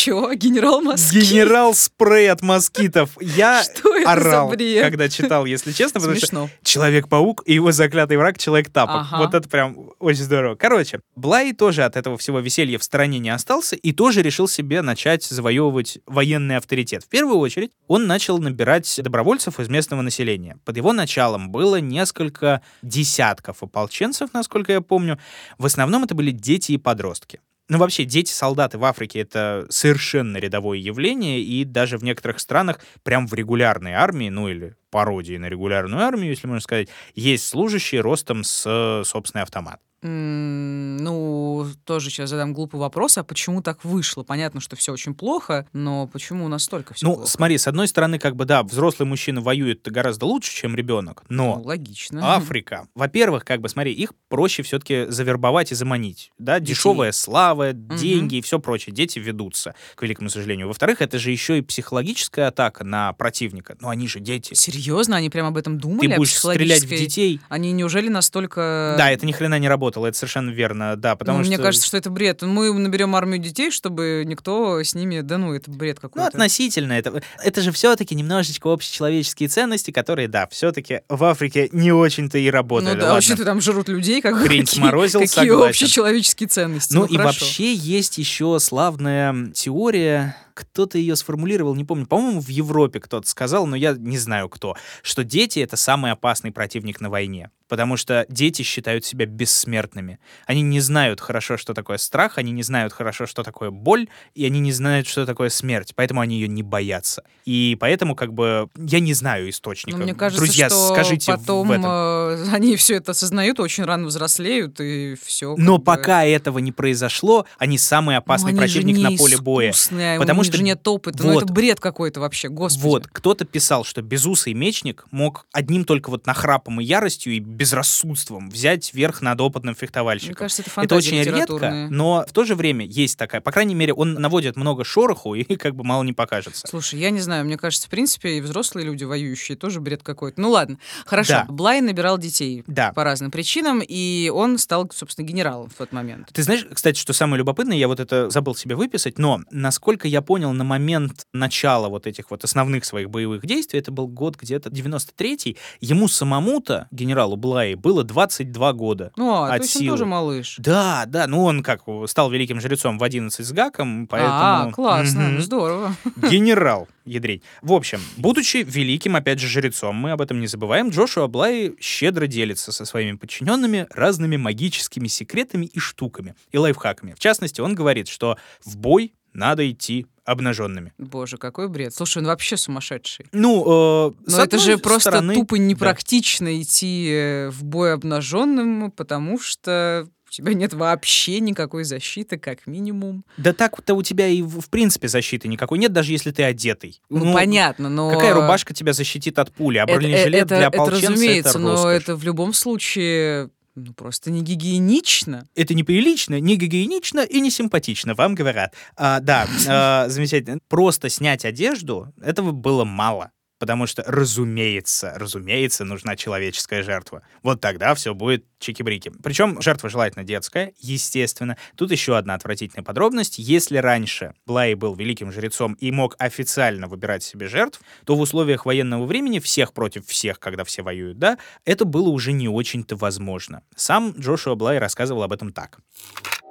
Чё? 0.00 0.32
Генерал 0.32 0.80
Москит? 0.80 1.24
Генерал 1.24 1.74
Спрей 1.74 2.30
от 2.30 2.40
москитов. 2.40 3.18
Я 3.20 3.62
Что 3.76 3.90
орал, 4.06 4.48
когда 4.48 5.10
читал, 5.10 5.44
если 5.44 5.72
честно, 5.72 6.00
потому 6.00 6.16
что 6.16 6.26
Смешно. 6.26 6.50
Человек-паук 6.62 7.42
и 7.44 7.52
его 7.52 7.70
заклятый 7.70 8.16
враг 8.16 8.38
Человек-тапок. 8.38 9.06
Ага. 9.10 9.18
Вот 9.18 9.34
это 9.34 9.46
прям 9.46 9.90
очень 9.98 10.22
здорово. 10.22 10.54
Короче, 10.54 11.00
Блай 11.16 11.52
тоже 11.52 11.84
от 11.84 11.96
этого 11.96 12.16
всего 12.16 12.38
веселья 12.40 12.78
в 12.78 12.84
стороне 12.84 13.18
не 13.18 13.28
остался 13.28 13.76
и 13.76 13.92
тоже 13.92 14.22
решил 14.22 14.48
себе 14.48 14.80
начать 14.80 15.24
завоевывать 15.24 15.98
военный 16.06 16.56
авторитет. 16.56 17.04
В 17.04 17.08
первую 17.08 17.36
очередь 17.36 17.72
он 17.86 18.06
начал 18.06 18.38
набирать 18.38 18.98
добровольцев 19.02 19.60
из 19.60 19.68
местного 19.68 20.00
населения. 20.00 20.56
Под 20.64 20.78
его 20.78 20.94
началом 20.94 21.50
было 21.50 21.76
несколько 21.76 22.62
десятков 22.80 23.62
ополченцев, 23.62 24.30
насколько 24.32 24.72
я 24.72 24.80
помню. 24.80 25.18
В 25.58 25.66
основном 25.66 26.04
это 26.04 26.14
были 26.14 26.30
дети 26.30 26.72
и 26.72 26.78
подростки. 26.78 27.40
Ну, 27.70 27.78
вообще, 27.78 28.04
дети-солдаты 28.04 28.78
в 28.78 28.84
Африке— 28.84 29.20
это 29.20 29.64
совершенно 29.70 30.38
рядовое 30.38 30.76
явление, 30.78 31.40
и 31.40 31.64
даже 31.64 31.98
в 31.98 32.02
некоторых 32.02 32.40
странах 32.40 32.80
прям 33.04 33.28
в 33.28 33.34
регулярной 33.34 33.92
армии, 33.92 34.28
ну 34.28 34.48
или 34.48 34.74
пародии 34.90 35.36
на 35.36 35.46
регулярную 35.48 36.02
армию, 36.02 36.30
если 36.30 36.46
можно 36.46 36.60
сказать, 36.62 36.88
есть 37.14 37.46
служащие 37.46 38.00
ростом 38.00 38.44
с 38.44 38.64
э, 38.66 39.04
собственный 39.04 39.42
автомат. 39.42 39.80
Ну, 40.02 41.66
тоже 41.84 42.08
сейчас 42.08 42.30
задам 42.30 42.54
глупый 42.54 42.80
вопрос, 42.80 43.18
а 43.18 43.24
почему 43.24 43.60
так 43.60 43.84
вышло? 43.84 44.22
Понятно, 44.22 44.60
что 44.60 44.74
все 44.74 44.92
очень 44.92 45.14
плохо, 45.14 45.66
но 45.74 46.06
почему 46.06 46.48
настолько 46.48 46.94
все 46.94 47.06
ну, 47.06 47.14
плохо? 47.16 47.28
смотри, 47.28 47.58
с 47.58 47.66
одной 47.66 47.86
стороны, 47.86 48.18
как 48.18 48.34
бы, 48.34 48.46
да, 48.46 48.62
взрослый 48.62 49.06
мужчина 49.06 49.42
воюет 49.42 49.82
гораздо 49.82 50.24
лучше, 50.24 50.54
чем 50.54 50.74
ребенок, 50.74 51.22
но 51.28 51.56
Ну, 51.56 51.62
логично. 51.64 52.34
Африка. 52.34 52.88
Во-первых, 52.94 53.44
как 53.44 53.60
бы, 53.60 53.68
смотри, 53.68 53.92
их 53.92 54.14
проще 54.28 54.62
все-таки 54.62 55.04
завербовать 55.08 55.72
и 55.72 55.74
заманить. 55.74 56.32
Да, 56.38 56.60
Детей. 56.60 56.74
дешевая 56.74 57.12
слава, 57.12 57.74
деньги 57.74 58.36
и 58.36 58.40
все 58.40 58.58
прочее. 58.58 58.94
Дети 58.94 59.18
ведутся, 59.18 59.74
к 59.96 60.02
великому 60.02 60.30
сожалению. 60.30 60.68
Во-вторых, 60.68 61.02
это 61.02 61.18
же 61.18 61.30
еще 61.30 61.58
и 61.58 61.62
психологическая 61.62 62.48
атака 62.48 62.84
на 62.84 63.12
противника. 63.12 63.76
Ну, 63.80 63.88
они 63.90 64.08
же 64.08 64.20
дети. 64.20 64.54
Серьезно? 64.54 64.79
Они 65.16 65.30
прям 65.30 65.46
об 65.46 65.56
этом 65.56 65.78
думали? 65.78 66.08
Ты 66.08 66.16
будешь 66.16 66.34
стрелять 66.36 66.84
в 66.84 66.88
детей. 66.88 67.40
Они 67.48 67.72
неужели 67.72 68.08
настолько... 68.08 68.94
Да, 68.98 69.10
это 69.10 69.26
ни 69.26 69.32
хрена 69.32 69.58
не 69.58 69.68
работало, 69.68 70.06
это 70.06 70.16
совершенно 70.16 70.50
верно, 70.50 70.96
да, 70.96 71.16
потому 71.16 71.38
Ну, 71.38 71.44
что... 71.44 71.48
Мне 71.54 71.58
кажется, 71.58 71.86
что 71.86 71.96
это 71.96 72.10
бред. 72.10 72.42
Мы 72.42 72.72
наберем 72.72 73.14
армию 73.16 73.38
детей, 73.40 73.70
чтобы 73.70 74.24
никто 74.26 74.80
с 74.82 74.94
ними... 74.94 75.20
Да 75.20 75.38
ну, 75.38 75.52
это 75.54 75.70
бред 75.70 75.98
Ну, 76.02 76.08
какой-то. 76.08 76.28
относительно. 76.28 76.92
Это, 76.94 77.22
это 77.42 77.60
же 77.62 77.72
все-таки 77.72 78.14
немножечко 78.14 78.72
общечеловеческие 78.72 79.48
ценности, 79.48 79.90
которые, 79.90 80.28
да, 80.28 80.46
все-таки 80.48 81.00
в 81.08 81.22
Африке 81.24 81.68
не 81.72 81.92
очень-то 81.92 82.38
и 82.38 82.48
работали. 82.50 82.94
Ну 82.94 83.00
да, 83.00 83.12
вообще-то 83.14 83.44
там 83.44 83.60
жрут 83.60 83.88
людей, 83.88 84.20
как 84.20 84.36
Хрень 84.36 84.66
сморозил, 84.66 85.20
какие 85.20 85.48
согласен. 85.48 85.68
общечеловеческие 85.70 86.48
ценности. 86.48 86.94
Ну, 86.94 87.00
Ну, 87.00 87.06
и 87.06 87.16
хорошо. 87.16 87.40
вообще 87.44 87.74
есть 87.74 88.18
еще 88.18 88.58
славная 88.60 89.50
теория, 89.54 90.36
кто-то 90.60 90.98
ее 90.98 91.16
сформулировал, 91.16 91.74
не 91.74 91.84
помню, 91.84 92.06
по-моему, 92.06 92.40
в 92.40 92.48
Европе 92.48 93.00
кто-то 93.00 93.26
сказал, 93.28 93.66
но 93.66 93.76
я 93.76 93.92
не 93.92 94.18
знаю 94.18 94.48
кто, 94.48 94.76
что 95.02 95.24
дети— 95.24 95.58
это 95.60 95.76
самый 95.76 96.12
опасный 96.12 96.52
противник 96.52 97.00
на 97.00 97.10
войне. 97.10 97.50
Потому 97.70 97.96
что 97.96 98.26
дети 98.28 98.62
считают 98.62 99.04
себя 99.04 99.26
бессмертными. 99.26 100.18
Они 100.46 100.60
не 100.60 100.80
знают 100.80 101.20
хорошо, 101.20 101.56
что 101.56 101.72
такое 101.72 101.98
страх, 101.98 102.36
они 102.36 102.50
не 102.50 102.64
знают 102.64 102.92
хорошо, 102.92 103.26
что 103.26 103.44
такое 103.44 103.70
боль, 103.70 104.08
и 104.34 104.44
они 104.44 104.58
не 104.58 104.72
знают, 104.72 105.06
что 105.06 105.24
такое 105.24 105.50
смерть, 105.50 105.92
поэтому 105.94 106.20
они 106.20 106.34
ее 106.34 106.48
не 106.48 106.64
боятся. 106.64 107.22
И 107.44 107.76
поэтому, 107.78 108.16
как 108.16 108.34
бы, 108.34 108.68
я 108.76 108.98
не 108.98 109.14
знаю 109.14 109.48
источника. 109.48 109.96
Ну, 109.96 110.02
мне 110.02 110.14
кажется, 110.14 110.44
Друзья, 110.44 110.68
что 110.68 110.88
скажите 110.88 111.32
потом 111.32 111.68
в 111.68 111.70
этом. 111.70 111.84
э, 111.86 112.46
они 112.52 112.74
все 112.74 112.96
это 112.96 113.12
осознают, 113.12 113.60
очень 113.60 113.84
рано 113.84 114.06
взрослеют, 114.06 114.80
и 114.80 115.16
все. 115.24 115.54
Но 115.56 115.78
пока 115.78 116.24
этого 116.24 116.58
не 116.58 116.72
произошло, 116.72 117.46
они 117.56 117.78
самый 117.78 118.16
опасный 118.16 118.52
противник 118.52 118.98
на 118.98 119.16
поле 119.16 119.38
боя. 119.38 119.72
Потому 120.18 120.42
что 120.42 120.56
же 120.56 120.64
нет 120.64 120.86
опыта. 120.88 121.24
Ну, 121.24 121.34
вот. 121.34 121.44
это 121.44 121.52
бред 121.52 121.78
какой-то 121.78 122.18
вообще, 122.18 122.48
господи. 122.48 122.82
Вот, 122.82 123.06
кто-то 123.06 123.44
писал, 123.44 123.84
что 123.84 124.02
безусый 124.02 124.54
мечник 124.54 125.04
мог 125.12 125.46
одним 125.52 125.84
только 125.84 126.10
вот 126.10 126.26
нахрапом 126.26 126.80
и 126.80 126.84
яростью 126.84 127.34
и 127.34 127.38
безрассудством 127.60 128.48
взять 128.48 128.94
верх 128.94 129.20
над 129.20 129.38
опытным 129.40 129.72
Мне 129.74 129.78
фехтовальщиком. 129.78 130.34
кажется, 130.34 130.62
это 130.62 130.80
Это 130.80 130.94
очень 130.96 131.22
редко, 131.22 131.88
но 131.90 132.24
в 132.26 132.32
то 132.32 132.44
же 132.44 132.54
время 132.54 132.86
есть 132.86 133.18
такая. 133.18 133.40
По 133.42 133.52
крайней 133.52 133.74
мере, 133.74 133.92
он 133.92 134.14
наводит 134.14 134.56
много 134.56 134.82
шороху 134.82 135.34
и 135.34 135.44
как 135.56 135.74
бы 135.74 135.84
мало 135.84 136.02
не 136.02 136.14
покажется. 136.14 136.66
Слушай, 136.66 137.00
я 137.00 137.10
не 137.10 137.20
знаю, 137.20 137.44
мне 137.44 137.58
кажется, 137.58 137.86
в 137.86 137.90
принципе, 137.90 138.38
и 138.38 138.40
взрослые 138.40 138.86
люди 138.86 139.04
воюющие 139.04 139.56
тоже 139.58 139.80
бред 139.80 140.02
какой-то. 140.02 140.40
Ну 140.40 140.50
ладно, 140.50 140.78
хорошо. 141.04 141.32
Да. 141.32 141.46
Блай 141.48 141.80
набирал 141.82 142.16
детей 142.16 142.64
Да. 142.66 142.92
по 142.92 143.04
разным 143.04 143.30
причинам, 143.30 143.82
и 143.86 144.30
он 144.34 144.56
стал, 144.58 144.90
собственно, 144.94 145.26
генералом 145.26 145.68
в 145.68 145.74
тот 145.74 145.92
момент. 145.92 146.28
Ты 146.32 146.42
знаешь, 146.42 146.66
кстати, 146.72 146.98
что 146.98 147.12
самое 147.12 147.38
любопытное, 147.38 147.76
я 147.76 147.88
вот 147.88 148.00
это 148.00 148.30
забыл 148.30 148.54
себе 148.54 148.74
выписать, 148.74 149.18
но, 149.18 149.40
насколько 149.50 150.08
я 150.08 150.22
понял, 150.22 150.52
на 150.52 150.64
момент 150.64 151.26
начала 151.34 151.88
вот 151.88 152.06
этих 152.06 152.30
вот 152.30 152.42
основных 152.42 152.86
своих 152.86 153.10
боевых 153.10 153.44
действий, 153.44 153.78
это 153.80 153.90
был 153.92 154.08
год 154.08 154.36
где-то 154.36 154.70
93-й, 154.70 155.58
ему 155.80 156.08
самому-то, 156.08 156.88
генералу 156.90 157.36
Блай, 157.50 157.74
было 157.74 158.04
22 158.04 158.72
года. 158.74 159.10
Ну, 159.16 159.32
а, 159.32 159.46
От 159.48 159.56
то 159.56 159.62
есть 159.64 159.74
он 159.74 159.80
силы. 159.82 159.90
тоже 159.94 160.06
малыш. 160.06 160.54
Да, 160.58 161.04
да, 161.08 161.26
ну 161.26 161.42
он 161.42 161.64
как 161.64 161.82
стал 162.06 162.30
великим 162.30 162.60
жрецом 162.60 162.96
в 162.96 163.02
11 163.02 163.44
с 163.44 163.50
гаком, 163.50 164.06
поэтому... 164.06 164.32
А, 164.32 164.70
классно, 164.72 165.22
Мгм. 165.30 165.40
здорово. 165.40 165.96
Генерал, 166.30 166.86
ядрить. 167.04 167.42
В 167.60 167.72
общем, 167.72 167.98
будучи 168.16 168.58
великим, 168.58 169.16
опять 169.16 169.40
же, 169.40 169.48
жрецом, 169.48 169.96
мы 169.96 170.12
об 170.12 170.20
этом 170.20 170.38
не 170.38 170.46
забываем, 170.46 170.90
Джошуа 170.90 171.26
Блай 171.26 171.74
щедро 171.80 172.28
делится 172.28 172.70
со 172.70 172.84
своими 172.84 173.16
подчиненными 173.16 173.88
разными 173.90 174.36
магическими 174.36 175.08
секретами 175.08 175.66
и 175.66 175.80
штуками, 175.80 176.36
и 176.52 176.58
лайфхаками. 176.58 177.14
В 177.14 177.18
частности, 177.18 177.60
он 177.60 177.74
говорит, 177.74 178.06
что 178.06 178.36
в 178.64 178.76
бой 178.76 179.12
надо 179.32 179.68
идти 179.68 180.06
обнаженными. 180.30 180.92
Боже, 180.98 181.36
какой 181.36 181.68
бред. 181.68 181.94
Слушай, 181.94 182.18
он 182.18 182.26
вообще 182.26 182.56
сумасшедший. 182.56 183.26
Ну, 183.32 184.08
э, 184.08 184.12
Но 184.26 184.42
это 184.42 184.58
же 184.58 184.78
просто 184.78 185.10
стороны, 185.10 185.34
тупо 185.34 185.56
да. 185.56 185.62
непрактично 185.62 186.60
идти 186.60 187.08
э, 187.10 187.50
в 187.50 187.64
бой 187.64 187.92
обнаженным, 187.92 188.90
потому 188.90 189.40
что 189.40 190.08
у 190.30 190.32
тебя 190.32 190.54
нет 190.54 190.72
вообще 190.72 191.40
никакой 191.40 191.82
защиты, 191.82 192.38
как 192.38 192.68
минимум. 192.68 193.24
Да 193.36 193.52
так-то 193.52 193.94
у 193.94 194.02
тебя 194.02 194.28
и 194.28 194.42
в 194.42 194.60
в 194.60 194.70
принципе 194.70 195.08
защиты 195.08 195.48
никакой 195.48 195.78
нет, 195.78 195.92
даже 195.92 196.12
если 196.12 196.30
ты 196.30 196.44
одетый. 196.44 197.00
Ну, 197.10 197.32
понятно, 197.32 197.88
но... 197.88 198.10
Какая 198.10 198.34
рубашка 198.34 198.72
тебя 198.72 198.92
защитит 198.92 199.40
от 199.40 199.52
пули? 199.52 199.78
А 199.78 199.84
Это- 199.84 199.94
бронежилет 199.94 200.44
это, 200.44 200.56
для 200.56 200.68
это 200.68 200.76
ополченца 200.76 201.10
разумеется, 201.10 201.50
это 201.50 201.58
но 201.58 201.90
это 201.90 202.14
в 202.14 202.22
любом 202.22 202.52
случае 202.52 203.50
ну, 203.74 203.92
просто 203.94 204.30
не 204.30 204.42
гигиенично. 204.42 205.48
это 205.54 205.74
неприлично, 205.74 206.40
не 206.40 206.56
гигиенично 206.56 207.20
и 207.20 207.40
не 207.40 207.50
симпатично, 207.50 208.14
вам 208.14 208.34
говорят. 208.34 208.74
А, 208.96 209.20
да, 209.20 209.46
а, 209.68 210.08
замечательно. 210.08 210.58
Просто 210.68 211.08
снять 211.08 211.44
одежду, 211.44 212.12
этого 212.20 212.52
было 212.52 212.84
мало. 212.84 213.32
Потому 213.60 213.86
что, 213.86 214.02
разумеется, 214.06 215.12
разумеется, 215.16 215.84
нужна 215.84 216.16
человеческая 216.16 216.82
жертва. 216.82 217.20
Вот 217.42 217.60
тогда 217.60 217.94
все 217.94 218.14
будет 218.14 218.46
чики-брики. 218.58 219.12
Причем 219.22 219.60
жертва 219.60 219.90
желательно 219.90 220.24
детская, 220.24 220.72
естественно. 220.78 221.58
Тут 221.76 221.92
еще 221.92 222.16
одна 222.16 222.34
отвратительная 222.34 222.82
подробность. 222.82 223.38
Если 223.38 223.76
раньше 223.76 224.32
Блай 224.46 224.72
был 224.72 224.94
великим 224.94 225.30
жрецом 225.30 225.74
и 225.74 225.90
мог 225.90 226.16
официально 226.18 226.88
выбирать 226.88 227.22
себе 227.22 227.48
жертв, 227.48 227.82
то 228.06 228.16
в 228.16 228.20
условиях 228.20 228.64
военного 228.64 229.04
времени 229.04 229.40
всех 229.40 229.74
против 229.74 230.06
всех, 230.06 230.40
когда 230.40 230.64
все 230.64 230.80
воюют, 230.80 231.18
да, 231.18 231.36
это 231.66 231.84
было 231.84 232.08
уже 232.08 232.32
не 232.32 232.48
очень-то 232.48 232.96
возможно. 232.96 233.62
Сам 233.76 234.12
Джошуа 234.18 234.54
Блай 234.54 234.78
рассказывал 234.78 235.22
об 235.22 235.34
этом 235.34 235.52
так. 235.52 235.80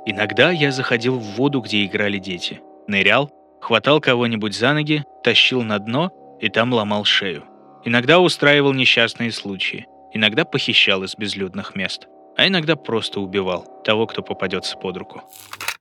Иногда 0.06 0.52
я 0.52 0.72
заходил 0.72 1.18
в 1.18 1.24
воду, 1.38 1.62
где 1.62 1.86
играли 1.86 2.20
дети. 2.20 2.62
Нырял, 2.88 3.32
хватал 3.62 4.00
кого-нибудь 4.00 4.56
за 4.56 4.74
ноги, 4.74 5.04
тащил 5.24 5.64
на 5.64 5.80
дно 5.80 6.12
и 6.40 6.50
там 6.50 6.74
ломал 6.74 7.06
шею. 7.06 7.44
Иногда 7.86 8.20
устраивал 8.20 8.74
несчастные 8.74 9.32
случаи. 9.32 9.88
Иногда 10.14 10.44
похищал 10.46 11.04
из 11.04 11.16
безлюдных 11.16 11.76
мест. 11.76 12.08
А 12.40 12.48
иногда 12.48 12.78
просто 12.78 13.20
убивал 13.20 13.68
того, 13.84 14.08
кто 14.08 14.22
попадется 14.22 14.78
под 14.78 14.96
руку. 14.96 15.22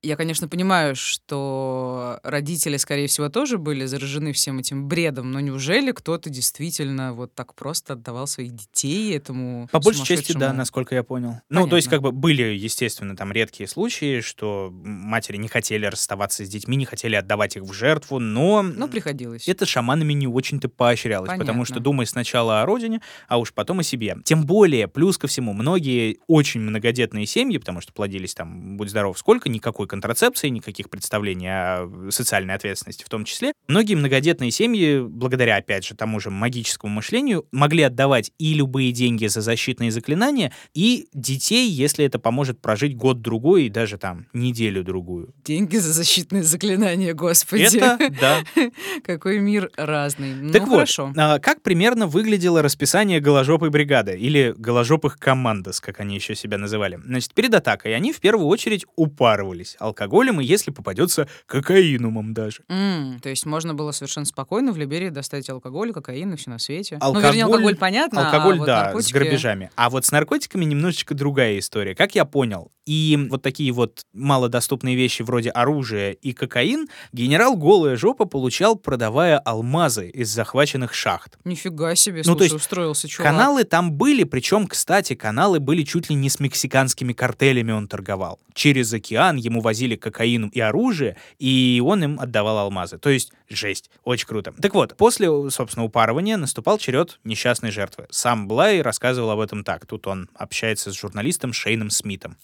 Я, 0.00 0.14
конечно, 0.16 0.46
понимаю, 0.46 0.94
что 0.94 2.20
родители, 2.22 2.76
скорее 2.76 3.08
всего, 3.08 3.28
тоже 3.28 3.58
были 3.58 3.84
заражены 3.84 4.32
всем 4.32 4.60
этим 4.60 4.86
бредом, 4.86 5.32
но 5.32 5.40
неужели 5.40 5.90
кто-то 5.90 6.30
действительно 6.30 7.12
вот 7.14 7.34
так 7.34 7.54
просто 7.54 7.94
отдавал 7.94 8.28
своих 8.28 8.52
детей 8.54 9.16
этому 9.16 9.68
По 9.72 9.80
большей 9.80 10.04
части, 10.04 10.32
да, 10.32 10.52
насколько 10.52 10.94
я 10.94 11.02
понял. 11.02 11.40
Ну, 11.48 11.66
то 11.66 11.74
есть, 11.74 11.88
Понятно. 11.88 12.08
как 12.08 12.14
бы 12.14 12.20
были, 12.20 12.42
естественно, 12.44 13.16
там 13.16 13.32
редкие 13.32 13.68
случаи, 13.68 14.20
что 14.20 14.70
матери 14.72 15.36
не 15.36 15.48
хотели 15.48 15.84
расставаться 15.86 16.44
с 16.44 16.48
детьми, 16.48 16.76
не 16.76 16.84
хотели 16.84 17.16
отдавать 17.16 17.56
их 17.56 17.64
в 17.64 17.72
жертву, 17.72 18.20
но 18.20 18.62
Ну, 18.62 18.86
приходилось. 18.88 19.48
это 19.48 19.66
шаманами 19.66 20.12
не 20.12 20.28
очень-то 20.28 20.68
поощрялось, 20.68 21.30
потому 21.36 21.64
что 21.64 21.74
Понятно. 21.74 21.84
думай 21.84 22.06
сначала 22.06 22.62
о 22.62 22.66
родине, 22.66 23.00
а 23.26 23.38
уж 23.38 23.52
потом 23.52 23.80
о 23.80 23.82
себе. 23.82 24.16
Тем 24.24 24.44
более, 24.46 24.86
плюс 24.86 25.18
ко 25.18 25.26
всему, 25.26 25.52
многие 25.52 26.18
очень 26.28 26.47
многодетные 26.56 27.26
семьи, 27.26 27.58
потому 27.58 27.80
что 27.80 27.92
плодились 27.92 28.34
там, 28.34 28.76
будь 28.76 28.90
здоров, 28.90 29.18
сколько, 29.18 29.48
никакой 29.48 29.86
контрацепции, 29.86 30.48
никаких 30.48 30.90
представлений 30.90 31.48
о 31.48 32.10
социальной 32.10 32.54
ответственности 32.54 33.04
в 33.04 33.08
том 33.08 33.24
числе. 33.24 33.52
Многие 33.68 33.94
многодетные 33.94 34.50
семьи, 34.50 35.00
благодаря, 35.00 35.56
опять 35.56 35.84
же, 35.84 35.94
тому 35.94 36.20
же 36.20 36.30
магическому 36.30 36.94
мышлению, 36.94 37.46
могли 37.52 37.82
отдавать 37.82 38.32
и 38.38 38.54
любые 38.54 38.92
деньги 38.92 39.26
за 39.26 39.40
защитные 39.40 39.90
заклинания, 39.90 40.52
и 40.74 41.08
детей, 41.12 41.68
если 41.68 42.04
это 42.04 42.18
поможет 42.18 42.60
прожить 42.60 42.96
год-другой 42.96 43.64
и 43.64 43.68
даже 43.68 43.98
там 43.98 44.26
неделю-другую. 44.32 45.34
Деньги 45.44 45.76
за 45.76 45.92
защитные 45.92 46.42
заклинания, 46.42 47.14
господи. 47.14 47.76
Это, 47.76 47.98
да. 48.20 48.42
Какой 49.04 49.38
мир 49.38 49.70
разный. 49.76 50.50
Так 50.52 50.62
ну, 50.62 50.68
вот, 50.68 50.74
хорошо. 50.76 51.12
а, 51.16 51.38
как 51.38 51.62
примерно 51.62 52.06
выглядело 52.06 52.62
расписание 52.62 53.20
голожопой 53.20 53.70
бригады 53.70 54.16
или 54.16 54.54
голожопых 54.56 55.18
командос, 55.18 55.80
как 55.80 56.00
они 56.00 56.14
еще 56.14 56.27
себя 56.34 56.58
называли? 56.58 56.98
Значит, 57.04 57.34
перед 57.34 57.54
атакой 57.54 57.94
они 57.94 58.12
в 58.12 58.20
первую 58.20 58.46
очередь 58.48 58.84
упарывались 58.96 59.76
алкоголем 59.78 60.40
и, 60.40 60.44
если 60.44 60.70
попадется, 60.70 61.28
кокаинумом 61.46 62.34
даже. 62.34 62.62
М, 62.68 63.18
то 63.22 63.28
есть 63.28 63.46
можно 63.46 63.74
было 63.74 63.92
совершенно 63.92 64.26
спокойно 64.26 64.72
в 64.72 64.76
Либерии 64.78 65.08
достать 65.08 65.48
алкоголь, 65.50 65.92
кокаин 65.92 66.32
и 66.32 66.36
все 66.36 66.50
на 66.50 66.58
свете. 66.58 66.98
ну, 67.00 67.06
Алкоголь- 67.06 67.22
вернее, 67.26 67.44
алкоголь 67.44 67.76
понятно, 67.76 68.26
Алкоголь, 68.26 68.54
а 68.54 68.58
вот 68.58 68.66
да, 68.66 68.84
наркотики... 68.84 69.08
с 69.10 69.12
грабежами. 69.12 69.70
А 69.76 69.90
вот 69.90 70.04
с 70.06 70.12
наркотиками 70.12 70.64
немножечко 70.64 71.14
другая 71.14 71.58
история, 71.58 71.94
как 71.94 72.14
я 72.14 72.24
понял. 72.24 72.70
И 72.86 73.18
вот 73.30 73.42
такие 73.42 73.70
вот 73.72 74.02
малодоступные 74.14 74.96
вещи 74.96 75.22
вроде 75.22 75.50
оружия 75.50 76.12
и 76.12 76.32
кокаин 76.32 76.88
генерал 77.12 77.56
Голая 77.56 77.96
Жопа 77.96 78.24
получал, 78.24 78.76
продавая 78.76 79.38
алмазы 79.38 80.08
из 80.08 80.30
захваченных 80.30 80.94
шахт. 80.94 81.36
Нифига 81.44 81.94
себе, 81.94 82.22
Ну, 82.24 82.32
то 82.32 82.38
слушай, 82.38 82.42
есть 82.44 82.54
устроился 82.54 83.08
чувак. 83.08 83.30
Каналы 83.30 83.64
там 83.64 83.92
были, 83.92 84.24
причем, 84.24 84.66
кстати, 84.66 85.14
каналы 85.14 85.60
были 85.60 85.82
чуть 85.82 86.08
ли 86.08 86.16
не 86.20 86.30
с 86.30 86.40
мексиканскими 86.40 87.12
картелями 87.12 87.72
он 87.72 87.88
торговал. 87.88 88.38
Через 88.54 88.92
океан 88.92 89.36
ему 89.36 89.60
возили 89.60 89.96
кокаин 89.96 90.48
и 90.48 90.60
оружие, 90.60 91.16
и 91.38 91.82
он 91.84 92.04
им 92.04 92.20
отдавал 92.20 92.58
алмазы. 92.58 92.98
То 92.98 93.10
есть 93.10 93.32
жесть, 93.48 93.90
очень 94.04 94.26
круто. 94.26 94.52
Так 94.60 94.74
вот, 94.74 94.96
после, 94.96 95.28
собственно, 95.50 95.84
упарывания 95.84 96.36
наступал 96.36 96.78
черед 96.78 97.18
несчастной 97.24 97.70
жертвы. 97.70 98.06
Сам 98.10 98.48
Блай 98.48 98.82
рассказывал 98.82 99.30
об 99.30 99.40
этом 99.40 99.64
так. 99.64 99.86
Тут 99.86 100.06
он 100.06 100.28
общается 100.34 100.92
с 100.92 100.98
журналистом 100.98 101.52
Шейном 101.52 101.90
Смитом. 101.90 102.36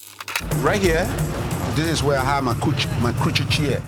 Right 0.63 0.81
here, 0.81 1.07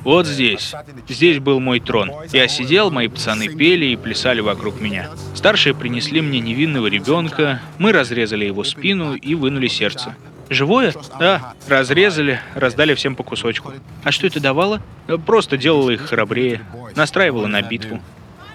Вот 0.02 0.26
здесь. 0.26 0.74
Здесь 1.08 1.38
был 1.38 1.60
мой 1.60 1.78
трон. 1.78 2.10
Я 2.32 2.48
сидел, 2.48 2.90
мои 2.90 3.06
пацаны 3.06 3.48
пели 3.48 3.86
и 3.86 3.96
плясали 3.96 4.40
вокруг 4.40 4.80
меня. 4.80 5.10
Старшие 5.34 5.74
принесли 5.74 6.20
мне 6.20 6.40
невинного 6.40 6.88
ребенка, 6.88 7.60
мы 7.78 7.92
разрезали 7.92 8.44
его 8.44 8.64
спину 8.64 9.14
и 9.14 9.34
вынули 9.34 9.68
сердце. 9.68 10.16
Живое? 10.48 10.94
Да. 11.18 11.54
Разрезали, 11.68 12.40
раздали 12.54 12.94
всем 12.94 13.14
по 13.14 13.22
кусочку. 13.22 13.72
А 14.02 14.10
что 14.10 14.26
это 14.26 14.40
давало? 14.40 14.80
Просто 15.24 15.56
делало 15.56 15.90
их 15.90 16.02
храбрее, 16.08 16.62
настраивало 16.94 17.46
на 17.46 17.62
битву 17.62 18.00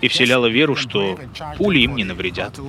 и 0.02 0.08
вселяло 0.08 0.48
веру, 0.48 0.76
что 0.76 1.18
пули 1.58 1.80
им 1.80 1.96
не 1.96 2.04
навредят. 2.04 2.60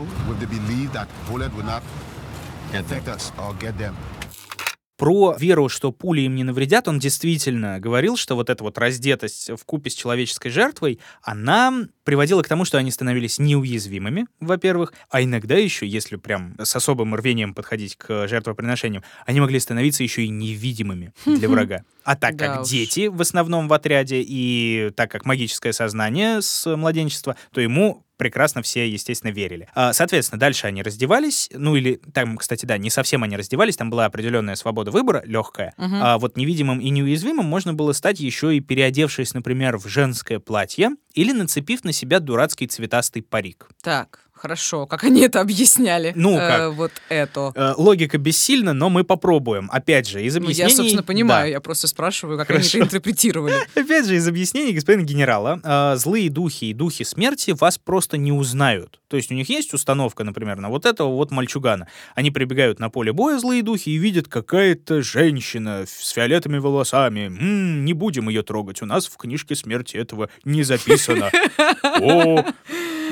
Про 5.03 5.34
веру, 5.36 5.68
что 5.68 5.90
пули 5.90 6.20
им 6.20 6.36
не 6.36 6.44
навредят, 6.44 6.86
он 6.86 7.00
действительно 7.00 7.80
говорил, 7.80 8.16
что 8.16 8.36
вот 8.36 8.48
эта 8.48 8.62
вот 8.62 8.78
раздетость 8.78 9.50
в 9.50 9.64
купе 9.64 9.90
с 9.90 9.94
человеческой 9.96 10.50
жертвой, 10.50 11.00
она 11.24 11.88
приводила 12.05 12.40
к 12.44 12.46
тому, 12.46 12.64
что 12.64 12.78
они 12.78 12.92
становились 12.92 13.40
неуязвимыми, 13.40 14.26
во-первых, 14.38 14.92
а 15.11 15.20
иногда 15.20 15.57
еще, 15.57 15.88
если 15.88 16.14
прям 16.14 16.55
с 16.62 16.76
особым 16.76 17.16
рвением 17.16 17.53
подходить 17.53 17.96
к 17.96 18.28
жертвоприношениям, 18.28 19.03
они 19.26 19.40
могли 19.40 19.59
становиться 19.59 20.05
еще 20.05 20.22
и 20.22 20.28
невидимыми 20.28 21.12
для 21.26 21.48
врага. 21.48 21.82
А 22.05 22.14
так 22.14 22.36
Да 22.36 22.46
как 22.46 22.62
уж. 22.62 22.68
дети 22.68 23.09
в 23.09 23.20
основном 23.20 23.66
в 23.66 23.72
отряде, 23.72 24.22
и 24.24 24.92
так 24.94 25.11
как 25.11 25.24
магическое 25.24 25.72
сознание 25.72 26.42
с 26.42 26.76
младенчества, 26.76 27.34
то 27.50 27.61
ему 27.61 28.05
прекрасно 28.23 28.62
все, 28.62 28.89
естественно, 28.89 29.33
верили. 29.33 29.68
А, 29.75 29.93
Соответственно, 29.93 30.39
дальше 30.39 30.68
они 30.68 30.85
раздевались, 30.85 31.51
ну 31.53 31.75
или 31.75 32.01
там, 32.14 32.39
кстати, 32.39 32.64
да, 32.66 32.79
не 32.79 32.89
совсем 32.89 33.25
они 33.25 33.37
раздевались, 33.37 33.77
там 33.77 33.91
была 33.91 34.05
определенная 34.05 34.55
свобода 34.55 34.93
выбора, 34.93 35.25
легкая. 35.27 35.75
Мгм. 35.77 35.99
А 36.01 36.18
вот 36.18 36.37
невидимым 36.37 36.79
и 36.79 36.89
неуязвимым 36.91 37.45
можно 37.45 37.75
было 37.75 37.93
стать 37.93 38.20
еще 38.20 38.57
и 38.57 38.61
переодевшись, 38.61 39.35
например, 39.35 39.77
в 39.77 39.89
женское 39.89 40.39
платье 40.39 40.91
или 41.14 41.33
нацепив 41.33 41.83
на 41.83 41.93
себя 41.93 42.20
дурацкий 42.20 42.68
цветастый 42.68 43.23
парик. 43.23 43.68
Так, 43.83 44.22
хорошо. 44.43 44.86
Как 44.86 45.05
они 45.05 45.20
это 45.22 45.40
объясняли? 45.40 46.12
Ну, 46.16 46.36
Э, 46.36 46.49
как? 46.49 46.72
вот 46.74 46.90
это. 47.09 47.53
Э, 47.55 47.74
логика 47.76 48.18
бессильна, 48.18 48.72
но 48.72 48.90
мы 48.90 49.05
попробуем. 49.05 49.70
Опять 49.72 50.09
же, 50.09 50.22
из 50.22 50.34
Ну, 50.34 50.43
объяснений... 50.45 50.70
я, 50.70 50.76
собственно, 50.76 51.03
понимаю, 51.05 51.47
Да. 51.47 51.51
я 51.53 51.61
просто 51.61 51.86
спрашиваю, 51.86 52.36
как 52.38 52.49
Хорошо. 52.49 52.78
они 52.78 52.86
это 52.86 52.97
интерпретировали. 52.97 53.55
Опять 53.74 54.07
же, 54.07 54.16
из 54.16 54.26
объяснений 54.26 54.72
господина 54.72 55.05
генерала, 55.05 55.61
э, 55.62 55.97
злые 55.97 56.28
духи 56.28 56.66
и 56.66 56.74
духи 56.74 57.05
смерти 57.05 57.53
вас 57.53 57.78
просто 57.78 58.16
не 58.16 58.32
узнают. 58.32 58.99
То 59.09 59.16
есть 59.16 59.30
у 59.30 59.34
них 59.34 59.49
есть 59.49 59.72
установка, 59.74 60.24
например, 60.24 60.57
на 60.59 60.68
вот 60.70 60.86
этого 60.86 61.09
вот 61.14 61.30
мальчугана. 61.30 61.86
Они 62.14 62.30
прибегают 62.30 62.80
на 62.80 62.90
поле 62.90 63.12
боя, 63.12 63.38
злые 63.38 63.62
духи, 63.62 63.90
и 63.90 63.97
видят 63.97 64.26
какая-то 64.26 65.03
женщина 65.03 65.84
с 65.86 66.11
фиолетовыми 66.11 66.59
волосами. 66.59 67.26
М, 67.26 67.84
не 67.84 67.93
будем 67.93 68.28
ее 68.28 68.43
трогать, 68.43 68.82
у 68.82 68.86
нас 68.86 69.07
в 69.07 69.16
книжке 69.18 69.55
смерти 69.55 69.97
этого 69.99 70.28
не 70.45 70.62
записано. 70.62 71.30
О, 72.01 72.45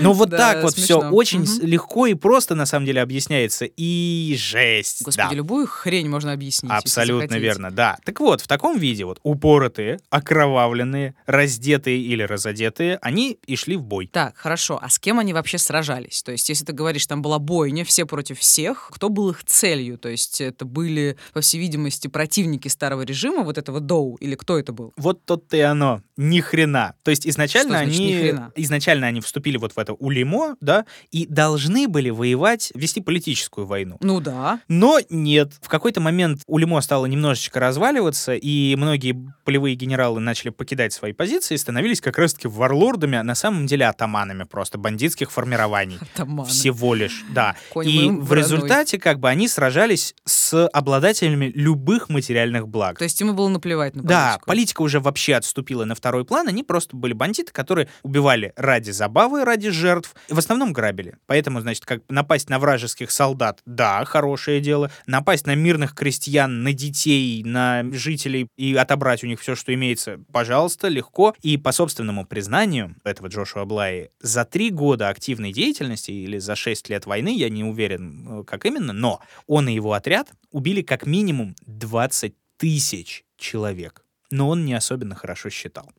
ну 0.01 0.13
вот 0.13 0.31
Да, 0.31 0.37
так 0.55 0.63
вот 0.63 0.75
все 0.75 1.01
смешно. 1.01 1.11
очень 1.17 1.39
Мгм. 1.41 1.47
с- 1.47 1.59
легко 1.61 2.07
и 2.07 2.15
просто 2.15 2.55
на 2.55 2.67
самом 2.67 2.87
деле 2.87 3.01
объясняется. 3.03 3.65
И 3.77 4.35
жесть. 4.39 5.03
Господи, 5.05 5.29
да. 5.31 5.35
любую 5.35 5.67
хрень 5.67 6.09
можно 6.09 6.33
объяснить. 6.33 6.73
Абсолютно 6.73 7.37
верно, 7.37 7.71
да. 7.71 7.99
Так 8.05 8.21
вот, 8.21 8.41
в 8.41 8.49
таком 8.49 8.79
виде 8.79 9.05
вот 9.05 9.19
упоротые, 9.23 9.99
окровавленные, 10.11 11.15
раздетые 11.27 12.01
или 12.01 12.23
разодетые, 12.23 12.99
они 13.03 13.39
и 13.47 13.57
шли 13.57 13.77
в 13.77 13.83
бой. 13.83 14.09
Так, 14.13 14.37
хорошо. 14.37 14.79
А 14.81 14.89
с 14.89 14.99
кем 14.99 15.19
они 15.19 15.33
вообще 15.33 15.59
сражались? 15.59 16.23
То 16.23 16.33
есть, 16.33 16.49
если 16.49 16.65
ты 16.65 16.73
говоришь, 16.73 17.07
там 17.07 17.23
была 17.23 17.39
бойня, 17.39 17.85
все 17.85 18.07
против 18.07 18.39
всех, 18.39 18.91
кто 18.93 19.09
был 19.09 19.31
их 19.31 19.45
целью? 19.45 19.99
То 19.99 20.09
есть, 20.09 20.41
это 20.41 20.65
были, 20.65 21.17
по 21.33 21.41
всей 21.41 21.59
видимости, 21.61 22.09
противники 22.09 22.69
старого 22.69 23.03
режима, 23.03 23.43
вот 23.43 23.59
этого 23.59 23.81
Доу, 23.81 24.17
или 24.17 24.35
кто 24.35 24.59
это 24.59 24.73
был? 24.73 24.93
Вот 24.97 25.25
то-то 25.25 25.57
и 25.57 25.61
оно. 25.61 26.03
Ни 26.17 26.41
хрена. 26.41 26.95
То 27.03 27.11
есть 27.11 27.27
изначально 27.27 27.79
они 27.79 28.35
изначально 28.57 29.07
они 29.07 29.21
вступили 29.21 29.57
вот 29.57 29.73
в 29.75 29.79
это 29.79 29.90
улимо, 29.93 30.57
да, 30.61 30.87
и 31.11 31.27
должны 31.27 31.89
были 31.89 32.11
воевать, 32.11 32.73
вести 32.75 33.01
политическую 33.01 33.67
войну. 33.67 33.97
Ну 34.01 34.21
да. 34.21 34.61
Но 34.69 34.99
нет. 35.11 35.53
В 35.61 35.69
какой-то 35.69 36.01
момент 36.01 36.43
Улимо 36.47 36.81
стало 36.81 37.07
немножечко 37.07 37.61
разваливаться, 37.61 38.35
и 38.35 38.75
многие 38.77 39.17
полевые 39.45 39.75
генералы 39.75 40.21
начали 40.21 40.51
покидать 40.51 40.93
свои 40.93 41.13
позиции 41.13 41.55
и 41.55 41.59
становились 41.59 42.01
как 42.01 42.19
раз-таки 42.19 42.49
варлордами, 42.49 43.19
а 43.19 43.23
на 43.23 43.35
самом 43.35 43.67
деле 43.67 43.87
атаманами 43.87 44.45
просто 44.45 44.79
бандитских 44.79 45.31
формирований. 45.31 45.99
Атаманы. 46.15 46.49
Всего 46.49 46.95
лишь, 46.95 47.25
да. 47.33 47.57
Конь 47.73 47.89
И 47.89 48.09
в 48.11 48.27
вороной. 48.27 48.37
результате 48.39 48.99
как 48.99 49.19
бы 49.21 49.29
они 49.29 49.49
сражались 49.49 50.15
с 50.25 50.67
обладателями 50.69 51.53
любых 51.55 52.09
материальных 52.09 52.69
благ. 52.69 52.99
То 52.99 53.05
есть, 53.05 53.21
ему 53.21 53.33
было 53.33 53.49
наплевать 53.49 53.95
на 53.95 54.03
Да, 54.03 54.27
политику. 54.33 54.47
политика 54.47 54.83
уже 54.83 55.01
вообще 55.01 55.35
отступила 55.35 55.85
на 55.85 55.95
второй 55.95 56.25
план, 56.25 56.49
они 56.49 56.63
просто 56.63 56.97
были 56.97 57.13
бандиты, 57.13 57.53
которые 57.53 57.89
убивали 58.03 58.53
ради 58.57 58.91
забавы, 58.91 59.45
ради 59.45 59.70
жертв, 59.71 60.15
и 60.29 60.35
в 60.35 60.39
основном 60.39 60.73
грабили. 60.73 61.17
Поэтому, 61.27 61.61
значит, 61.61 61.85
как 61.85 62.03
напасть 62.09 62.49
на 62.49 62.59
вражеских 62.59 63.11
солдат, 63.11 63.61
да, 63.67 64.05
хорошее 64.05 64.61
дело, 64.61 64.91
напасть 65.07 65.47
на 65.47 65.55
мирных 65.55 65.95
крестьян, 65.95 66.63
на 66.63 66.73
детей, 66.73 67.43
на 67.45 67.85
жителей 67.93 68.49
и 68.57 68.75
отобрать 68.75 69.25
у 69.25 69.27
них 69.27 69.41
все, 69.41 69.55
что 69.55 69.73
имеется, 69.75 70.21
пожалуйста, 70.33 70.89
легко. 70.89 71.35
И 71.43 71.57
по 71.57 71.73
собственному 71.73 72.27
признанию 72.27 72.97
этого 73.05 73.29
Джошуа 73.29 73.65
Блай, 73.65 74.11
за 74.21 74.45
три 74.45 74.71
года 74.71 75.09
активной 75.09 75.53
деятельности 75.53 76.11
или 76.11 76.39
за 76.39 76.57
шесть 76.57 76.89
лет 76.89 77.07
войны, 77.07 77.37
я 77.37 77.49
не 77.49 77.65
уверен, 77.65 78.41
э, 78.41 78.45
как 78.45 78.67
именно, 78.67 78.93
но 78.93 79.21
он 79.47 79.69
и 79.69 79.75
его 79.75 79.93
отряд 79.93 80.29
убили 80.51 80.83
как 80.83 81.07
минимум 81.07 81.55
20 81.67 82.35
тысяч 82.57 83.25
человек. 83.37 84.05
Но 84.31 84.49
он 84.49 84.65
не 84.65 84.75
особенно 84.75 85.15
хорошо 85.15 85.51
считал. 85.51 85.91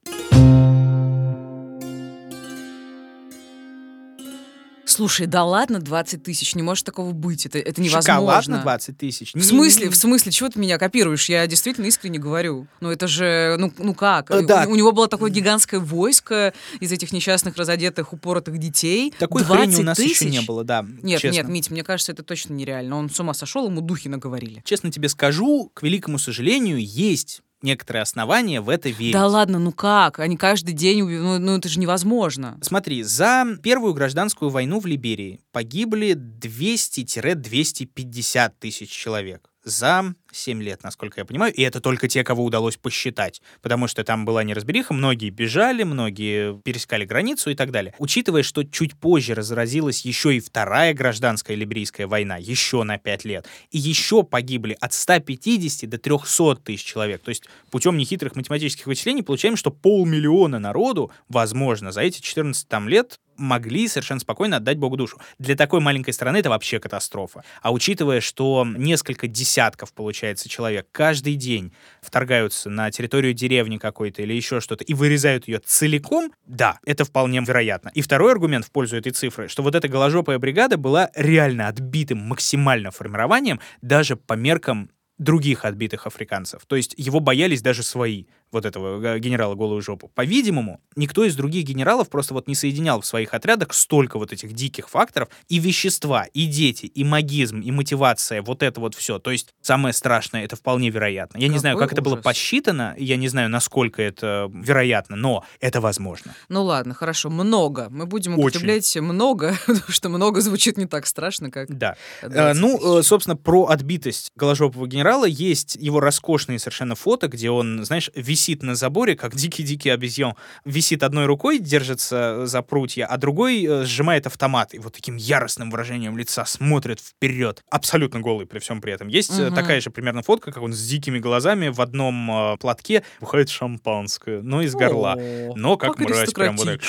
Слушай, 4.92 5.26
да 5.26 5.46
ладно, 5.46 5.80
20 5.80 6.22
тысяч, 6.22 6.54
не 6.54 6.62
может 6.62 6.86
такого 6.86 7.12
быть, 7.12 7.46
это, 7.46 7.60
это 7.60 7.82
невозможно. 7.82 8.14
Шоколад 8.14 8.48
на 8.48 8.62
20 8.62 8.98
тысяч? 8.98 9.34
В 9.34 9.42
смысле, 9.42 9.90
в 9.90 9.96
смысле, 9.96 10.32
чего 10.34 10.50
ты 10.50 10.60
меня 10.60 10.78
копируешь? 10.78 11.30
Я 11.30 11.48
действительно 11.48 11.86
искренне 11.86 12.20
говорю. 12.20 12.68
Ну 12.82 12.92
это 12.92 13.08
же, 13.08 13.56
ну, 13.58 13.72
ну 13.78 13.96
как? 13.96 14.30
Э, 14.32 14.42
да. 14.42 14.66
У, 14.68 14.72
у 14.72 14.76
него 14.76 14.92
было 14.92 15.08
такое 15.08 15.32
гигантское 15.32 15.80
войско 15.80 16.54
из 16.82 16.92
этих 16.92 17.14
несчастных, 17.14 17.56
разодетых, 17.56 18.12
упоротых 18.12 18.58
детей. 18.58 19.14
Такой 19.18 19.44
20 19.44 19.64
хрени 19.64 19.82
у 19.82 19.86
нас 19.86 19.98
еще 19.98 20.26
тысяч? 20.26 20.32
не 20.32 20.42
было, 20.42 20.66
да. 20.66 20.86
Нет, 21.02 21.22
честно. 21.22 21.38
нет, 21.38 21.48
Мить, 21.48 21.72
мне 21.72 21.84
кажется, 21.84 22.12
это 22.12 22.24
точно 22.24 22.54
нереально. 22.54 22.98
Он 22.98 23.10
с 23.10 23.18
ума 23.18 23.34
сошел, 23.34 23.68
ему 23.68 23.80
духи 23.80 24.10
наговорили. 24.10 24.62
Честно 24.66 24.92
тебе 24.92 25.08
скажу, 25.08 25.72
к 25.74 25.84
великому 25.84 26.20
сожалению, 26.20 26.84
есть 26.86 27.42
некоторые 27.64 28.04
основания 28.04 28.62
в 28.62 28.70
это 28.70 28.90
верить. 28.90 29.14
Да 29.14 29.26
ладно, 29.28 29.60
ну 29.60 29.72
как? 29.72 30.20
Они 30.20 30.38
каждый 30.38 30.74
день 30.74 31.02
убивают. 31.02 31.42
Ну, 31.42 31.52
ну 31.52 31.58
это 31.58 31.70
же 31.70 31.80
невозможно. 31.80 32.60
Смотри, 32.62 33.04
за 33.04 33.46
первую 33.62 33.94
гражданскую 33.94 34.50
войну 34.50 34.80
в 34.80 34.86
Либерии 34.86 35.42
погибли 35.52 36.14
200-250 36.14 38.52
тысяч 38.60 38.90
человек. 38.90 39.50
За 39.64 40.16
7 40.32 40.62
лет, 40.62 40.84
насколько 40.84 41.22
я 41.22 41.26
понимаю, 41.26 41.54
и 41.54 41.62
это 41.62 41.82
только 41.82 42.08
те, 42.08 42.24
кого 42.24 42.44
удалось 42.44 42.78
посчитать, 42.78 43.42
потому 43.62 43.88
что 43.88 44.04
там 44.04 44.26
была 44.26 44.44
неразбериха, 44.44 44.94
многие 44.94 45.30
бежали, 45.30 45.84
многие 45.84 46.60
пересекали 46.62 47.06
границу 47.06 47.50
и 47.50 47.56
так 47.56 47.72
далее. 47.72 47.94
Учитывая, 47.98 48.44
что 48.44 48.64
чуть 48.64 48.98
позже 48.98 49.34
разразилась 49.34 50.06
еще 50.06 50.36
и 50.36 50.40
вторая 50.40 50.94
гражданская 50.94 51.56
либерийская 51.56 52.08
война, 52.08 52.38
еще 52.38 52.84
на 52.84 52.98
5 52.98 53.26
лет, 53.26 53.48
и 53.72 53.78
еще 53.78 54.24
погибли 54.24 54.78
от 54.80 54.94
150 54.94 55.90
до 55.90 55.98
300 55.98 56.56
тысяч 56.58 56.84
человек, 56.84 57.22
то 57.22 57.30
есть 57.30 57.44
путем 57.70 57.98
нехитрых 57.98 58.36
математических 58.36 58.88
вычислений 58.88 59.24
получаем, 59.24 59.56
что 59.56 59.72
полмиллиона 59.72 60.60
народу, 60.60 61.12
возможно, 61.30 61.92
за 61.92 62.02
эти 62.02 62.22
14 62.22 62.68
там 62.68 62.88
лет 62.88 63.20
могли 63.42 63.88
совершенно 63.88 64.20
спокойно 64.20 64.58
отдать 64.58 64.78
Богу 64.78 64.96
душу. 64.96 65.20
Для 65.40 65.56
такой 65.56 65.82
маленькой 65.82 66.14
страны 66.14 66.38
это 66.38 66.50
вообще 66.50 66.80
катастрофа. 66.80 67.44
А 67.62 67.72
учитывая, 67.74 68.22
что 68.22 68.66
несколько 68.66 69.28
десятков, 69.28 69.94
получается, 69.94 70.48
человек 70.48 70.88
каждый 70.92 71.36
день 71.36 71.74
вторгаются 72.02 72.70
на 72.70 72.92
территорию 72.92 73.34
деревни 73.34 73.78
какой-то 73.78 74.22
или 74.22 74.34
еще 74.34 74.62
что-то 74.62 74.84
и 74.84 74.94
вырезают 74.94 75.48
ее 75.48 75.60
целиком, 75.60 76.32
да, 76.46 76.80
это 76.86 77.04
вполне 77.04 77.42
вероятно. 77.42 77.92
И 77.94 78.02
второй 78.02 78.32
аргумент 78.32 78.66
в 78.66 78.72
пользу 78.72 78.98
этой 78.98 79.12
цифры, 79.12 79.48
что 79.48 79.64
вот 79.64 79.76
эта 79.76 79.88
голожопая 79.88 80.38
бригада 80.38 80.78
была 80.78 81.10
реально 81.16 81.68
отбитым 81.68 82.20
максимально 82.20 82.92
формированием 82.92 83.60
даже 83.82 84.16
по 84.16 84.34
меркам 84.34 84.92
других 85.22 85.66
отбитых 85.66 86.08
африканцев. 86.08 86.66
То 86.66 86.76
есть 86.76 86.96
его 86.98 87.20
боялись 87.20 87.62
даже 87.62 87.84
свои 87.84 88.26
вот 88.52 88.66
этого 88.66 89.04
э, 89.04 89.20
генерала 89.20 89.56
голую 89.56 89.82
жопу. 89.82 90.10
По-видимому, 90.14 90.82
никто 90.96 91.24
из 91.24 91.36
других 91.36 91.66
генералов 91.66 92.10
просто 92.10 92.34
вот 92.34 92.48
не 92.48 92.56
соединял 92.56 93.02
в 93.02 93.06
своих 93.06 93.34
отрядах 93.34 93.74
столько 93.74 94.20
вот 94.20 94.34
этих 94.34 94.54
диких 94.54 94.90
факторов 94.90 95.30
и 95.48 95.60
вещества, 95.60 96.26
и 96.34 96.46
дети, 96.46 96.86
и 96.86 97.04
магизм, 97.04 97.62
и 97.62 97.72
мотивация, 97.72 98.42
вот 98.42 98.64
это 98.64 98.80
вот 98.80 98.96
все. 98.96 99.20
То 99.20 99.32
есть 99.32 99.54
самое 99.62 99.94
страшное, 99.94 100.44
это 100.44 100.56
вполне 100.56 100.90
вероятно. 100.90 101.38
Я 101.38 101.48
Какой 101.48 101.54
не 101.54 101.60
знаю, 101.60 101.78
как 101.78 101.88
ужас. 101.88 101.94
это 101.94 102.02
было 102.02 102.16
посчитано, 102.18 102.96
я 102.98 103.16
не 103.16 103.28
знаю, 103.28 103.50
насколько 103.50 104.02
это 104.02 104.50
вероятно, 104.54 105.16
но 105.16 105.46
это 105.60 105.80
возможно. 105.80 106.36
Ну 106.50 106.64
ладно, 106.64 106.94
хорошо, 106.94 107.30
много. 107.30 107.88
Мы 107.90 108.06
будем 108.06 108.38
употреблять 108.38 108.86
Очень. 108.86 109.02
много, 109.02 109.56
потому 109.66 109.90
что 109.90 110.10
много 110.10 110.42
звучит 110.42 110.78
не 110.78 110.86
так 110.86 111.06
страшно, 111.06 111.50
как 111.50 111.70
Да. 111.76 111.96
Э, 112.22 112.54
ну, 112.54 113.00
э, 113.00 113.04
собственно, 113.04 113.38
про 113.38 113.68
отбитость 113.68 114.32
голожопого 114.36 114.88
генерала 114.88 115.26
есть 115.26 115.76
его 115.76 116.00
роскошные 116.00 116.60
совершенно 116.60 116.96
фото, 116.96 117.28
где 117.28 117.50
он, 117.50 117.86
знаешь, 117.86 118.10
висит 118.16 118.41
висит 118.42 118.64
на 118.64 118.74
заборе, 118.74 119.16
как 119.16 119.36
дикий-дикий 119.36 119.90
обезьян. 119.90 120.34
Висит 120.66 121.04
одной 121.04 121.28
рукой, 121.28 121.60
держится 121.60 122.48
за 122.48 122.64
прутья, 122.64 123.06
а 123.06 123.18
другой 123.18 123.64
э, 123.64 123.86
сжимает 123.86 124.26
автомат. 124.26 124.74
И 124.74 124.80
вот 124.80 124.94
таким 124.94 125.16
яростным 125.16 125.70
выражением 125.70 126.18
лица 126.18 126.44
смотрит 126.46 127.00
вперед. 127.00 127.64
Абсолютно 127.70 128.20
голый 128.20 128.48
при 128.48 128.58
всем 128.58 128.82
при 128.82 128.94
этом. 128.94 129.10
Есть 129.10 129.40
угу. 129.40 129.54
такая 129.54 129.80
же 129.80 129.92
примерно 129.92 130.24
фотка, 130.24 130.52
как 130.52 130.64
он 130.64 130.74
с 130.74 130.88
дикими 130.88 131.20
глазами 131.20 131.68
в 131.68 131.80
одном 131.82 132.32
э, 132.32 132.58
платке 132.58 133.04
выходит 133.20 133.50
шампанское, 133.50 134.42
но 134.42 134.64
из 134.64 134.74
горла. 134.74 135.16
Но 135.56 135.78
как, 135.78 135.98
как 135.98 136.10
мразь 136.10 136.34
прям 136.34 136.58
вот 136.58 136.66
так. 136.66 136.82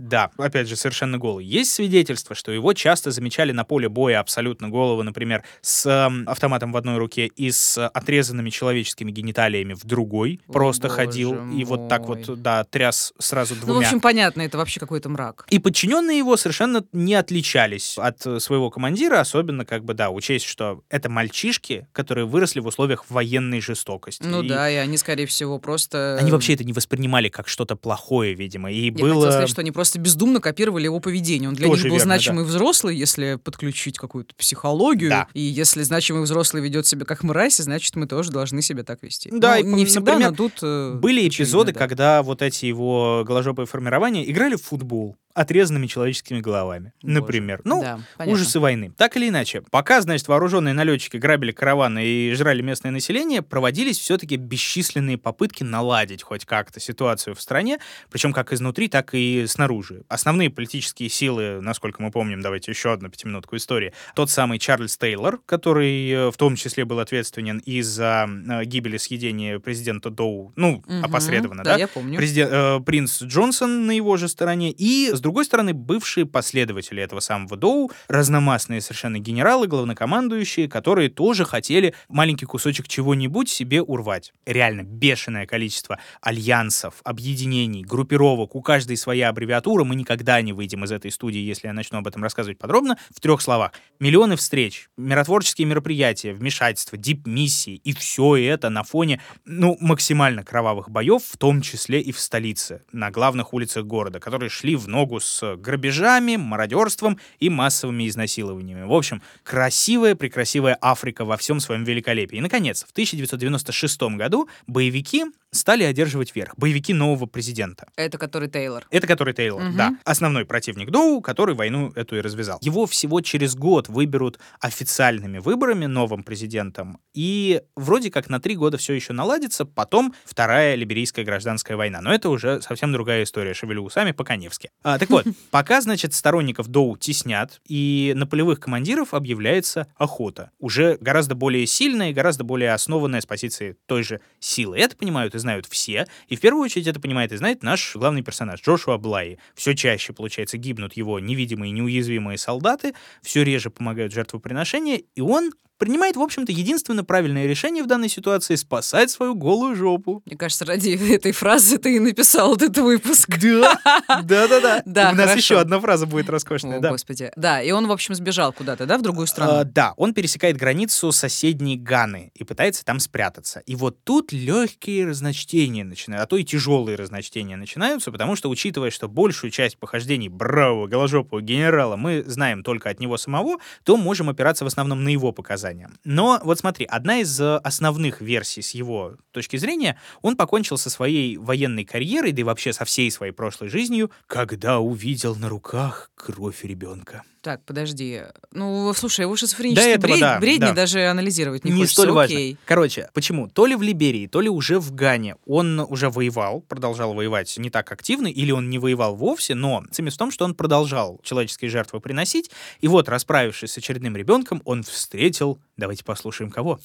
Да, 0.00 0.30
опять 0.36 0.68
же, 0.68 0.76
совершенно 0.76 1.16
голый. 1.16 1.46
Есть 1.46 1.72
свидетельство, 1.72 2.34
что 2.34 2.52
его 2.52 2.74
часто 2.74 3.10
замечали 3.10 3.52
на 3.52 3.64
поле 3.64 3.88
боя 3.88 4.20
абсолютно 4.20 4.68
голого, 4.68 5.02
например, 5.02 5.44
с 5.62 5.86
э, 5.86 6.24
автоматом 6.26 6.72
в 6.72 6.76
одной 6.76 6.98
руке 6.98 7.26
и 7.26 7.50
с 7.50 7.86
отрезанными 7.86 8.50
человеческими 8.50 9.10
гениталиями 9.10 9.72
в 9.72 9.84
другой. 9.84 10.40
Просто 10.46 10.73
просто 10.80 10.88
Боже 10.88 11.08
ходил 11.08 11.34
мой. 11.34 11.60
и 11.60 11.64
вот 11.64 11.88
так 11.88 12.06
вот, 12.06 12.42
да, 12.42 12.64
тряс 12.64 13.12
сразу 13.18 13.54
двумя. 13.54 13.74
Ну, 13.74 13.80
в 13.80 13.84
общем, 13.84 14.00
понятно, 14.00 14.42
это 14.42 14.58
вообще 14.58 14.80
какой-то 14.80 15.08
мрак. 15.08 15.46
И 15.50 15.58
подчиненные 15.58 16.18
его 16.18 16.36
совершенно 16.36 16.84
не 16.92 17.14
отличались 17.14 17.96
от 17.98 18.26
э, 18.26 18.40
своего 18.40 18.70
командира, 18.70 19.20
особенно, 19.20 19.64
как 19.64 19.84
бы, 19.84 19.94
да, 19.94 20.10
учесть, 20.10 20.44
что 20.44 20.82
это 20.88 21.08
мальчишки, 21.08 21.86
которые 21.92 22.26
выросли 22.26 22.60
в 22.60 22.66
условиях 22.66 23.10
военной 23.10 23.60
жестокости. 23.60 24.22
Ну 24.22 24.42
и... 24.42 24.48
да, 24.48 24.70
и 24.70 24.74
они, 24.74 24.96
скорее 24.96 25.26
всего, 25.26 25.58
просто... 25.58 26.18
Они 26.20 26.30
вообще 26.30 26.54
это 26.54 26.64
не 26.64 26.72
воспринимали 26.72 27.28
как 27.28 27.48
что-то 27.48 27.76
плохое, 27.76 28.34
видимо, 28.34 28.70
и 28.70 28.86
Я 28.86 28.92
было... 28.92 29.14
хотела 29.14 29.30
сказать, 29.30 29.50
что 29.50 29.60
они 29.60 29.72
просто 29.72 29.98
бездумно 29.98 30.40
копировали 30.40 30.84
его 30.84 31.00
поведение. 31.00 31.48
Он 31.48 31.54
для 31.54 31.66
Тоже 31.66 31.84
них 31.84 31.92
был 31.92 31.98
верно, 31.98 32.14
значимый 32.14 32.44
да. 32.44 32.48
взрослый, 32.50 32.96
если 32.96 33.36
подключить 33.36 33.98
какую-то 33.98 34.34
психологию, 34.34 35.10
да. 35.10 35.28
и 35.34 35.40
если 35.40 35.82
значимый 35.82 36.22
взрослый 36.22 36.62
ведет 36.62 36.86
себя 36.86 37.04
как 37.04 37.22
мразь, 37.22 37.56
значит, 37.56 37.96
мы 37.96 38.06
тоже 38.06 38.30
должны 38.30 38.62
себя 38.62 38.84
так 38.84 39.02
вести. 39.02 39.30
Да, 39.32 39.56
ну, 39.58 39.60
и, 39.60 39.62
не 39.74 39.84
всегда, 39.84 40.12
например, 40.12 40.30
но 40.30 40.36
тут 40.36 40.62
были 41.00 41.28
эпизоды, 41.28 41.72
да. 41.72 41.78
когда 41.78 42.22
вот 42.22 42.42
эти 42.42 42.66
его 42.66 43.24
голожопые 43.26 43.66
формирования 43.66 44.28
играли 44.30 44.56
в 44.56 44.62
футбол 44.62 45.16
отрезанными 45.34 45.86
человеческими 45.86 46.40
головами, 46.40 46.92
Боже. 47.02 47.14
например. 47.14 47.60
Ну, 47.64 47.82
да, 47.82 47.98
ужасы 48.24 48.60
войны. 48.60 48.92
Так 48.96 49.16
или 49.16 49.28
иначе, 49.28 49.62
пока, 49.70 50.00
значит, 50.00 50.28
вооруженные 50.28 50.74
налетчики 50.74 51.16
грабили 51.16 51.50
караваны 51.50 52.06
и 52.06 52.32
жрали 52.34 52.62
местное 52.62 52.92
население, 52.92 53.42
проводились 53.42 53.98
все-таки 53.98 54.36
бесчисленные 54.36 55.18
попытки 55.18 55.64
наладить 55.64 56.22
хоть 56.22 56.44
как-то 56.44 56.78
ситуацию 56.78 57.34
в 57.34 57.40
стране, 57.40 57.80
причем 58.10 58.32
как 58.32 58.52
изнутри, 58.52 58.88
так 58.88 59.10
и 59.12 59.44
снаружи. 59.48 60.04
Основные 60.08 60.50
политические 60.50 61.08
силы, 61.08 61.60
насколько 61.60 62.00
мы 62.00 62.12
помним, 62.12 62.40
давайте 62.40 62.70
еще 62.70 62.92
одну 62.92 63.08
пятиминутку 63.08 63.56
истории, 63.56 63.92
тот 64.14 64.30
самый 64.30 64.60
Чарльз 64.60 64.96
Тейлор, 64.96 65.40
который 65.46 66.10
э, 66.10 66.30
в 66.30 66.36
том 66.36 66.54
числе 66.54 66.84
был 66.84 67.00
ответственен 67.00 67.58
и 67.58 67.82
за 67.82 68.28
э, 68.28 68.64
гибели 68.64 68.98
съедения 68.98 69.58
президента 69.58 70.10
Доу, 70.10 70.52
ну, 70.54 70.76
угу, 70.86 70.94
опосредованно, 71.02 71.64
да? 71.64 71.74
Да, 71.74 71.78
я 71.78 71.88
помню. 71.88 72.16
Президент, 72.16 72.50
э, 72.52 72.80
принц 72.86 73.20
Джонсон 73.22 73.86
на 73.86 73.90
его 73.92 74.16
же 74.16 74.28
стороне, 74.28 74.70
и 74.70 75.10
с 75.12 75.23
другой 75.24 75.46
стороны, 75.46 75.72
бывшие 75.72 76.26
последователи 76.26 77.02
этого 77.02 77.20
самого 77.20 77.56
Доу, 77.56 77.90
разномастные 78.08 78.82
совершенно 78.82 79.18
генералы, 79.18 79.66
главнокомандующие, 79.66 80.68
которые 80.68 81.08
тоже 81.08 81.46
хотели 81.46 81.94
маленький 82.08 82.44
кусочек 82.44 82.86
чего-нибудь 82.86 83.48
себе 83.48 83.80
урвать. 83.80 84.34
Реально 84.44 84.82
бешеное 84.82 85.46
количество 85.46 85.98
альянсов, 86.20 87.00
объединений, 87.04 87.82
группировок, 87.82 88.54
у 88.54 88.60
каждой 88.60 88.98
своя 88.98 89.30
аббревиатура. 89.30 89.82
Мы 89.84 89.94
никогда 89.94 90.42
не 90.42 90.52
выйдем 90.52 90.84
из 90.84 90.92
этой 90.92 91.10
студии, 91.10 91.40
если 91.40 91.68
я 91.68 91.72
начну 91.72 91.98
об 91.98 92.06
этом 92.06 92.22
рассказывать 92.22 92.58
подробно. 92.58 92.98
В 93.10 93.18
трех 93.20 93.40
словах. 93.40 93.72
Миллионы 93.98 94.36
встреч, 94.36 94.90
миротворческие 94.98 95.66
мероприятия, 95.66 96.34
вмешательства, 96.34 96.98
дип-миссии. 96.98 97.76
И 97.76 97.94
все 97.94 98.36
это 98.36 98.68
на 98.68 98.82
фоне, 98.82 99.22
ну, 99.46 99.78
максимально 99.80 100.44
кровавых 100.44 100.90
боев, 100.90 101.22
в 101.24 101.38
том 101.38 101.62
числе 101.62 102.02
и 102.02 102.12
в 102.12 102.20
столице, 102.20 102.82
на 102.92 103.10
главных 103.10 103.54
улицах 103.54 103.86
города, 103.86 104.20
которые 104.20 104.50
шли 104.50 104.76
в 104.76 104.86
ногу 104.86 105.13
ногу 105.14 105.20
с 105.20 105.56
грабежами, 105.56 106.36
мародерством 106.36 107.18
и 107.38 107.50
массовыми 107.50 108.08
изнасилованиями. 108.08 108.84
В 108.84 108.92
общем, 108.92 109.22
красивая, 109.42 110.14
прекрасивая 110.14 110.76
Африка 110.80 111.24
во 111.24 111.36
всем 111.36 111.60
своем 111.60 111.84
великолепии. 111.84 112.38
И, 112.38 112.40
наконец, 112.40 112.84
в 112.84 112.90
1996 112.92 114.02
году 114.16 114.48
боевики 114.66 115.24
стали 115.54 115.84
одерживать 115.84 116.34
верх. 116.34 116.54
Боевики 116.56 116.92
нового 116.92 117.26
президента. 117.26 117.86
Это 117.96 118.18
который 118.18 118.48
Тейлор. 118.48 118.84
Это 118.90 119.06
который 119.06 119.34
Тейлор, 119.34 119.62
угу. 119.62 119.76
да. 119.76 119.96
Основной 120.04 120.44
противник 120.44 120.90
Доу, 120.90 121.20
который 121.20 121.54
войну 121.54 121.92
эту 121.94 122.16
и 122.16 122.20
развязал. 122.20 122.58
Его 122.60 122.86
всего 122.86 123.20
через 123.20 123.54
год 123.54 123.88
выберут 123.88 124.38
официальными 124.60 125.38
выборами 125.38 125.86
новым 125.86 126.22
президентом. 126.22 126.98
И 127.14 127.62
вроде 127.76 128.10
как 128.10 128.28
на 128.28 128.40
три 128.40 128.56
года 128.56 128.76
все 128.76 128.94
еще 128.94 129.12
наладится. 129.12 129.64
Потом 129.64 130.14
вторая 130.24 130.74
либерийская 130.74 131.24
гражданская 131.24 131.76
война. 131.76 132.00
Но 132.00 132.12
это 132.12 132.28
уже 132.28 132.60
совсем 132.60 132.92
другая 132.92 133.22
история. 133.22 133.54
Шевелю 133.54 133.82
усами 133.82 134.12
по-коневски. 134.12 134.70
А, 134.82 134.98
так 135.06 135.24
вот, 135.24 135.34
пока, 135.50 135.80
значит, 135.80 136.14
сторонников 136.14 136.68
Доу 136.68 136.96
теснят, 136.96 137.60
и 137.66 138.12
на 138.16 138.26
полевых 138.26 138.60
командиров 138.60 139.14
объявляется 139.14 139.86
охота. 139.96 140.50
Уже 140.58 140.96
гораздо 141.00 141.34
более 141.34 141.66
сильная 141.66 142.10
и 142.10 142.12
гораздо 142.12 142.44
более 142.44 142.72
основанная 142.72 143.20
с 143.20 143.26
позиции 143.26 143.76
той 143.86 144.02
же 144.02 144.20
силы. 144.40 144.78
Это 144.78 144.96
понимают 144.96 145.34
и 145.34 145.38
знают 145.38 145.66
все. 145.66 146.06
И 146.28 146.36
в 146.36 146.40
первую 146.40 146.64
очередь 146.64 146.86
это 146.86 147.00
понимает 147.00 147.32
и 147.32 147.36
знает 147.36 147.62
наш 147.62 147.96
главный 147.96 148.22
персонаж 148.22 148.60
Джошуа 148.62 148.98
Блай. 148.98 149.38
Все 149.54 149.74
чаще, 149.74 150.12
получается, 150.12 150.58
гибнут 150.58 150.94
его 150.94 151.20
невидимые, 151.20 151.72
неуязвимые 151.72 152.38
солдаты, 152.38 152.94
все 153.22 153.42
реже 153.42 153.70
помогают 153.70 154.12
жертвоприношения, 154.12 155.02
и 155.14 155.20
он 155.20 155.52
принимает, 155.78 156.16
в 156.16 156.20
общем-то, 156.20 156.52
единственно 156.52 157.04
правильное 157.04 157.46
решение 157.46 157.82
в 157.82 157.86
данной 157.86 158.08
ситуации— 158.08 158.54
спасать 158.56 159.10
свою 159.10 159.34
голую 159.34 159.74
жопу. 159.76 160.22
Мне 160.24 160.36
кажется, 160.36 160.64
ради 160.64 160.90
этой 161.12 161.32
фразы 161.32 161.78
ты 161.78 161.96
и 161.96 162.00
написал 162.00 162.54
этот 162.56 162.78
выпуск. 162.78 163.28
Да, 163.40 163.78
да-да-да. 164.22 164.82
Да, 164.94 165.10
У 165.12 165.14
нас 165.16 165.34
еще 165.34 165.58
одна 165.58 165.80
фраза 165.80 166.06
будет 166.06 166.28
роскошная, 166.28 166.78
да. 166.78 166.90
господи. 166.90 167.32
Да, 167.36 167.60
и 167.60 167.70
он, 167.72 167.86
в 167.86 167.92
общем, 167.92 168.14
сбежал 168.14 168.52
куда-то, 168.52 168.86
да, 168.86 168.98
в 168.98 169.02
другую 169.02 169.26
страну? 169.26 169.52
А, 169.52 169.64
да, 169.64 169.92
он 169.96 170.14
пересекает 170.14 170.56
границу 170.56 171.10
соседней 171.10 171.76
Ганы 171.76 172.30
и 172.34 172.44
пытается 172.44 172.84
там 172.84 173.00
спрятаться. 173.00 173.60
И 173.60 173.74
вот 173.74 174.02
тут 174.04 174.32
легкие 174.32 175.06
разночтения 175.06 175.84
начинают, 175.84 176.24
а 176.24 176.26
то 176.26 176.36
и 176.36 176.44
тяжелые 176.44 176.96
разночтения 176.96 177.56
начинаются, 177.56 178.12
потому 178.12 178.36
что, 178.36 178.48
учитывая, 178.50 178.90
что 178.90 179.08
большую 179.08 179.50
часть 179.50 179.78
похождений 179.78 180.28
бравого 180.28 180.86
голожопого 180.86 181.40
генерала 181.40 181.96
мы 181.96 182.22
знаем 182.26 182.62
только 182.62 182.90
от 182.90 183.00
него 183.00 183.16
самого, 183.16 183.56
то 183.84 183.96
можем 183.96 184.28
опираться 184.28 184.64
в 184.64 184.68
основном 184.68 185.02
на 185.02 185.08
его 185.08 185.32
показания 185.32 185.63
наказания. 185.64 185.90
Но 186.04 186.40
вот 186.44 186.58
смотри, 186.58 186.86
одна 186.86 187.18
из 187.18 187.40
э, 187.40 187.56
основных 187.58 188.20
версий 188.20 188.62
с 188.62 188.72
его 188.72 189.16
точки 189.32 189.56
зрения, 189.56 189.98
он 190.22 190.36
покончил 190.36 190.78
со 190.78 190.90
своей 190.90 191.36
военной 191.36 191.84
карьерой, 191.84 192.32
да 192.32 192.40
и 192.40 192.44
вообще 192.44 192.72
со 192.72 192.84
всей 192.84 193.10
своей 193.10 193.32
прошлой 193.32 193.68
жизнью, 193.68 194.10
когда 194.26 194.78
увидел 194.78 195.34
на 195.36 195.48
руках 195.48 196.10
кровь 196.14 196.64
ребенка. 196.64 197.22
Так, 197.44 197.62
подожди. 197.66 198.22
Ну, 198.52 198.90
слушай, 198.94 199.20
его 199.20 199.36
шизофренический 199.36 199.84
До 199.84 199.98
этого, 199.98 200.12
бред- 200.12 200.20
да, 200.20 200.40
бредни 200.40 200.66
да. 200.68 200.72
даже 200.72 201.06
анализировать 201.08 201.62
не, 201.64 201.72
не 201.72 201.80
хочется. 201.80 202.00
столь 202.00 202.12
важно. 202.12 202.36
Окей. 202.36 202.56
Короче, 202.64 203.10
почему? 203.12 203.48
То 203.48 203.66
ли 203.66 203.76
в 203.76 203.82
Либерии, 203.82 204.26
то 204.26 204.40
ли 204.40 204.48
уже 204.48 204.78
в 204.78 204.94
Гане 204.94 205.36
он 205.44 205.78
уже 205.80 206.08
воевал, 206.08 206.62
продолжал 206.62 207.12
воевать 207.12 207.54
не 207.58 207.68
так 207.68 207.92
активно, 207.92 208.28
или 208.28 208.50
он 208.50 208.70
не 208.70 208.78
воевал 208.78 209.14
вовсе, 209.14 209.54
но 209.54 209.84
цимис 209.90 210.14
в 210.14 210.16
том, 210.16 210.30
что 210.30 210.46
он 210.46 210.54
продолжал 210.54 211.20
человеческие 211.22 211.70
жертвы 211.70 212.00
приносить, 212.00 212.50
и 212.80 212.88
вот, 212.88 213.10
расправившись 213.10 213.72
с 213.72 213.76
очередным 213.76 214.16
ребенком, 214.16 214.62
он 214.64 214.82
встретил, 214.82 215.53
давайте 215.76 216.04
послушаем 216.04 216.50
кого. 216.50 216.80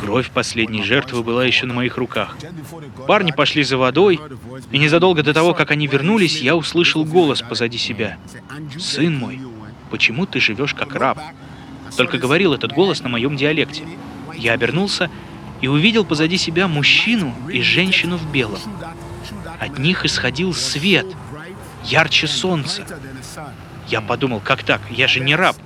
Кровь 0.00 0.30
последней 0.30 0.82
жертвы 0.82 1.22
была 1.22 1.44
еще 1.44 1.66
на 1.66 1.74
моих 1.74 1.96
руках. 1.96 2.36
Парни 3.06 3.32
пошли 3.32 3.62
за 3.62 3.76
водой, 3.76 4.20
и 4.70 4.78
незадолго 4.78 5.22
до 5.22 5.32
того, 5.32 5.54
как 5.54 5.70
они 5.70 5.86
вернулись, 5.86 6.40
я 6.40 6.56
услышал 6.56 7.04
голос 7.04 7.42
позади 7.42 7.78
себя. 7.78 8.18
«Сын 8.78 9.16
мой, 9.16 9.40
почему 9.90 10.26
ты 10.26 10.40
живешь 10.40 10.74
как 10.74 10.94
раб?» 10.94 11.18
Только 11.96 12.18
говорил 12.18 12.52
этот 12.52 12.72
голос 12.72 13.02
на 13.02 13.08
моем 13.08 13.36
диалекте. 13.36 13.84
Я 14.34 14.52
обернулся 14.52 15.10
и 15.60 15.68
увидел 15.68 16.04
позади 16.04 16.36
себя 16.36 16.66
мужчину 16.68 17.34
и 17.50 17.62
женщину 17.62 18.16
в 18.16 18.30
белом. 18.32 18.60
От 19.60 19.78
них 19.78 20.04
исходил 20.04 20.52
свет, 20.52 21.06
ярче 21.84 22.26
солнца. 22.26 22.84
Я 23.88 24.00
подумал, 24.00 24.40
как 24.40 24.62
так? 24.62 24.80
Я 24.90 25.08
же 25.08 25.20
не 25.20 25.36
раб. 25.36 25.56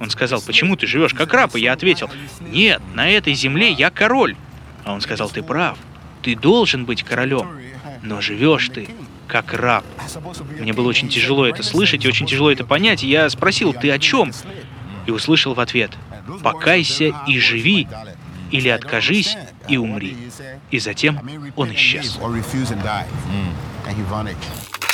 Он 0.00 0.10
сказал, 0.10 0.40
почему 0.42 0.76
ты 0.76 0.86
живешь 0.86 1.14
как 1.14 1.32
раб? 1.32 1.56
И 1.56 1.60
я 1.60 1.72
ответил, 1.72 2.10
нет, 2.40 2.82
на 2.94 3.08
этой 3.08 3.34
земле 3.34 3.70
я 3.70 3.90
король. 3.90 4.36
А 4.84 4.92
он 4.92 5.00
сказал, 5.00 5.30
ты 5.30 5.42
прав, 5.42 5.78
ты 6.22 6.36
должен 6.36 6.84
быть 6.84 7.02
королем, 7.02 7.58
но 8.02 8.20
живешь 8.20 8.68
ты 8.68 8.88
как 9.26 9.52
раб. 9.52 9.84
Мне 10.58 10.72
было 10.72 10.88
очень 10.88 11.08
тяжело 11.08 11.46
это 11.46 11.62
слышать 11.62 12.04
и 12.04 12.08
очень 12.08 12.26
тяжело 12.26 12.50
это 12.50 12.64
понять, 12.64 13.02
и 13.02 13.08
я 13.08 13.28
спросил, 13.30 13.72
ты 13.72 13.90
о 13.90 13.98
чем? 13.98 14.32
И 15.06 15.10
услышал 15.10 15.54
в 15.54 15.60
ответ, 15.60 15.92
покайся 16.42 17.14
и 17.26 17.38
живи, 17.38 17.88
или 18.50 18.68
откажись 18.68 19.36
и 19.68 19.76
умри. 19.76 20.16
И 20.70 20.78
затем 20.78 21.20
он 21.56 21.72
исчез. 21.74 22.18
Vanished. 24.10 24.36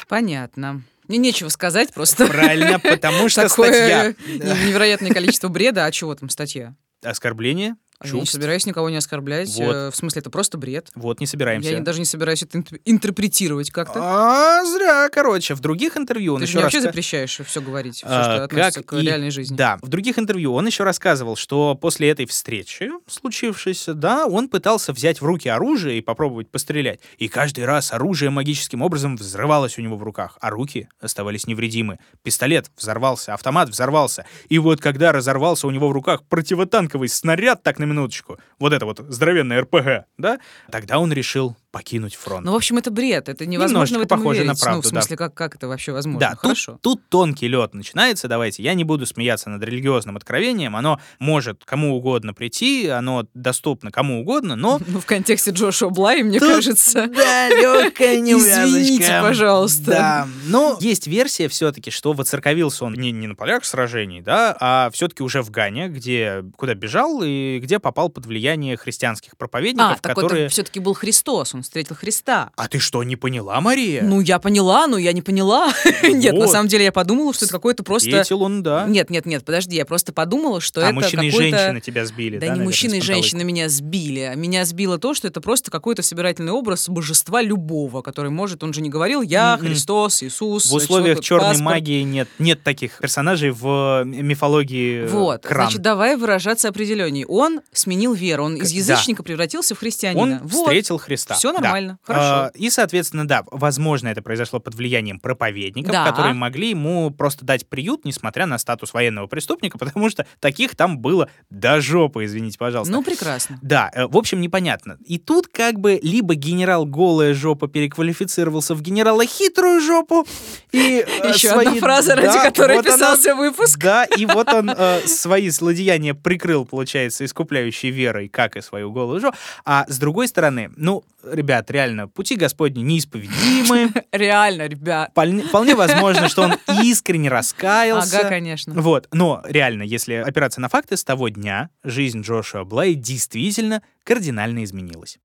Понятно. 0.09 0.83
Мне 1.09 1.19
нечего 1.19 1.49
сказать, 1.49 1.93
просто 1.93 2.27
Правильно, 2.27 2.79
потому 2.81 3.29
что 3.29 3.43
такое 3.49 3.69
статья. 3.73 4.15
невероятное 4.27 5.13
количество 5.13 5.49
бреда. 5.49 5.85
А 5.85 5.91
чего 5.93 6.15
там 6.15 6.29
статья? 6.29 6.75
Оскорбление, 7.03 7.77
А 8.01 8.07
Я 8.07 8.13
не 8.15 8.21
чувств. 8.21 8.33
собираюсь 8.35 8.67
никого 8.67 8.91
не 8.91 8.97
оскорблять. 8.97 9.49
Вот. 9.57 9.75
э, 9.75 9.91
В 9.91 9.97
смысле, 9.97 10.21
это 10.21 10.31
просто 10.31 10.59
бред. 10.59 10.91
Вот, 10.95 11.21
не 11.21 11.27
собираемся. 11.27 11.71
Я 11.71 11.79
не- 11.79 11.85
даже 11.85 12.01
не 12.01 12.05
собираюсь 12.05 12.43
это 12.43 12.59
инт- 12.59 12.73
интерпретировать 12.85 13.71
как-то. 13.71 14.01
А, 14.03 14.65
зря, 14.65 15.09
короче. 15.13 15.55
В 15.55 15.61
других 15.61 15.97
интервью 15.97 16.35
он 16.35 16.41
Ты 16.41 16.47
еще 16.47 16.55
мне 16.59 16.65
вообще 16.65 16.81
запрещаешь 16.81 17.41
все 17.47 17.61
говорить, 17.61 17.97
все, 17.97 18.07
А, 18.09 18.25
что 18.25 18.45
относится 18.45 18.81
как 18.83 18.89
к 18.91 18.93
и- 19.01 19.07
реальной 19.07 19.31
жизни. 19.31 19.57
Да, 19.57 19.79
в 19.81 19.89
других 19.89 20.19
интервью 20.19 20.53
он 20.55 20.67
еще 20.67 20.85
рассказывал, 20.85 21.37
что 21.37 21.75
после 21.77 22.11
этой 22.11 22.27
встречи, 22.27 22.91
случившейся, 23.07 23.95
да, 23.95 24.27
он 24.27 24.49
пытался 24.49 24.93
взять 24.93 25.21
в 25.21 25.25
руки 25.25 25.49
оружие 25.49 25.99
и 25.99 26.01
попробовать 26.03 26.51
пострелять. 26.51 27.01
И 27.19 27.29
каждый 27.29 27.65
раз 27.65 27.93
оружие 27.93 28.31
магическим 28.31 28.83
образом 28.83 29.17
взрывалось 29.17 29.79
у 29.79 29.83
него 29.83 29.97
в 29.97 30.03
руках, 30.03 30.37
а 30.41 30.51
руки 30.51 30.89
оставались 31.01 31.47
невредимы. 31.47 31.99
Пистолет 32.23 32.71
взорвался, 32.77 33.35
автомат 33.35 33.69
взорвался. 33.71 34.27
И 34.49 34.59
вот 34.59 34.81
когда 34.81 35.13
разорвался 35.13 35.67
у 35.67 35.71
него 35.71 35.89
в 35.89 35.93
руках 35.93 36.23
противотанковый 36.29 37.09
снаряд, 37.09 37.63
так 37.63 37.79
на 37.87 37.91
минуточку, 37.91 38.39
вот 38.59 38.73
это 38.73 38.87
вот 38.87 38.99
здоровенное 39.09 39.63
РПГ, 39.63 40.07
да, 40.19 40.41
тогда 40.71 40.99
он 40.99 41.13
решил 41.13 41.57
покинуть 41.75 42.15
фронт. 42.15 42.47
Ну, 42.47 42.53
в 42.53 42.55
общем, 42.55 42.79
это 42.79 42.93
бред. 42.93 43.29
Это 43.29 43.47
невозможно 43.47 43.97
Немножечко 43.97 43.99
в 43.99 44.03
этом 44.03 44.19
похоже 44.21 44.41
на 44.41 44.45
верить. 44.45 44.61
Ну, 44.61 44.65
правду, 44.65 44.81
в 44.89 44.93
да. 44.93 45.01
смысле, 45.01 45.17
как, 45.17 45.35
как 45.35 45.57
это 45.57 45.67
вообще 45.67 45.91
возможно? 45.91 46.21
Да, 46.21 46.31
тут, 46.31 46.41
Хорошо. 46.41 46.79
тут 46.81 47.09
тонкий 47.09 47.49
лед 47.49 47.75
начинается. 47.75 48.29
Давайте, 48.29 48.63
я 48.63 48.75
не 48.75 48.85
буду 48.85 49.07
смеяться 49.07 49.51
над 49.51 49.61
религиозным 49.65 50.17
откровением. 50.17 50.77
Оно 50.77 51.01
может 51.19 51.65
кому 51.65 51.97
угодно 51.97 52.33
прийти, 52.33 52.87
оно 52.87 53.27
доступно 53.35 53.91
кому 53.91 54.21
угодно, 54.21 54.55
но... 54.55 54.81
Ну, 54.95 55.01
в 55.01 55.07
контексте 55.07 55.51
Джошуа 55.51 55.91
Блай, 55.91 56.23
мне 56.23 56.39
Тут, 56.39 56.49
кажется. 56.49 57.09
Да, 57.15 57.49
легкая 57.49 58.19
Извините, 58.21 59.19
пожалуйста. 59.21 59.91
Да, 59.91 60.29
но 60.47 60.79
есть 60.81 61.09
версия 61.09 61.49
все-таки, 61.49 61.91
что 61.91 62.13
воцерковился 62.13 62.85
он 62.85 62.95
не, 62.95 63.11
не 63.11 63.27
на 63.27 63.35
полях 63.35 63.65
сражений, 63.65 64.21
да, 64.21 64.57
а 64.61 64.91
все-таки 64.93 65.25
уже 65.25 65.43
в 65.43 65.51
Гане, 65.51 65.89
где, 65.89 66.45
куда 66.57 66.75
бежал 66.75 67.23
и 67.25 67.59
где 67.61 67.81
попал 67.81 68.11
под 68.11 68.27
влияние 68.27 68.77
христианских 68.77 69.37
проповедников, 69.37 69.97
А, 69.99 70.01
так 70.01 70.15
которые... 70.15 70.49
все-таки 70.49 70.79
был 70.79 70.95
Христос, 70.95 71.53
он 71.55 71.64
встретил 71.65 71.97
Христа. 71.97 72.51
А 72.57 72.69
ты 72.69 72.79
что, 72.79 73.03
не 73.03 73.17
поняла, 73.17 73.61
Мария? 73.61 74.03
Ну, 74.03 74.21
я 74.21 74.39
поняла, 74.39 74.87
но 74.87 74.97
я 74.99 75.13
не 75.13 75.23
поняла. 75.23 75.73
Нет, 76.03 76.35
на 76.35 76.47
самом 76.47 76.69
деле 76.69 76.85
я 76.85 76.93
подумала, 76.93 77.35
что 77.35 77.45
это 77.45 77.53
какой-то 77.53 77.83
просто... 77.83 78.09
Встретил 78.09 78.43
он, 78.43 78.63
да. 78.63 78.85
Нет, 78.87 79.11
нет, 79.11 79.27
нет, 79.27 79.45
подожди, 79.45 79.77
я 79.77 79.85
просто 79.85 80.13
подумала, 80.13 80.61
что 80.61 80.81
а 80.81 80.85
это 80.85 80.95
мужчина 80.95 81.23
и 81.23 81.31
какой-то... 81.31 81.59
женщина 81.59 81.81
тебя 81.81 82.07
сбили, 82.07 82.39
Да, 82.39 82.49
да, 82.49 82.55
не 82.55 82.61
мужчина 82.61 82.95
и 82.95 83.01
женщина 83.01 83.43
меня 83.43 83.69
сбили. 83.69 84.21
а 84.21 84.35
Меня 84.35 84.65
сбило 84.65 84.99
то, 84.99 85.15
что 85.15 85.29
это 85.29 85.41
просто 85.41 85.71
какой-то 85.71 86.03
собирательный 86.03 86.53
образ 86.53 86.89
божества 86.89 87.43
любого, 87.43 88.03
который 88.03 88.31
может, 88.31 88.63
он 88.63 88.73
же 88.73 88.81
не 88.81 88.91
говорил, 88.91 89.23
я. 89.23 89.59
Христос, 89.61 90.23
Иисус. 90.23 90.71
В 90.71 90.75
условиях 90.75 91.21
черной 91.21 91.51
паспорт». 91.51 91.65
магии 91.65 92.03
нет, 92.03 92.29
нет 92.39 92.63
таких 92.63 92.99
персонажей 92.99 93.51
в 93.51 94.03
э, 94.03 94.05
мифологии 94.05 95.05
э, 95.05 95.07
Вот, 95.07 95.47
значит, 95.49 95.83
давай 95.83 96.17
выражаться 96.17 96.69
определенней. 96.69 97.25
Он 97.27 97.61
сменил 97.73 98.15
веру, 98.15 98.45
он 98.45 98.57
из 98.57 98.71
язычника 98.71 99.23
превратился 99.23 99.75
в 99.75 99.79
христианина. 99.79 100.41
Он 100.43 100.49
встретил 100.49 100.99
Христа. 100.99 101.35
Всё 101.55 101.63
Да. 101.63 101.69
нормально, 101.69 101.99
хорошо. 102.03 102.25
А, 102.25 102.51
и, 102.55 102.69
соответственно, 102.71 103.27
да, 103.29 103.45
возможно, 103.51 104.09
это 104.09 104.23
произошло 104.23 104.59
под 104.61 104.75
влиянием 104.75 105.21
проповедников, 105.21 105.93
Да. 105.93 106.05
которые 106.05 106.35
могли 106.35 106.71
ему 106.71 107.11
просто 107.11 107.45
дать 107.45 107.69
приют, 107.69 108.05
несмотря 108.05 108.47
на 108.47 108.59
статус 108.59 108.93
военного 108.93 109.27
преступника, 109.27 109.79
потому 109.79 110.11
что 110.11 110.27
таких 110.41 110.75
там 110.77 110.99
было 110.99 111.29
до 111.51 111.81
жопы, 111.81 112.25
извините, 112.25 112.59
пожалуйста. 112.59 112.93
Ну, 112.93 113.03
прекрасно. 113.03 113.59
Да, 113.63 113.91
э, 113.95 114.07
в 114.07 114.17
общем, 114.17 114.41
непонятно. 114.41 114.99
И 115.07 115.19
тут 115.19 115.49
как 115.49 115.79
бы 115.79 116.01
либо 116.03 116.35
генерал 116.35 116.87
голая 116.87 117.35
жопа 117.35 117.69
переквалифицировался 117.69 118.75
в 118.75 118.83
генерала 118.83 119.25
хитрую 119.25 119.81
жопу, 119.81 120.27
и 120.73 121.05
э, 121.07 121.29
Еще 121.35 121.51
одна 121.51 121.75
фраза, 121.77 122.17
ради 122.17 122.39
которой 122.43 122.83
писался 122.83 123.35
выпуск. 123.35 123.79
Да, 123.79 124.05
и 124.05 124.27
вот 124.27 124.49
он 124.53 124.71
э, 124.71 125.01
свои 125.07 125.49
злодеяния 125.51 126.15
прикрыл, 126.15 126.65
получается, 126.65 127.25
искупляющей 127.25 127.91
верой, 127.91 128.29
как 128.29 128.57
и 128.57 128.61
свою 128.61 128.91
голую 128.93 129.21
жопу. 129.21 129.37
А 129.65 129.85
с 129.89 129.99
другой 129.99 130.29
стороны, 130.29 130.71
ну, 130.77 131.05
ребят, 131.35 131.71
реально, 131.71 132.09
пути 132.09 132.37
Господни 132.37 132.81
неисповедимы. 132.83 133.93
Реально, 134.13 134.67
ребят. 134.67 135.11
Вполне, 135.11 135.75
возможно, 135.75 136.29
что 136.29 136.43
он 136.43 136.55
искренне 136.83 137.29
раскаялся. 137.29 138.21
Ага, 138.21 138.29
конечно. 138.29 138.75
Вот, 138.75 139.09
но 139.13 139.43
реально, 139.45 139.83
если 139.83 140.15
опираться 140.15 140.61
на 140.61 140.69
факты, 140.69 140.97
с 140.97 141.05
того 141.05 141.29
дня 141.29 141.71
жизнь 141.83 142.23
Джошуа 142.23 142.65
Блей 142.65 142.95
действительно 142.95 143.83
кардинально 144.05 144.65
изменилась. 144.65 145.19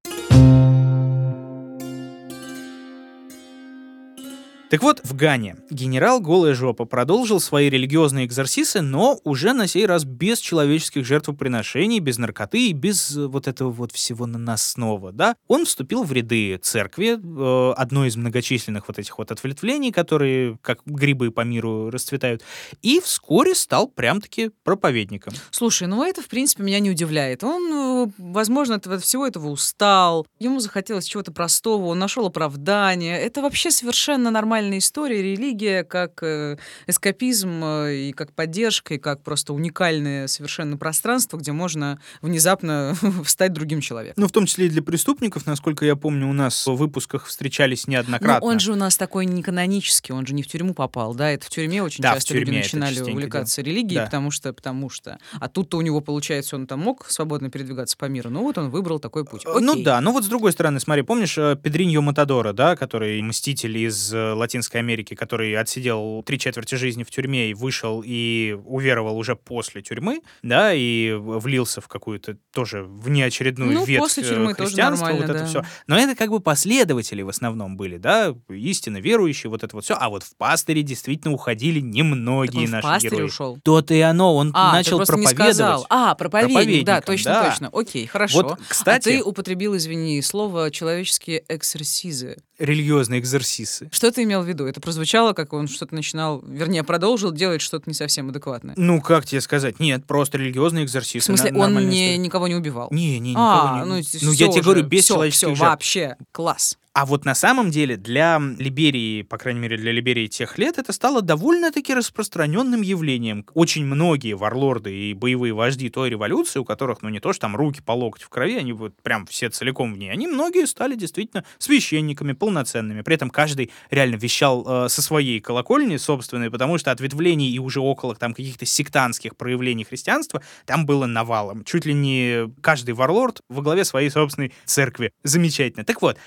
Так 4.69 4.83
вот, 4.83 5.01
в 5.03 5.15
Гане 5.15 5.55
генерал 5.71 6.19
Голая 6.19 6.53
Жопа 6.53 6.85
продолжил 6.85 7.39
свои 7.39 7.71
религиозные 7.71 8.27
экзорсисы, 8.27 8.81
но 8.81 9.19
уже 9.23 9.53
на 9.53 9.65
сей 9.65 9.87
раз 9.87 10.03
без 10.03 10.37
человеческих 10.37 11.07
жертвоприношений, 11.07 11.97
без 11.97 12.19
наркоты 12.19 12.67
и 12.67 12.73
без 12.73 13.17
э, 13.17 13.25
вот 13.25 13.47
этого 13.47 13.71
вот 13.71 13.91
всего 13.91 14.27
наносного, 14.27 15.11
да. 15.11 15.35
Он 15.47 15.65
вступил 15.65 16.03
в 16.03 16.13
ряды 16.13 16.57
церкви, 16.57 17.17
э, 17.17 17.73
одной 17.77 18.09
из 18.09 18.15
многочисленных 18.15 18.87
вот 18.87 18.99
этих 18.99 19.17
вот 19.17 19.31
ответвлений, 19.31 19.91
которые 19.91 20.59
как 20.61 20.81
грибы 20.85 21.31
по 21.31 21.41
миру 21.41 21.89
расцветают, 21.89 22.43
и 22.83 22.99
вскоре 22.99 23.55
стал 23.55 23.87
прям-таки 23.87 24.51
проповедником. 24.63 25.33
Слушай, 25.49 25.87
ну 25.87 26.03
это, 26.03 26.21
в 26.21 26.27
принципе, 26.27 26.61
меня 26.61 26.79
не 26.79 26.91
удивляет. 26.91 27.43
Он, 27.43 28.07
э, 28.07 28.11
возможно, 28.19 28.75
от 28.75 29.01
всего 29.01 29.25
этого 29.25 29.47
устал. 29.47 30.27
Ему 30.37 30.59
захотелось 30.59 31.05
чего-то 31.05 31.31
простого, 31.31 31.85
он 31.85 31.97
нашел 31.97 32.27
оправдание. 32.27 33.19
Это 33.19 33.41
вообще 33.41 33.71
совершенно 33.71 34.29
нормальная 34.59 34.79
история. 34.79 35.21
Религия 35.21 35.83
как 35.83 36.21
э, 36.21 36.57
эскапизм 36.87 37.63
э, 37.63 37.95
и 37.95 38.11
как 38.11 38.33
поддержка, 38.33 38.95
и 38.95 38.97
как 38.97 39.23
просто 39.23 39.53
уникальное 39.53 40.27
совершенно 40.27 40.75
пространство, 40.75 41.37
где 41.37 41.51
можно 41.53 41.99
внезапно 42.21 42.95
стать 43.25 43.53
другим 43.53 43.79
человеком. 43.79 44.21
Ну, 44.21 44.27
в 44.27 44.31
том 44.31 44.45
числе 44.45 44.65
и 44.67 44.69
для 44.69 44.81
преступников, 44.83 45.45
насколько 45.45 45.85
я 45.85 45.95
помню, 45.95 46.27
у 46.27 46.33
нас 46.33 46.67
в 46.67 46.73
выпусках 46.75 47.25
встречались 47.27 47.87
Но 47.87 47.93
неоднократно. 47.93 48.45
он 48.45 48.59
же 48.59 48.73
у 48.73 48.75
нас 48.75 48.97
такой 48.97 49.25
не 49.25 49.41
канонический, 49.43 50.13
он 50.13 50.25
же 50.27 50.33
не 50.33 50.43
в 50.43 50.47
тюрьму 50.47 50.73
попал, 50.73 51.15
да, 51.15 51.31
это 51.31 51.45
в 51.45 51.49
тюрьме 51.49 51.81
очень 51.81 52.01
Да, 52.01 52.15
часто 52.15 52.33
люди 52.33 52.45
тюрьме 52.47 52.59
это 52.61 52.77
начинали 52.77 53.11
увлекаться 53.11 53.61
религией, 53.61 53.99
Да. 53.99 54.05
потому 54.05 54.31
что, 54.31 54.51
потому 54.51 54.89
что. 54.89 55.17
А 55.39 55.47
тут-то 55.47 55.77
у 55.77 55.81
него, 55.81 56.01
получается, 56.01 56.57
он 56.57 56.67
там 56.67 56.79
мог 56.81 57.09
свободно 57.09 57.49
передвигаться 57.49 57.95
по 57.97 58.05
миру, 58.05 58.29
ну 58.29 58.41
вот 58.41 58.57
он 58.57 58.69
выбрал 58.69 58.99
такой 58.99 59.23
путь. 59.23 59.43
Ну 59.45 59.71
Окей. 59.71 59.83
да, 59.85 60.01
ну 60.01 60.11
вот 60.11 60.25
с 60.25 60.27
другой 60.27 60.51
стороны, 60.51 60.79
смотри, 60.81 61.03
помнишь 61.03 61.37
э, 61.37 61.55
Педриньо 61.61 62.01
Матадора, 62.01 62.51
да, 62.51 62.75
который 62.75 63.21
мститель 63.21 63.77
из 63.77 64.11
Латинской 64.49 64.79
Америки, 64.79 65.13
который 65.13 65.55
отсидел 65.55 66.23
три 66.25 66.39
четверти 66.39 66.73
жизни 66.73 67.03
в 67.03 67.11
тюрьме 67.11 67.51
и 67.51 67.53
вышел 67.53 68.01
и 68.03 68.57
уверовал 68.65 69.15
уже 69.15 69.35
после 69.35 69.83
тюрьмы, 69.83 70.21
да, 70.41 70.73
и 70.73 71.13
влился 71.13 71.81
в 71.81 71.87
какую-то 71.87 72.37
тоже 72.51 72.81
внеочередную 72.83 73.71
Ну, 73.71 73.85
ветвь 73.85 74.01
после 74.01 74.23
э, 74.23 74.27
тюрьмы 74.27 74.55
тоже 74.55 74.69
христианства, 74.69 75.05
нормально, 75.05 75.27
вот 75.27 75.35
это 75.35 75.43
да. 75.43 75.45
все. 75.45 75.63
Но 75.85 75.99
это 75.99 76.15
как 76.15 76.31
бы 76.31 76.39
последователи 76.39 77.21
в 77.21 77.29
основном 77.29 77.77
были, 77.77 77.97
да, 77.97 78.35
истинно 78.49 78.97
верующие, 78.97 79.51
вот 79.51 79.63
это 79.63 79.75
вот 79.75 79.85
все. 79.85 79.95
А 79.99 80.09
вот 80.09 80.23
в 80.23 80.35
пастыре 80.35 80.81
действительно 80.81 81.31
уходили 81.31 81.79
Так 81.79 81.89
немногие 81.89 82.65
в 82.65 82.71
наши 82.71 83.07
герои. 83.07 83.21
ушел. 83.25 83.59
То-то 83.63 83.93
и 83.93 83.99
оно, 83.99 84.35
он 84.35 84.51
А, 84.55 84.73
начал 84.73 84.97
проповедовать. 85.05 85.85
А, 85.89 86.15
проповедник, 86.15 86.85
да, 86.85 87.01
точно, 87.01 87.33
да. 87.33 87.49
точно. 87.51 87.69
Окей, 87.71 88.07
хорошо. 88.07 88.41
Вот, 88.41 88.59
кстати, 88.67 89.09
А 89.09 89.11
ты 89.11 89.23
употребил, 89.23 89.77
извини, 89.77 90.19
слово 90.23 90.71
«человеческие 90.71 91.43
эксерсизы». 91.47 92.37
Религиозные 92.59 93.19
экзорсисы. 93.19 93.89
Что 93.91 94.11
ты 94.11 94.23
имел 94.23 94.43
в 94.43 94.47
виду? 94.47 94.65
Это 94.65 94.81
прозвучало, 94.81 95.33
как 95.33 95.53
он 95.53 95.67
что-то 95.67 95.95
начинал, 95.95 96.41
вернее, 96.45 96.83
продолжил 96.83 97.31
делать 97.31 97.61
что-то 97.61 97.89
не 97.89 97.93
совсем 97.93 98.29
адекватное. 98.29 98.75
Ну, 98.77 99.01
как 99.01 99.25
тебе 99.25 99.41
сказать? 99.41 99.79
Нет, 99.79 100.05
просто 100.05 100.37
религиозные 100.37 100.85
экзорсисы. 100.85 101.19
В 101.19 101.23
смысле, 101.23 101.53
он 101.53 101.73
не, 101.73 101.79
история. 101.79 102.17
никого 102.17 102.47
не 102.47 102.55
убивал? 102.55 102.89
Не, 102.91 103.19
не, 103.19 103.31
никого 103.31 103.45
а, 103.45 103.79
не... 103.79 103.85
ну, 103.85 104.01
ну 104.21 104.31
я 104.33 104.47
тебе 104.49 104.61
говорю, 104.61 104.83
без 104.83 105.05
все, 105.05 105.13
человеческих 105.13 105.47
все, 105.47 105.55
жертв. 105.55 105.71
вообще, 105.71 106.17
класс. 106.31 106.77
А 106.93 107.05
вот 107.05 107.23
на 107.23 107.35
самом 107.35 107.69
деле 107.69 107.97
для 107.97 108.41
Либерии, 108.57 109.21
по 109.21 109.37
крайней 109.37 109.59
мере 109.59 109.77
для 109.77 109.91
Либерии 109.91 110.27
тех 110.27 110.57
лет, 110.57 110.79
это 110.79 110.91
стало 110.91 111.21
довольно-таки 111.21 111.93
распространенным 111.93 112.81
явлением. 112.81 113.45
Очень 113.53 113.85
многие 113.85 114.33
варлорды 114.33 114.93
и 114.93 115.13
боевые 115.13 115.53
вожди 115.53 115.89
той 115.89 116.09
революции, 116.09 116.59
у 116.59 116.65
которых, 116.65 117.01
ну 117.01 117.09
не 117.09 117.19
то, 117.19 117.31
что 117.31 117.41
там 117.41 117.55
руки 117.55 117.81
по 117.81 117.91
локоть 117.91 118.23
в 118.23 118.29
крови, 118.29 118.57
они 118.57 118.73
вот 118.73 118.93
прям 119.03 119.27
все 119.27 119.49
целиком 119.49 119.93
в 119.93 119.97
ней, 119.97 120.11
они 120.11 120.27
многие 120.27 120.65
стали 120.65 120.95
действительно 120.95 121.45
священниками, 121.59 122.33
полноценными. 122.33 123.01
При 123.01 123.15
этом 123.15 123.29
каждый 123.29 123.71
реально 123.91 124.15
вещал 124.15 124.85
э, 124.85 124.89
со 124.89 125.01
своей 125.01 125.39
колокольни 125.39 125.97
собственной, 125.97 126.49
потому 126.49 126.77
что 126.79 126.91
ответвлений 126.91 127.51
и 127.51 127.59
уже 127.59 127.81
около 127.81 128.15
там 128.15 128.33
каких-то 128.33 128.65
сектантских 128.65 129.35
проявлений 129.37 129.83
христианства 129.83 130.41
там 130.65 130.85
было 130.87 131.05
навалом. 131.05 131.63
Чуть 131.63 131.85
ли 131.85 131.93
не 131.93 132.51
каждый 132.61 132.95
варлорд 132.95 133.41
во 133.47 133.61
главе 133.61 133.85
своей 133.85 134.09
собственной 134.09 134.53
церкви. 134.65 135.11
Замечательно. 135.23 135.85
Так 135.85 136.01
вот, 136.01 136.17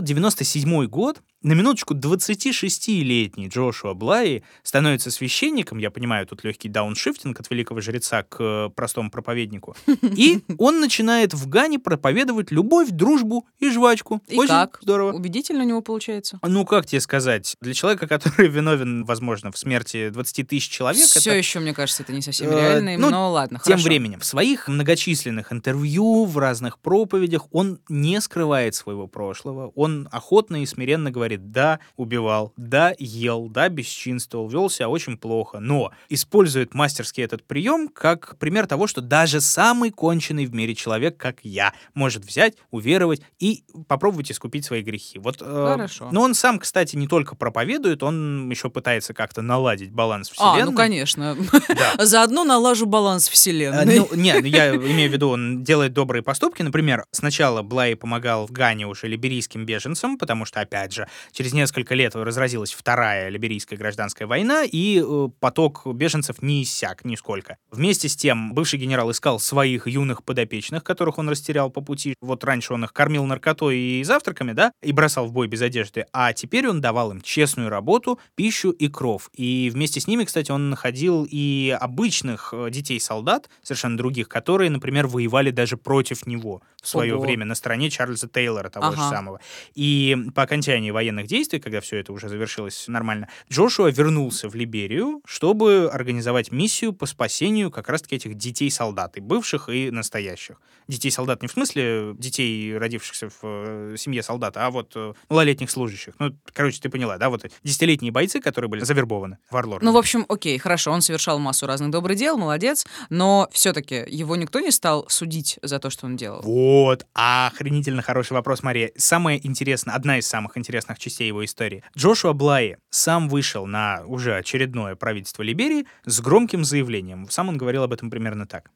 1997 0.00 0.86
год, 0.88 1.22
на 1.42 1.52
минуточку 1.54 1.94
26-летний 1.94 3.48
Джошуа 3.48 3.94
Блай 3.94 4.42
становится 4.62 5.10
священником, 5.10 5.78
я 5.78 5.90
понимаю, 5.90 6.26
тут 6.26 6.44
легкий 6.44 6.68
дауншифтинг 6.68 7.40
от 7.40 7.50
великого 7.50 7.80
жреца 7.80 8.22
к 8.22 8.36
э, 8.40 8.68
простому 8.74 9.10
проповеднику, 9.10 9.74
и 10.02 10.40
он 10.58 10.80
начинает 10.80 11.32
в 11.34 11.48
Гане 11.48 11.78
проповедовать 11.78 12.50
любовь, 12.50 12.90
дружбу 12.90 13.46
и 13.58 13.70
жвачку. 13.70 14.22
И 14.28 14.36
Очень 14.36 14.48
как? 14.48 14.78
здорово. 14.82 15.12
Убедительно 15.12 15.64
у 15.64 15.66
него 15.66 15.80
получается? 15.80 16.38
Ну, 16.42 16.64
как 16.66 16.86
тебе 16.86 17.00
сказать, 17.00 17.56
для 17.60 17.74
человека, 17.74 18.06
который 18.06 18.48
виновен, 18.48 19.04
возможно, 19.04 19.50
в 19.50 19.56
смерти 19.58 20.10
20 20.10 20.48
тысяч 20.48 20.68
человек, 20.68 21.04
Все 21.06 21.20
это 21.30 21.38
еще, 21.38 21.60
мне 21.60 21.72
кажется, 21.72 22.02
это 22.02 22.12
не 22.12 22.22
совсем 22.22 22.50
Э, 22.50 22.60
реально, 22.60 22.98
ну, 22.98 23.10
но 23.10 23.30
ладно, 23.30 23.58
Тем 23.64 23.74
хорошо. 23.74 23.84
временем, 23.84 24.20
в 24.20 24.24
своих 24.24 24.68
многочисленных 24.68 25.52
интервью, 25.52 26.24
в 26.24 26.36
разных 26.38 26.78
проповедях 26.78 27.46
он 27.52 27.80
не 27.88 28.20
скрывает 28.20 28.74
своего 28.74 29.06
прошлого. 29.06 29.72
Он 29.74 30.08
охотно 30.10 30.62
и 30.62 30.66
смиренно 30.66 31.10
говорит, 31.10 31.29
да, 31.36 31.80
убивал, 31.96 32.52
да, 32.56 32.94
ел, 32.98 33.48
да, 33.48 33.68
бесчинствовал, 33.68 34.48
вел 34.48 34.70
себя 34.70 34.88
очень 34.88 35.16
плохо, 35.16 35.60
но 35.60 35.92
использует 36.08 36.74
мастерски 36.74 37.20
этот 37.20 37.44
прием 37.44 37.88
как 37.88 38.36
пример 38.38 38.66
того, 38.66 38.86
что 38.86 39.00
даже 39.00 39.40
самый 39.40 39.90
конченый 39.90 40.46
в 40.46 40.54
мире 40.54 40.74
человек, 40.74 41.16
как 41.16 41.38
я, 41.42 41.72
может 41.94 42.24
взять, 42.24 42.54
уверовать 42.70 43.22
и 43.38 43.64
попробовать 43.88 44.30
искупить 44.30 44.64
свои 44.64 44.82
грехи. 44.82 45.18
Вот, 45.18 45.38
э, 45.40 45.44
Хорошо. 45.44 46.08
Но 46.12 46.22
он 46.22 46.34
сам, 46.34 46.58
кстати, 46.58 46.96
не 46.96 47.06
только 47.06 47.34
проповедует, 47.34 48.02
он 48.02 48.50
еще 48.50 48.70
пытается 48.70 49.14
как-то 49.14 49.42
наладить 49.42 49.90
баланс 49.92 50.30
вселенной. 50.30 50.62
А, 50.62 50.66
ну 50.66 50.72
конечно. 50.72 51.36
Да. 51.68 51.94
Заодно 52.04 52.44
налажу 52.44 52.86
баланс 52.86 53.28
А, 53.28 53.32
вселенной. 53.32 53.98
Ну, 53.98 54.08
нет, 54.14 54.44
я 54.44 54.74
имею 54.74 55.10
в 55.10 55.12
виду, 55.12 55.28
он 55.28 55.62
делает 55.64 55.92
добрые 55.92 56.22
поступки. 56.22 56.62
Например, 56.62 57.04
сначала 57.10 57.62
Блай 57.62 57.96
помогал 57.96 58.46
в 58.46 58.52
Гане 58.52 58.86
уже 58.86 59.06
либерийским 59.08 59.64
беженцам, 59.64 60.18
потому 60.18 60.44
что, 60.44 60.60
опять 60.60 60.92
же, 60.92 61.08
через 61.32 61.52
несколько 61.52 61.94
лет 61.94 62.14
разразилась 62.14 62.72
вторая 62.72 63.28
либерийская 63.28 63.78
гражданская 63.78 64.26
война, 64.26 64.64
и 64.64 65.02
э, 65.04 65.28
поток 65.40 65.86
беженцев 65.86 66.42
не 66.42 66.62
иссяк 66.62 67.04
нисколько. 67.04 67.56
Вместе 67.70 68.08
с 68.08 68.16
тем, 68.16 68.52
бывший 68.52 68.78
генерал 68.78 69.10
искал 69.10 69.38
своих 69.40 69.86
юных 69.86 70.24
подопечных, 70.24 70.84
которых 70.84 71.18
он 71.18 71.28
растерял 71.28 71.70
по 71.70 71.80
пути. 71.80 72.14
Вот 72.20 72.44
раньше 72.44 72.74
он 72.74 72.84
их 72.84 72.92
кормил 72.92 73.24
наркотой 73.24 73.78
и 73.78 74.04
завтраками, 74.04 74.52
да, 74.52 74.72
и 74.82 74.92
бросал 74.92 75.26
в 75.26 75.32
бой 75.32 75.46
без 75.48 75.62
одежды, 75.62 76.06
а 76.12 76.32
теперь 76.32 76.68
он 76.68 76.80
давал 76.80 77.10
им 77.12 77.20
честную 77.20 77.68
работу, 77.68 78.18
пищу 78.34 78.70
и 78.70 78.88
кров. 78.88 79.30
И 79.34 79.70
вместе 79.72 80.00
с 80.00 80.06
ними, 80.06 80.24
кстати, 80.24 80.50
он 80.50 80.70
находил 80.70 81.26
и 81.28 81.76
обычных 81.80 82.52
э, 82.52 82.70
детей-солдат, 82.70 83.48
совершенно 83.62 83.96
других, 83.96 84.28
которые, 84.28 84.70
например, 84.70 85.06
воевали 85.06 85.50
даже 85.50 85.76
против 85.76 86.26
него 86.26 86.62
в 86.82 86.88
свое 86.88 87.14
Ого. 87.14 87.22
время 87.22 87.44
на 87.44 87.54
стороне 87.54 87.90
Чарльза 87.90 88.28
Тейлора, 88.28 88.70
того 88.70 88.92
же 88.92 88.98
Ага. 88.98 89.10
самого. 89.10 89.40
И 89.74 90.16
по 90.34 90.42
окончании 90.42 90.90
военных 91.10 91.26
действий, 91.26 91.58
когда 91.58 91.80
все 91.80 91.98
это 91.98 92.12
уже 92.12 92.28
завершилось 92.28 92.86
нормально, 92.88 93.28
Джошуа 93.50 93.90
вернулся 93.90 94.48
в 94.48 94.54
Либерию, 94.54 95.20
чтобы 95.24 95.90
организовать 95.92 96.52
миссию 96.52 96.92
по 96.92 97.06
спасению 97.06 97.70
как 97.70 97.88
раз-таки 97.88 98.16
этих 98.16 98.34
детей-солдат, 98.34 99.16
и 99.16 99.20
бывших, 99.20 99.68
и 99.68 99.90
настоящих. 99.90 100.60
Детей-солдат 100.88 101.42
не 101.42 101.48
в 101.48 101.52
смысле 101.52 102.14
детей, 102.16 102.76
родившихся 102.76 103.28
в 103.28 103.38
э, 103.42 103.94
семье 103.98 104.22
солдата, 104.22 104.66
а 104.66 104.70
вот 104.70 104.92
э, 104.94 105.12
малолетних 105.28 105.70
служащих. 105.70 106.14
Ну, 106.18 106.36
короче, 106.52 106.80
ты 106.80 106.88
поняла, 106.88 107.18
да, 107.18 107.28
вот 107.28 107.44
десятилетние 107.62 108.12
бойцы, 108.12 108.40
которые 108.40 108.68
были 108.68 108.84
завербованы 108.84 109.38
в 109.48 109.52
Варлорд. 109.52 109.82
Ну, 109.82 109.92
в 109.92 109.96
общем, 109.96 110.24
окей, 110.28 110.58
хорошо, 110.58 110.92
он 110.92 111.02
совершал 111.02 111.38
массу 111.38 111.66
разных 111.66 111.90
добрых 111.90 112.16
дел, 112.16 112.38
молодец, 112.38 112.86
но 113.08 113.48
все-таки 113.52 114.04
его 114.08 114.36
никто 114.36 114.60
не 114.60 114.70
стал 114.70 115.06
судить 115.08 115.58
за 115.62 115.78
то, 115.78 115.90
что 115.90 116.06
он 116.06 116.16
делал. 116.16 116.42
Вот, 116.42 117.06
охренительно 117.14 118.02
хороший 118.02 118.32
вопрос, 118.32 118.62
Мария. 118.62 118.90
Самое 118.96 119.44
интересное, 119.46 119.94
одна 119.94 120.18
из 120.18 120.26
самых 120.26 120.56
интересных 120.56 120.99
частей 121.00 121.26
его 121.28 121.44
истории. 121.44 121.82
Джошуа 121.96 122.32
Блай 122.32 122.76
сам 122.90 123.28
вышел 123.28 123.66
на 123.66 124.02
уже 124.06 124.36
очередное 124.36 124.94
правительство 124.94 125.42
Либерии 125.42 125.86
с 126.04 126.20
громким 126.20 126.64
заявлением. 126.64 127.26
Сам 127.30 127.48
он 127.48 127.56
говорил 127.56 127.82
об 127.82 127.92
этом 127.92 128.10
примерно 128.10 128.46
так. 128.46 128.70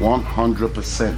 100% 0.00 1.14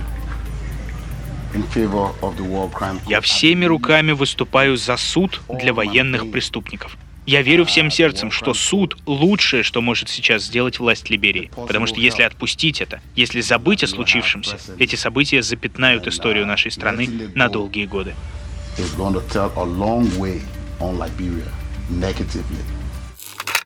in 1.55 1.65
favor 1.75 2.15
of 2.21 2.37
the 2.37 2.47
war 2.49 2.71
crime. 2.73 3.01
Я 3.07 3.21
всеми 3.21 3.65
руками 3.65 4.13
выступаю 4.13 4.77
за 4.77 4.97
суд 4.97 5.41
для 5.49 5.73
военных 5.73 6.31
преступников. 6.31 6.97
Я 7.25 7.43
верю 7.43 7.65
всем 7.65 7.89
сердцем, 7.91 8.33
что 8.33 8.53
суд— 8.53 8.97
лучшее, 9.07 9.63
что 9.63 9.81
может 9.81 10.09
сейчас 10.09 10.43
сделать 10.43 10.81
власть 10.81 11.09
Либерии. 11.09 11.53
Потому 11.55 11.87
что 11.87 12.01
если 12.01 12.23
отпустить 12.23 12.81
это, 12.81 13.01
если 13.15 13.41
забыть 13.41 13.85
о 13.85 13.87
случившемся, 13.87 14.59
эти 14.79 14.97
события 14.97 15.41
запятнают 15.41 16.09
историю 16.09 16.47
нашей 16.47 16.73
страны 16.73 17.31
на 17.37 17.49
долгие 17.49 17.87
годы. 17.87 18.17
Is 18.79 18.95
going 18.95 19.13
to 19.15 19.21
tell 19.29 19.53
a 19.57 19.65
long 19.65 20.19
way 20.19 20.41
on 20.81 20.99
Liberia 20.99 21.53
negatively. 21.91 22.82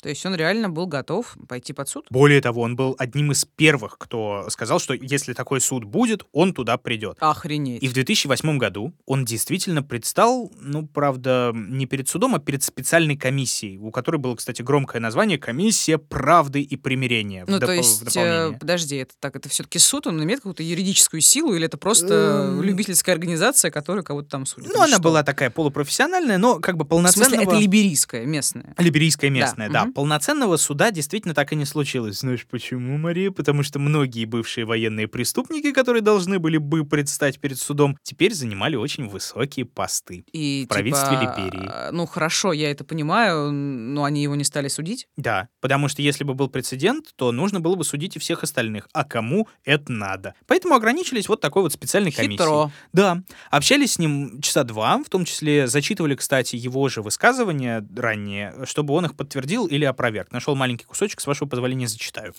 То 0.03 0.09
есть 0.09 0.25
он 0.27 0.35
реально 0.35 0.69
был 0.69 0.87
готов 0.87 1.37
пойти 1.49 1.73
под 1.73 1.89
суд? 1.89 2.07
Более 2.11 2.41
того, 2.41 2.63
он 2.63 2.77
был 2.77 2.95
одним 2.99 3.33
из 3.33 3.45
первых, 3.45 3.99
кто 3.99 4.47
сказал, 4.51 4.79
что 4.79 4.95
если 4.95 5.33
такой 5.33 5.61
суд 5.61 5.85
будет, 5.85 6.25
он 6.33 6.53
туда 6.53 6.77
придет. 6.77 7.17
Охренеть. 7.21 7.83
И 7.83 7.89
в 7.89 7.93
2008 7.93 8.59
году 8.59 8.93
он 9.07 9.25
действительно 9.25 9.83
предстал, 9.83 10.53
ну, 10.61 10.87
правда, 10.87 11.53
не 11.55 11.87
перед 11.87 12.09
судом, 12.09 12.35
а 12.35 12.39
перед 12.39 12.63
специальной 12.63 13.17
комиссией, 13.17 13.79
у 13.79 13.91
которой 13.91 14.17
было, 14.17 14.35
кстати, 14.37 14.63
громкое 14.63 15.01
название 15.01 15.39
«Комиссия 15.39 15.99
правды 15.99 16.61
и 16.63 16.77
примирения». 16.77 17.45
в 17.45 17.49
Ну, 17.49 17.57
доп- 17.57 17.61
то 17.61 17.73
в 17.73 17.75
есть, 17.75 18.17
э, 18.17 18.53
подожди, 18.59 18.97
это 18.97 19.15
так, 19.19 19.37
это 19.37 19.49
все-таки 19.49 19.79
суд, 19.79 20.07
он 20.07 20.23
имеет 20.23 20.41
какую-то 20.41 20.63
юридическую 20.63 21.21
силу, 21.21 21.55
или 21.55 21.67
это 21.67 21.77
просто 21.79 22.53
Эм. 22.57 22.63
любительская 22.63 23.15
организация, 23.15 23.71
которая 23.71 24.03
кого-то 24.03 24.29
там 24.29 24.47
судит? 24.47 24.71
Ну, 24.73 24.79
она 24.79 24.95
что? 24.95 25.01
была 25.01 25.23
такая 25.23 25.51
полупрофессиональная, 25.51 26.39
но 26.39 26.61
как 26.61 26.77
бы 26.77 26.85
В 26.85 26.89
полноценного... 26.89 27.31
смысле, 27.31 27.47
это 27.47 27.57
либерийская, 27.61 28.27
местная. 28.27 28.75
Либерийская 28.79 29.31
местная, 29.31 29.69
да. 29.71 29.86
Полноценного 29.93 30.57
суда 30.57 30.91
действительно 30.91 31.34
так 31.34 31.53
и 31.53 31.57
не 31.57 31.64
случилось. 31.64 32.20
Знаешь 32.20 32.47
почему, 32.51 32.97
Мария? 32.99 33.30
Потому 33.30 33.62
что 33.62 33.78
многие 33.78 34.24
бывшие 34.24 34.64
военные 34.64 35.09
преступники, 35.09 35.72
которые 35.72 36.03
должны 36.03 36.39
были 36.39 36.59
бы 36.59 36.84
предстать 36.84 37.39
перед 37.41 37.59
судом, 37.59 37.97
теперь 38.03 38.34
занимали 38.34 38.76
очень 38.76 39.09
высокие 39.09 39.64
посты. 39.66 40.24
И, 40.32 40.64
В 40.66 40.68
правительстве 40.68 41.16
типа, 41.18 41.20
Либерии. 41.41 41.70
э, 41.72 41.91
Ну, 41.93 42.07
хорошо, 42.07 42.53
я 42.53 42.70
это 42.70 42.84
понимаю, 42.84 43.51
но 43.53 44.05
они 44.05 44.22
его 44.22 44.34
не 44.37 44.45
стали 44.45 44.68
судить. 44.68 45.09
Да, 45.16 45.49
потому 45.61 45.89
что 45.89 46.03
если 46.03 46.24
бы 46.24 46.34
был 46.34 46.49
прецедент, 46.49 47.12
то 47.16 47.32
нужно 47.32 47.61
было 47.61 47.74
бы 47.74 47.84
судить 47.84 48.16
и 48.16 48.18
всех 48.18 48.43
остальных. 48.43 48.89
А 48.93 49.05
кому 49.05 49.49
это 49.64 49.93
надо? 49.93 50.34
Поэтому 50.47 50.74
ограничились 50.74 51.28
вот 51.28 51.41
такой 51.41 51.62
вот 51.62 51.72
специальной 51.72 52.12
комиссией. 52.12 52.39
Хитро. 52.39 52.70
Да, 52.93 53.22
общались 53.51 53.93
с 53.95 53.99
ним 53.99 54.41
часа 54.41 54.64
два, 54.64 55.03
в 55.03 55.09
том 55.09 55.24
числе 55.24 55.66
зачитывали, 55.66 56.14
кстати, 56.14 56.57
его 56.57 56.89
же 56.89 57.03
высказывания 57.03 57.87
ранее, 57.97 58.55
чтобы 58.64 58.95
он 58.95 59.07
их 59.07 59.16
подтвердил 59.16 59.66
или 59.77 59.85
опроверг. 59.85 60.33
Нашел 60.33 60.55
маленький 60.55 60.85
кусочек, 60.85 61.20
с 61.20 61.27
вашего 61.27 61.49
позволения 61.49 61.87
зачитаю. 61.87 62.35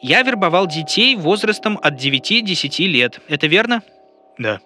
Я 0.00 0.22
вербовал 0.22 0.66
детей 0.66 1.16
возрастом 1.16 1.78
от 1.82 1.94
9-10 1.94 2.86
лет. 2.86 3.20
Это 3.28 3.46
верно? 3.46 3.82
Да. 4.38 4.60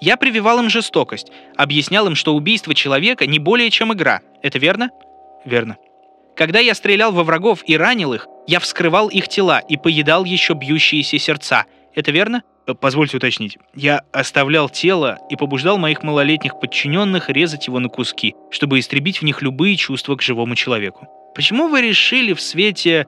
Я 0.00 0.16
прививал 0.16 0.58
им 0.58 0.68
жестокость, 0.68 1.30
объяснял 1.56 2.06
им, 2.06 2.14
что 2.14 2.34
убийство 2.34 2.74
человека 2.74 3.26
не 3.26 3.38
более 3.38 3.70
чем 3.70 3.92
игра. 3.92 4.20
Это 4.42 4.58
верно? 4.58 4.90
Верно. 5.44 5.76
Когда 6.36 6.58
я 6.58 6.74
стрелял 6.74 7.12
во 7.12 7.24
врагов 7.24 7.62
и 7.66 7.76
ранил 7.78 8.12
их, 8.12 8.26
я 8.46 8.60
вскрывал 8.60 9.08
их 9.08 9.28
тела 9.28 9.60
и 9.60 9.76
поедал 9.76 10.24
еще 10.24 10.52
бьющиеся 10.52 11.18
сердца. 11.18 11.64
Это 11.94 12.10
верно? 12.10 12.42
Позвольте 12.80 13.16
уточнить. 13.16 13.58
Я 13.74 14.02
оставлял 14.12 14.68
тело 14.68 15.18
и 15.30 15.36
побуждал 15.36 15.78
моих 15.78 16.02
малолетних 16.02 16.60
подчиненных 16.60 17.30
резать 17.30 17.68
его 17.68 17.78
на 17.78 17.88
куски, 17.88 18.34
чтобы 18.50 18.80
истребить 18.80 19.22
в 19.22 19.24
них 19.24 19.40
любые 19.40 19.76
чувства 19.76 20.16
к 20.16 20.22
живому 20.22 20.56
человеку. 20.56 21.08
Почему 21.36 21.68
вы 21.68 21.82
решили 21.82 22.32
в 22.32 22.40
свете 22.40 23.06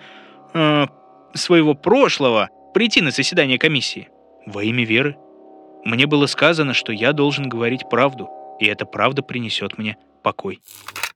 э, 0.53 0.87
своего 1.33 1.73
прошлого 1.73 2.51
прийти 2.75 3.01
на 3.01 3.11
заседание 3.11 3.59
комиссии? 3.59 4.11
Во 4.45 4.63
имя 4.63 4.85
веры. 4.85 5.17
Мне 5.87 6.07
было 6.07 6.27
сказано, 6.27 6.75
что 6.75 6.93
я 6.93 7.15
должен 7.15 7.49
говорить 7.49 7.89
правду, 7.89 8.29
и 8.61 8.67
эта 8.67 8.85
правда 8.85 9.23
принесет 9.23 9.79
мне 9.79 9.97
покой. 10.29 10.61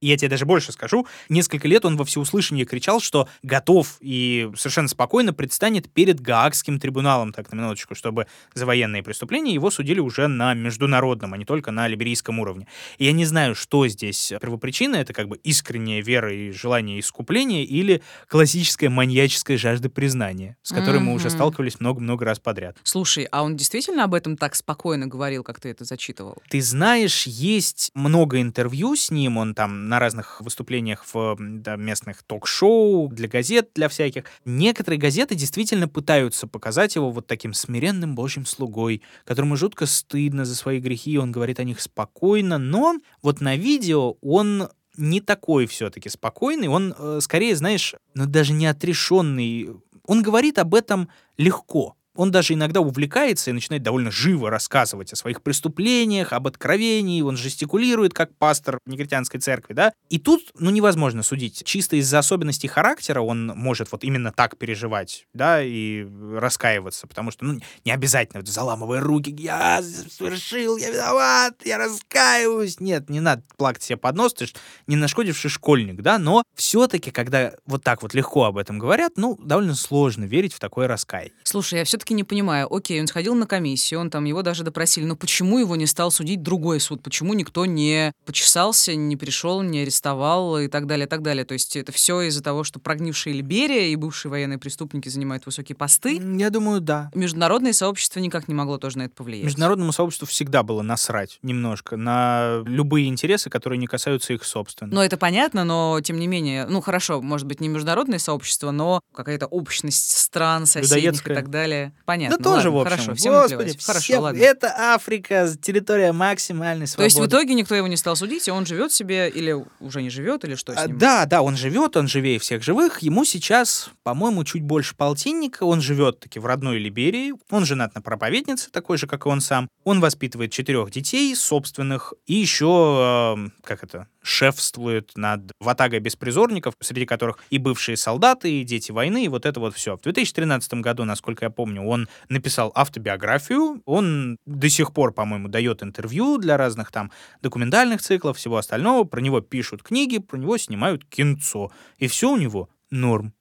И 0.01 0.09
я 0.09 0.17
тебе 0.17 0.31
даже 0.31 0.47
больше 0.47 0.73
скажу, 0.73 1.07
несколько 1.29 1.69
лет 1.69 1.85
он 1.85 1.99
во 1.99 2.07
всеуслышание 2.07 2.65
кричал, 2.65 2.99
что 2.99 3.29
готов 3.43 3.99
и 4.01 4.51
совершенно 4.57 4.89
спокойно 4.89 5.35
предстанет 5.35 5.93
перед 5.93 6.19
Гаагским 6.19 6.81
трибуналом, 6.81 7.33
так 7.35 7.53
на 7.53 7.57
минуточку, 7.57 7.95
чтобы 7.95 8.27
за 8.55 8.65
военные 8.65 9.03
преступления 9.03 9.53
его 9.53 9.71
судили 9.71 10.01
уже 10.01 10.29
на 10.29 10.55
международном, 10.55 11.35
а 11.35 11.37
не 11.37 11.45
только 11.45 11.73
на 11.73 11.89
либерийском 11.89 12.41
уровне. 12.41 12.67
И 12.97 13.05
я 13.05 13.13
не 13.13 13.27
знаю, 13.27 13.55
что 13.55 13.87
здесь 13.87 14.33
первопричина, 14.41 14.97
это 14.97 15.13
как 15.13 15.29
бы 15.29 15.37
искренняя 15.45 16.03
вера 16.03 16.35
и 16.35 16.53
желание 16.53 16.99
искупления 16.99 17.65
или 17.65 18.03
классическая 18.29 18.89
маньяческая 18.89 19.59
жажда 19.59 19.91
признания, 19.91 20.57
с 20.63 20.73
которой 20.73 21.01
мы 21.01 21.13
уже 21.13 21.29
сталкивались 21.29 21.81
много-много 21.81 22.25
раз 22.25 22.39
подряд. 22.39 22.79
Слушай, 22.83 23.29
а 23.31 23.43
он 23.43 23.57
действительно 23.57 24.05
об 24.05 24.15
этом 24.15 24.39
так 24.39 24.55
спокойно 24.55 25.07
говорил, 25.07 25.45
как 25.45 25.61
ты 25.61 25.69
это 25.69 25.85
зачитывал? 25.85 26.39
Ты 26.49 26.63
знаешь, 26.63 27.27
есть 27.27 27.91
много 27.95 28.41
интервью 28.41 28.97
с 29.05 29.11
ним, 29.11 29.36
он 29.36 29.55
там 29.55 29.88
на 29.88 29.98
разных 29.98 30.40
выступлениях 30.40 31.05
в 31.12 31.36
да, 31.38 31.76
местных 31.76 32.22
ток-шоу, 32.22 33.09
для 33.09 33.28
газет, 33.28 33.70
для 33.74 33.88
всяких. 33.88 34.24
Некоторые 34.44 34.98
газеты 34.98 35.34
действительно 35.34 35.88
пытаются 35.88 36.46
показать 36.46 36.96
его 36.96 37.11
вот 37.11 37.26
таким 37.26 37.53
смиренным 37.53 38.14
божьим 38.14 38.46
слугой, 38.46 39.03
которому 39.24 39.57
жутко 39.57 39.86
стыдно 39.86 40.44
за 40.44 40.55
свои 40.55 40.80
грехи, 40.80 41.18
он 41.18 41.32
говорит 41.32 41.61
о 41.61 41.64
них 41.64 41.80
спокойно, 41.80 42.59
но 42.59 42.96
вот 43.22 43.40
на 43.40 43.57
видео 43.57 44.16
он 44.20 44.68
не 44.96 45.20
такой 45.20 45.66
все-таки 45.66 46.09
спокойный, 46.09 46.68
он 46.68 46.94
э, 46.96 47.18
скорее, 47.20 47.57
знаешь, 47.57 47.94
ну 48.14 48.26
даже 48.26 48.53
не 48.53 48.66
отрешенный. 48.66 49.70
Он 50.05 50.22
говорит 50.22 50.59
об 50.59 50.74
этом 50.74 51.09
легко. 51.38 51.96
Он 52.15 52.31
даже 52.31 52.55
иногда 52.55 52.81
увлекается 52.81 53.51
и 53.51 53.53
начинает 53.53 53.83
довольно 53.83 54.11
живо 54.11 54.51
рассказывать 54.51 55.13
о 55.13 55.17
своих 55.17 55.43
преступлениях, 55.43 56.33
об 56.33 56.47
откровении, 56.47 57.23
он 57.23 57.37
жестикулирует, 57.37 58.13
как 58.15 58.37
пастор 58.37 58.79
негритянской 58.87 59.41
церкви, 59.41 59.73
да. 59.73 59.93
И 60.09 60.19
тут, 60.19 60.51
ну, 60.59 60.71
невозможно 60.71 61.23
судить. 61.23 61.63
Чисто 61.65 61.97
из-за 61.97 62.19
особенностей 62.19 62.69
характера 62.69 63.21
он 63.21 63.47
может 63.47 63.93
вот 63.93 64.05
именно 64.05 64.33
так 64.33 64.59
переживать, 64.59 65.27
да, 65.33 65.63
и 65.63 66.07
раскаиваться, 66.35 67.07
потому 67.07 67.31
что, 67.31 67.45
ну, 67.45 67.61
не 67.85 67.91
обязательно, 67.91 68.41
вот, 68.41 68.49
заламывая 68.49 69.01
руки, 69.01 69.31
я 69.39 69.83
совершил, 69.83 70.77
я 70.77 70.91
виноват, 70.91 71.55
я 71.65 71.79
раскаиваюсь. 71.79 72.81
Нет, 72.81 73.09
не 73.09 73.21
надо 73.21 73.43
плакать 73.57 73.83
себе 73.83 73.97
под 73.97 74.17
нос, 74.17 74.35
ты 74.35 74.47
ж 74.47 74.55
не 74.87 74.97
нашкодивший 74.97 75.51
школьник, 75.51 76.03
да, 76.03 76.19
но 76.19 76.43
все-таки, 76.55 77.11
когда 77.11 77.53
вот 77.67 77.83
так 77.83 78.03
вот 78.03 78.15
легко 78.15 78.45
об 78.45 78.59
этом 78.59 78.79
говорят, 78.79 79.13
ну, 79.17 79.39
довольно 79.43 79.75
сложно 79.75 80.25
верить 80.25 80.53
в 80.53 80.61
такое 80.61 80.89
раскаяние. 80.89 81.33
Слушай, 81.45 81.81
я 81.81 81.85
все-таки 82.03 82.14
не 82.14 82.24
понимаю. 82.24 82.72
Окей, 82.74 83.00
он 83.00 83.07
сходил 83.07 83.36
на 83.36 83.46
комиссию, 83.46 84.00
он 84.00 84.11
там 84.11 84.24
его 84.24 84.42
даже 84.42 84.64
допросили, 84.64 85.05
но 85.05 85.14
почему 85.14 85.61
его 85.61 85.76
не 85.76 85.86
стал 85.86 86.11
судить 86.11 86.42
другой 86.42 86.80
суд? 86.80 87.00
Почему 87.00 87.32
никто 87.32 87.64
не 87.64 88.12
почесался, 88.26 88.96
не 88.96 89.16
пришел, 89.16 89.62
не 89.62 89.82
арестовал 89.82 90.59
и 90.59 90.66
так 90.66 90.86
далее, 90.86 91.07
и 91.07 91.09
так 91.09 91.22
далее? 91.22 91.44
То 91.44 91.53
есть 91.53 91.76
это 91.76 91.92
все 91.92 92.22
из-за 92.22 92.42
того, 92.42 92.64
что 92.64 92.80
прогнившая 92.80 93.34
Либерия 93.34 93.86
и 93.86 93.94
бывшие 93.94 94.30
военные 94.30 94.59
преступники 94.59 95.09
занимают 95.09 95.46
высокие 95.46 95.76
посты? 95.76 96.20
Я 96.20 96.50
думаю, 96.50 96.80
да. 96.80 97.09
Международное 97.14 97.72
сообщество 97.72 98.18
никак 98.18 98.48
не 98.48 98.55
могло 98.55 98.78
тоже 98.78 98.98
на 98.98 99.03
это 99.03 99.14
повлиять. 99.14 99.44
Международному 99.44 99.92
сообществу 99.92 100.26
всегда 100.26 100.64
было 100.64 100.82
насрать 100.82 101.38
немножко 101.42 101.96
на 101.96 102.62
любые 102.66 103.07
интересы, 103.07 103.48
которые 103.48 103.78
не 103.78 103.86
касаются 103.86 104.32
их 104.32 104.44
собственных. 104.44 104.92
Ну, 104.92 105.03
это 105.03 105.16
понятно, 105.16 105.62
но 105.62 106.00
тем 106.03 106.18
не 106.18 106.26
менее, 106.26 106.66
ну 106.66 106.80
хорошо, 106.80 107.22
может 107.22 107.46
быть, 107.46 107.61
не 107.61 107.68
международное 107.68 108.18
сообщество, 108.18 108.72
но 108.72 109.00
какая-то 109.14 109.46
общность 109.46 110.18
стран, 110.18 110.66
соседних 110.66 110.96
Людоедская. 110.96 111.36
и 111.36 111.40
так 111.40 111.50
далее. 111.50 111.91
Понятно. 112.05 112.36
да 112.38 112.43
тоже, 112.45 112.70
ладно, 112.70 112.90
в 112.90 112.93
общем. 112.93 112.97
Хорошо, 113.05 113.14
всем 113.14 113.32
Господи, 113.32 113.53
наплевать. 113.55 113.84
Хорошо, 113.84 114.03
всем- 114.03 114.22
ладно. 114.22 114.38
Это 114.40 114.74
Африка, 114.95 115.49
территория 115.61 116.12
максимальной 116.12 116.86
То 116.86 116.93
свободы. 116.93 117.05
есть 117.05 117.18
в 117.18 117.26
итоге 117.26 117.55
никто 117.55 117.74
его 117.74 117.86
не 117.86 117.97
стал 117.97 118.16
судить, 118.16 118.49
и 118.49 118.51
он 118.51 118.66
живет 118.66 118.93
себе, 118.93 119.28
или 119.28 119.57
уже 119.80 120.03
не 120.03 120.11
живет, 120.11 120.45
или 120.45 120.55
что 120.55 120.72
с 120.74 120.78
А, 120.78 120.86
ним? 120.86 120.99
Да, 120.99 121.26
да, 121.26 121.43
он 121.43 121.57
живет, 121.57 121.97
он 121.97 122.09
живее 122.09 122.38
всех 122.38 122.62
живых. 122.62 123.01
Ему 123.03 123.24
сейчас, 123.24 123.90
по-моему, 124.03 124.45
чуть 124.45 124.62
больше 124.62 124.95
полтинника. 124.97 125.64
Он 125.64 125.80
живет 125.80 126.20
таки 126.20 126.38
в 126.38 126.47
родной 126.47 126.78
Либерии. 126.78 127.34
Он 127.51 127.64
женат 127.64 127.95
на 127.95 128.03
проповеднице, 128.03 128.70
такой 128.70 128.99
же, 128.99 129.07
как 129.07 129.26
и 129.26 129.28
он 129.28 129.40
сам. 129.40 129.68
Он 129.84 130.01
воспитывает 130.01 130.51
четырех 130.53 130.90
детей 130.90 131.34
собственных. 131.34 132.14
И 132.26 132.34
еще, 132.34 133.34
эм, 133.36 133.53
как 133.62 133.84
это, 133.84 134.07
шефствует 134.23 135.12
над 135.16 135.53
ватагой 135.61 136.01
беспризорников, 136.01 136.75
среди 136.81 137.07
которых 137.07 137.39
и 137.51 137.59
бывшие 137.59 137.97
солдаты, 137.97 138.61
и 138.61 138.64
дети 138.64 138.93
войны, 138.93 139.25
и 139.25 139.29
вот 139.29 139.47
это 139.47 139.61
вот 139.61 139.75
все. 139.75 139.97
В 139.97 140.03
2013 140.03 140.75
году, 140.75 141.05
насколько 141.05 141.45
я 141.45 141.51
помню, 141.51 141.83
он 141.83 142.09
написал 142.29 142.73
автобиографию. 142.75 143.83
Он 143.85 144.39
до 144.47 144.68
сих 144.68 144.93
пор, 144.93 145.12
по-моему, 145.12 145.49
дает 145.49 145.83
интервью 145.83 146.39
для 146.39 146.57
разных 146.57 146.91
там 146.91 147.11
документальных 147.43 148.01
циклов, 148.03 148.39
всего 148.39 148.57
остального. 148.57 149.05
Про 149.05 149.20
него 149.20 149.41
пишут 149.41 149.83
книги, 149.83 150.18
про 150.18 150.37
него 150.37 150.57
снимают 150.57 151.05
кинцо. 151.05 151.70
И 151.99 152.07
все 152.07 152.31
у 152.31 152.37
него 152.37 152.68
норм. 152.91 153.33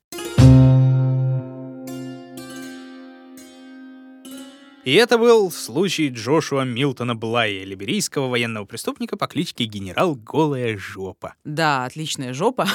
И 4.84 4.96
это 4.96 5.20
был 5.20 5.52
случай 5.52 6.10
Джошуа 6.10 6.64
Милтона 6.64 7.14
Блая, 7.14 7.64
либерийского 7.66 8.28
военного 8.30 8.66
преступника 8.66 9.16
по 9.16 9.28
кличке 9.28 9.66
генерал 9.66 10.16
Голая 10.16 10.76
Жопа. 10.76 11.36
Да, 11.44 11.86
отличная 11.86 12.34
жопа. 12.34 12.68